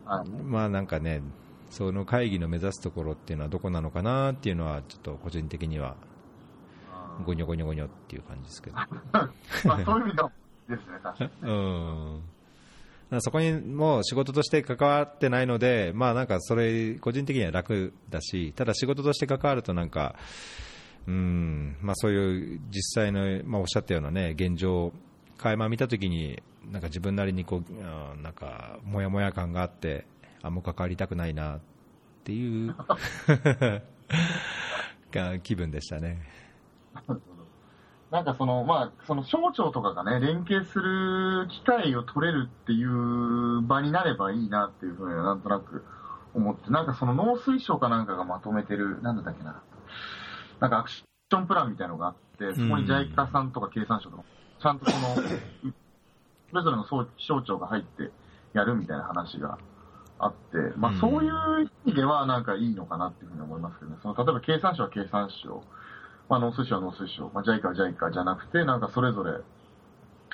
[0.05, 1.23] はいまあなんかね、
[1.71, 5.95] その会議の目指すところっていうのはどこなのかなっていうのは、ちょっと個人的には、
[7.19, 8.75] うんごにょごにょごにょっていう感じですけど。
[8.75, 9.29] まあ、
[9.63, 10.31] そういう意味でも
[10.67, 11.29] ですね、確かに。
[11.41, 12.21] うん。
[13.19, 20.15] そこにもう仕事として関わってないので、まあなんかそれ、個人的には楽だし、ただ仕事として関わるとなんか、
[21.07, 24.93] うん、まあそういう実際の、まあおっしゃったようなね、現状を、
[25.37, 26.41] 垣間見たときに、
[26.71, 27.73] なんか自分なりにこう、
[28.21, 30.05] なんか、もやもや感があって、
[30.41, 31.59] あ、もう関わりたくないなっ
[32.23, 32.75] ていう
[35.11, 36.21] が気分でしたね。
[38.11, 45.83] なんかその、まあ、その省庁とかがね、連携する機会を取れるっていう場になればいいなっていうふうにはなんとなく
[46.33, 49.63] 思って、なんかその農水省かなんかがまとめてる、なんだっけな、
[50.59, 54.23] なんかアクションプランみたいのがあって、そこに JICA さんとか経産省とか、
[54.61, 58.11] ちゃんとその、それぞれの省省庁が入って
[58.53, 59.57] やるみたいな話が
[60.19, 60.99] あって、まあうん。
[60.99, 63.97] そういう意味ではなんかいいのかなっていうふうに思いますけどね。
[64.01, 65.63] その例えば経産省は経産省、
[66.29, 69.39] まあ、農水省は農水省、まあ、JICA は JICA じゃなくて、なんかそれぞれ、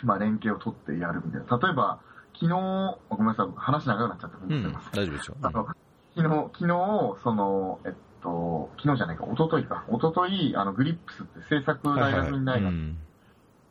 [0.04, 1.58] まあ、連携を取ってやるみたいな。
[1.58, 2.00] 例えば、
[2.34, 4.38] 昨日、ごめんなさい、話長くなっちゃった。
[4.38, 5.38] うん、大丈夫でしょう。
[5.42, 5.68] あの、
[6.16, 9.86] 昨日、昨日、その、えっと、昨日じゃないか、一昨日か。
[9.90, 12.98] 一昨日あの、グリップスって政策大学院大学うん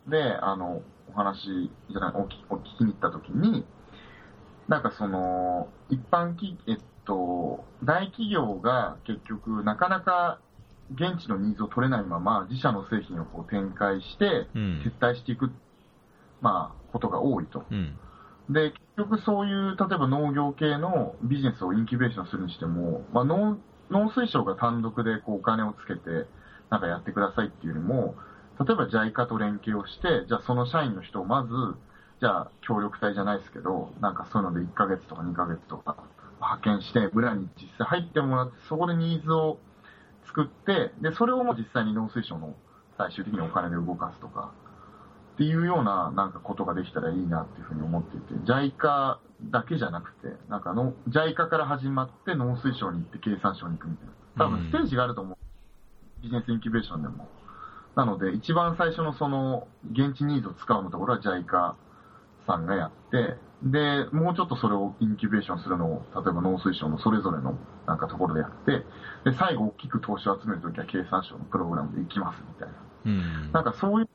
[0.09, 0.83] で、あの、
[1.13, 3.65] お話じゃない、お聞きお聞きに行った時に、
[4.69, 10.41] なんかその、一般企、えっと、大企業が結局、なかなか
[10.95, 15.51] 現地のニーズを取れないまま、自社の製品をこう展開して、うん撤退していく、
[16.41, 17.65] まあ、ことが多いと。
[17.71, 17.97] うん
[18.49, 23.59] で、結局そういう、例えば農業系のビジネスをインキュベーションするにしても、まあ、農
[23.91, 26.27] 農水省が単独でこうお金をつけて、
[26.71, 28.15] なんかやってくださいっていうよりも、
[28.59, 31.51] 例えば JICA と連携をして、じゃあその社員の人をまず、
[32.21, 35.97] じゃあ協力隊じゃないですけど、なんかそういうので1ヶ月とか2ヶ月とか
[36.41, 39.59] 派遣して、村に実際入ってもらって、そこでニーズを
[40.31, 42.55] 作って、で、それをもう実際に農水省の
[42.97, 44.53] 最終的にお金で動かすとか、
[45.35, 49.17] っていうようななんかことができたらいいなっていうふうに思っていて、JICA
[49.51, 54.45] だけじゃなくて、なんかの JICA から始まって農水省に行って経産省に行くみたいな。
[54.45, 55.37] 多分ステージがあると思う。
[56.23, 57.27] ビジネスインキュベーションでも。
[57.97, 61.75] なので、一番最初のその、現地ニーズを使うのところは JICA
[62.47, 68.85] さんがやって、で、もうちょっとそれをインキュベーションするのを、例えば農水省のそれぞれのなんかところでやって、
[69.25, 72.75] で、 最後大きく投資を集めるときは経産省のプログラムで行きますみたいな。
[73.07, 74.09] うん、なんかそういう、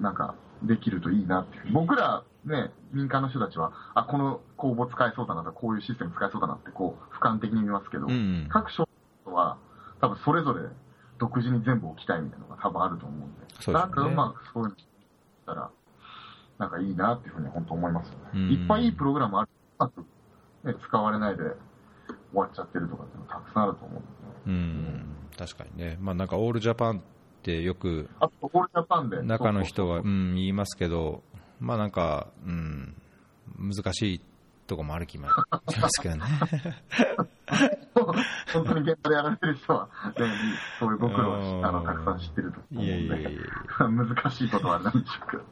[0.00, 1.72] なんかできるといいなっていう。
[1.72, 8.86] 僕らね、民間の人たちは、あ、この公募使えそうだなとか、こういうシステム使えそうだなって、こう、俯瞰的に見ますけど、うん、各省
[9.24, 9.56] は、
[10.00, 10.68] 多分それぞれ
[11.18, 14.84] 独自に全部置きたいみたいなのが多分あると思うんで、でね、なんかうまくそういうのし
[15.46, 15.70] たら、
[16.58, 18.18] なんかいいなっていうふうに本当思いますよね。
[18.34, 19.48] うん、いっぱいいいプログラムある
[19.78, 20.04] なく、
[20.64, 21.44] ね、使われないで
[22.34, 24.02] 終わっちゃってるとかっていうのたくさんあると思う
[24.46, 25.96] うん、確かにね。
[26.00, 27.00] まあなんかオールジャパンっ
[27.42, 29.22] てよく、あオールジャパンで。
[29.22, 31.22] 中の人が、うん、言いますけど、
[31.60, 32.94] まあなんか、うん、
[33.58, 34.20] 難しい
[34.66, 35.28] とこもある気も
[35.70, 36.24] しますけどね。
[38.52, 39.88] 本当に現場でやられてる人は、
[40.18, 40.26] ね、
[40.78, 43.40] そういうご苦労あのたくさん知ってると思うんで、いやいやいや
[43.88, 45.44] 難しいことはあれなんでしょう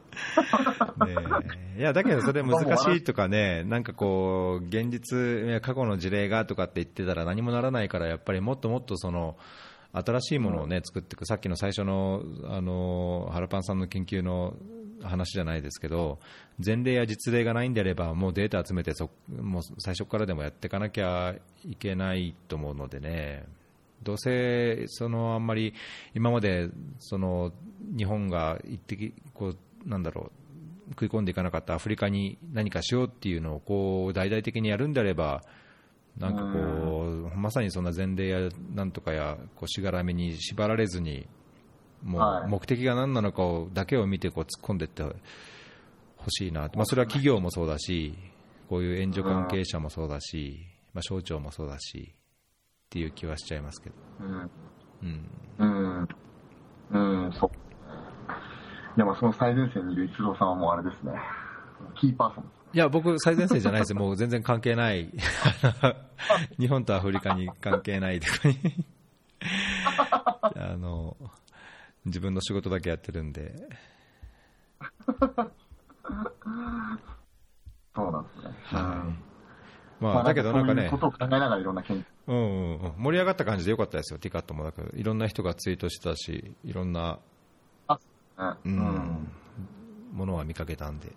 [1.77, 9.37] いや、だけどそれ難しいとかね、なんかこう、現実、過去の事例がとかって言ってたら何もならないから、やっぱりもっともっとその、
[9.93, 14.55] 新しいものをね、作っていく、さっきの最初の、あの、ハラパンさんの研究の
[15.03, 16.19] 話じゃないですけど、
[16.63, 21.35] 前例や実例がないんであれば、もうデータ集めてそ、もう最初からでもやっていかなきゃ
[21.65, 23.45] いけないと思うのでね、
[24.03, 25.73] どうせそのあんまり
[26.13, 26.69] 今まで
[26.99, 27.51] その
[27.97, 30.31] 日本が一滴こうなんだろ
[30.89, 35.41] う食い込んでいかなかったアフリカに何かしようっていうのをこう大々的にやるんであれば
[36.17, 41.27] なんかこうまさにそんな前例やなんとかやこうしがらみに縛られずに
[42.03, 48.15] もう目的が何なのかをだけを見てこう突っ込んでいってほしいなまあ、それは企業もそうだし
[48.69, 53.95] こういう援助関係者もそうだし、まあ、省庁もそうだしっていう気はしちゃいますけど。
[54.21, 54.51] うん。
[55.01, 56.07] うん。
[56.89, 57.49] うん、うん、そう。
[58.95, 61.13] いや、まあその最前線にいる一郎さんはもうあれですね。
[61.99, 65.11] キーパーソンいや、僕、最前線じゃないですもう全然関係ない。
[66.59, 68.57] 日本とアフリカに関係ないとかに
[70.55, 71.17] あの、
[72.05, 73.53] 自分の仕事だけやってるんで。
[77.95, 78.53] そうなんですね。
[78.63, 79.13] は
[79.99, 80.03] い。
[80.03, 82.05] まあ、だけどなんかね、ことを考えながらいろんな研究。
[82.27, 84.63] うんうんうん、盛り上がった感じでよかったですよ、ティカットも。
[84.63, 87.19] だからいろんな人がツイートしてたし、いろんな、
[87.87, 87.99] あ、
[88.63, 89.31] うん、うん、
[90.11, 91.13] ものは見かけたんで。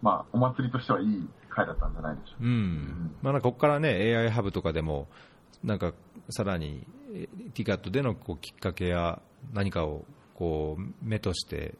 [0.00, 2.44] まあ、お祭りとしてはいい回だったんじゃないでしょうか。
[2.44, 3.16] うん。
[3.20, 5.08] まあ、なんかここからね、AI ハブとかでも、
[5.62, 5.92] なんか
[6.30, 6.86] さらに
[7.54, 9.20] ティカットでのこうきっかけや
[9.52, 10.04] 何かを
[10.40, 11.74] こう目として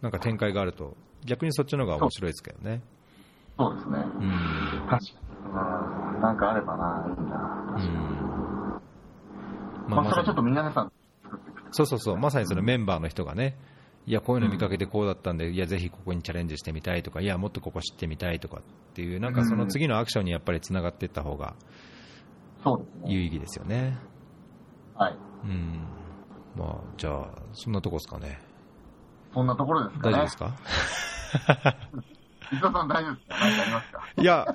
[0.00, 0.96] なんか展開があると
[1.26, 2.80] 逆にそっちの方が面白いですけどね。
[3.58, 3.98] そうですね。
[3.98, 4.30] うん。
[4.88, 4.98] 確か
[6.14, 6.20] に。
[6.22, 7.74] なんかあればな、いいな。
[7.76, 7.92] うん。
[9.88, 10.92] まあ、まあ、それはちょっと皆さん
[11.70, 13.56] そうそうそう、まさにそのメンバーの人がね、
[14.06, 18.62] いや、こういうの見かけてこうだったんで、いや、ぜひここにチャレンジしてみたいとか、いや、もっとここ知ってみたいとかっ
[18.94, 21.54] ていう、なんかその次のアクションにやっぱりつながっていった方が、
[23.04, 23.98] 有意義ですよね。
[24.94, 25.16] はい。
[25.44, 26.01] うん。
[26.56, 28.38] まあ、じゃあ、そんなとこですかね。
[29.32, 30.12] そんなところですかね。
[30.12, 31.76] 大丈夫ですか？
[32.52, 33.36] 伊藤さん大丈夫ですか？
[33.40, 34.00] 何かありますか？
[34.18, 34.46] いや、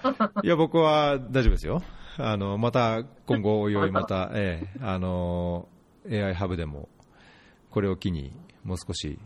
[0.44, 1.82] いや、僕は大丈夫ですよ。
[2.20, 5.68] あの、また、今後、おいおいまた、 ええ、あの、
[6.10, 6.90] AI ハブでも、
[7.72, 8.32] これを機に、
[8.64, 9.20] もう少し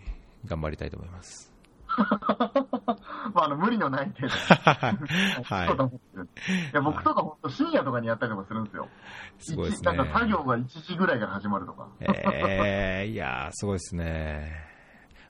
[0.46, 1.51] 頑張りたいと思います。
[3.34, 4.34] まあ、あの無理のない程度。
[5.44, 5.72] はい。
[5.72, 8.88] いや僕とか本当深夜とかにやったりとかするんですよ。
[9.40, 9.96] すごいですね。
[9.96, 11.88] なんか作業が1時ぐらいから始まるとか。
[12.02, 14.72] ええー、いやすごいですね。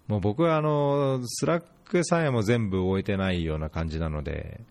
[0.07, 4.61] もう僕はあの、 Slack さえも全部終えてないような感じなので、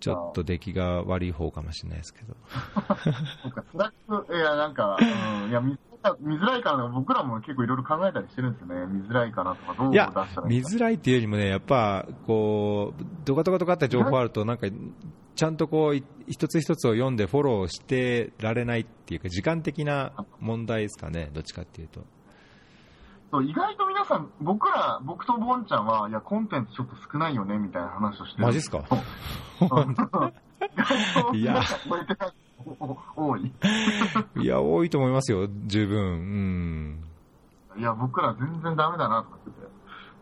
[0.00, 2.34] ちょっと出来が悪い方かもしれないですけど。
[3.42, 5.76] そうか、 Slack、いや、なんか、うん、いや、見
[6.38, 14.66] づらいかな、僕らも結構いろいろ考えたりしてるんですよね、見づらいかなとか、どう出したらいいか見づらいっていうよりもね、やっぱ、こう、どかどかどかって情報あると、なんか、
[15.34, 15.94] ちゃんとこう、
[16.26, 22.04] 一つ一つを読んでフォローしてられないっていうか、時間的な問題ですかね、どっちかっていうと。
[23.30, 28.46] そう意外と皆さん、僕ら、僕とボンちゃんは、いや、コンテンツちょっと少ないよね、みたいな話をしてる。
[28.46, 28.82] マジっすか？
[31.32, 31.62] いや、
[33.16, 33.52] 多い。
[34.42, 35.98] いや、多いと思いますよ、十分。
[37.76, 37.80] うん。
[37.80, 39.68] いや、僕ら全然ダメだなと思ってて。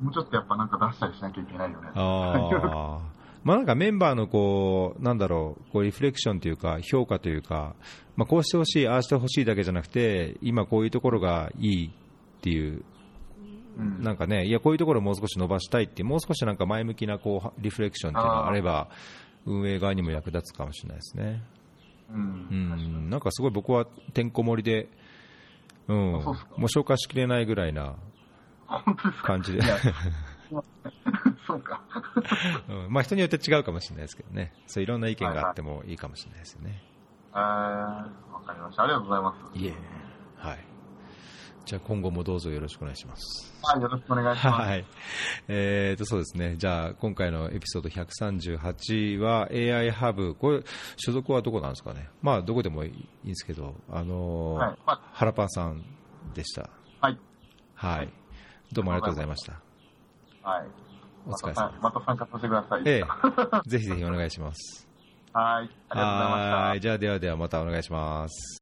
[0.01, 1.89] もうちょっとやっぱなんか出したりしなきゃいけないよね。
[1.95, 3.01] ああ。
[3.43, 7.75] まあなんかメンバーのこう、なんだろう、こうリフレクションというか、評価というか、
[8.17, 12.85] まあこうしてほしい、ああしてほしいだけじゃなくて、今こういうところがいいっていう、うん
[13.79, 18.89] なんかね、いや、こういうところをもう少し伸ばしたいってもう少しなんか前向きなこうリフレクションっていうのがあれば、
[19.47, 21.43] 運営側にも役立つかもしれないですね。
[22.11, 22.15] う。
[22.15, 24.89] うんん、なんかすごい僕はてんこ盛りで、
[25.89, 27.95] うん、もう消化しきれないぐらいな
[29.23, 29.63] 感じで
[31.47, 31.83] そうか。
[32.69, 36.83] うんまあ人によって違うかもしれないですけどね、そういろんな意見があってもいいかもしれないですよね。
[37.33, 38.05] えー、わ
[38.45, 38.83] かりました。
[38.83, 39.59] ありがとうございます。
[39.59, 39.75] いえ、
[40.37, 40.68] はい。
[41.69, 43.53] じゃあ今後もどうぞよろしくお願いします。
[43.63, 44.63] はい、よろしくお願いします。
[44.63, 44.87] はい。
[45.49, 46.57] えーと、そうですね。
[46.57, 50.35] じゃあ、今回のエピソード138は AI ハブ。
[50.35, 50.63] これ、
[50.97, 52.09] 所属はどこなんですかね？
[52.23, 55.85] まあ、どこでもいいんですけど、あのーはいま原パンさん
[56.33, 56.71] でした。
[57.03, 57.19] はい。
[57.75, 58.09] はい。
[58.73, 59.61] どうもありがとうございました。
[60.43, 60.67] はい。
[61.27, 62.83] お疲れ様またまた参加させてください。
[62.87, 63.05] え
[63.67, 64.89] え、ぜひぜひお願いします。
[65.35, 65.71] はい。
[65.91, 66.57] ありがとうございました。
[66.57, 66.81] はい。
[66.81, 68.57] じゃあ、ではではまたお願いします。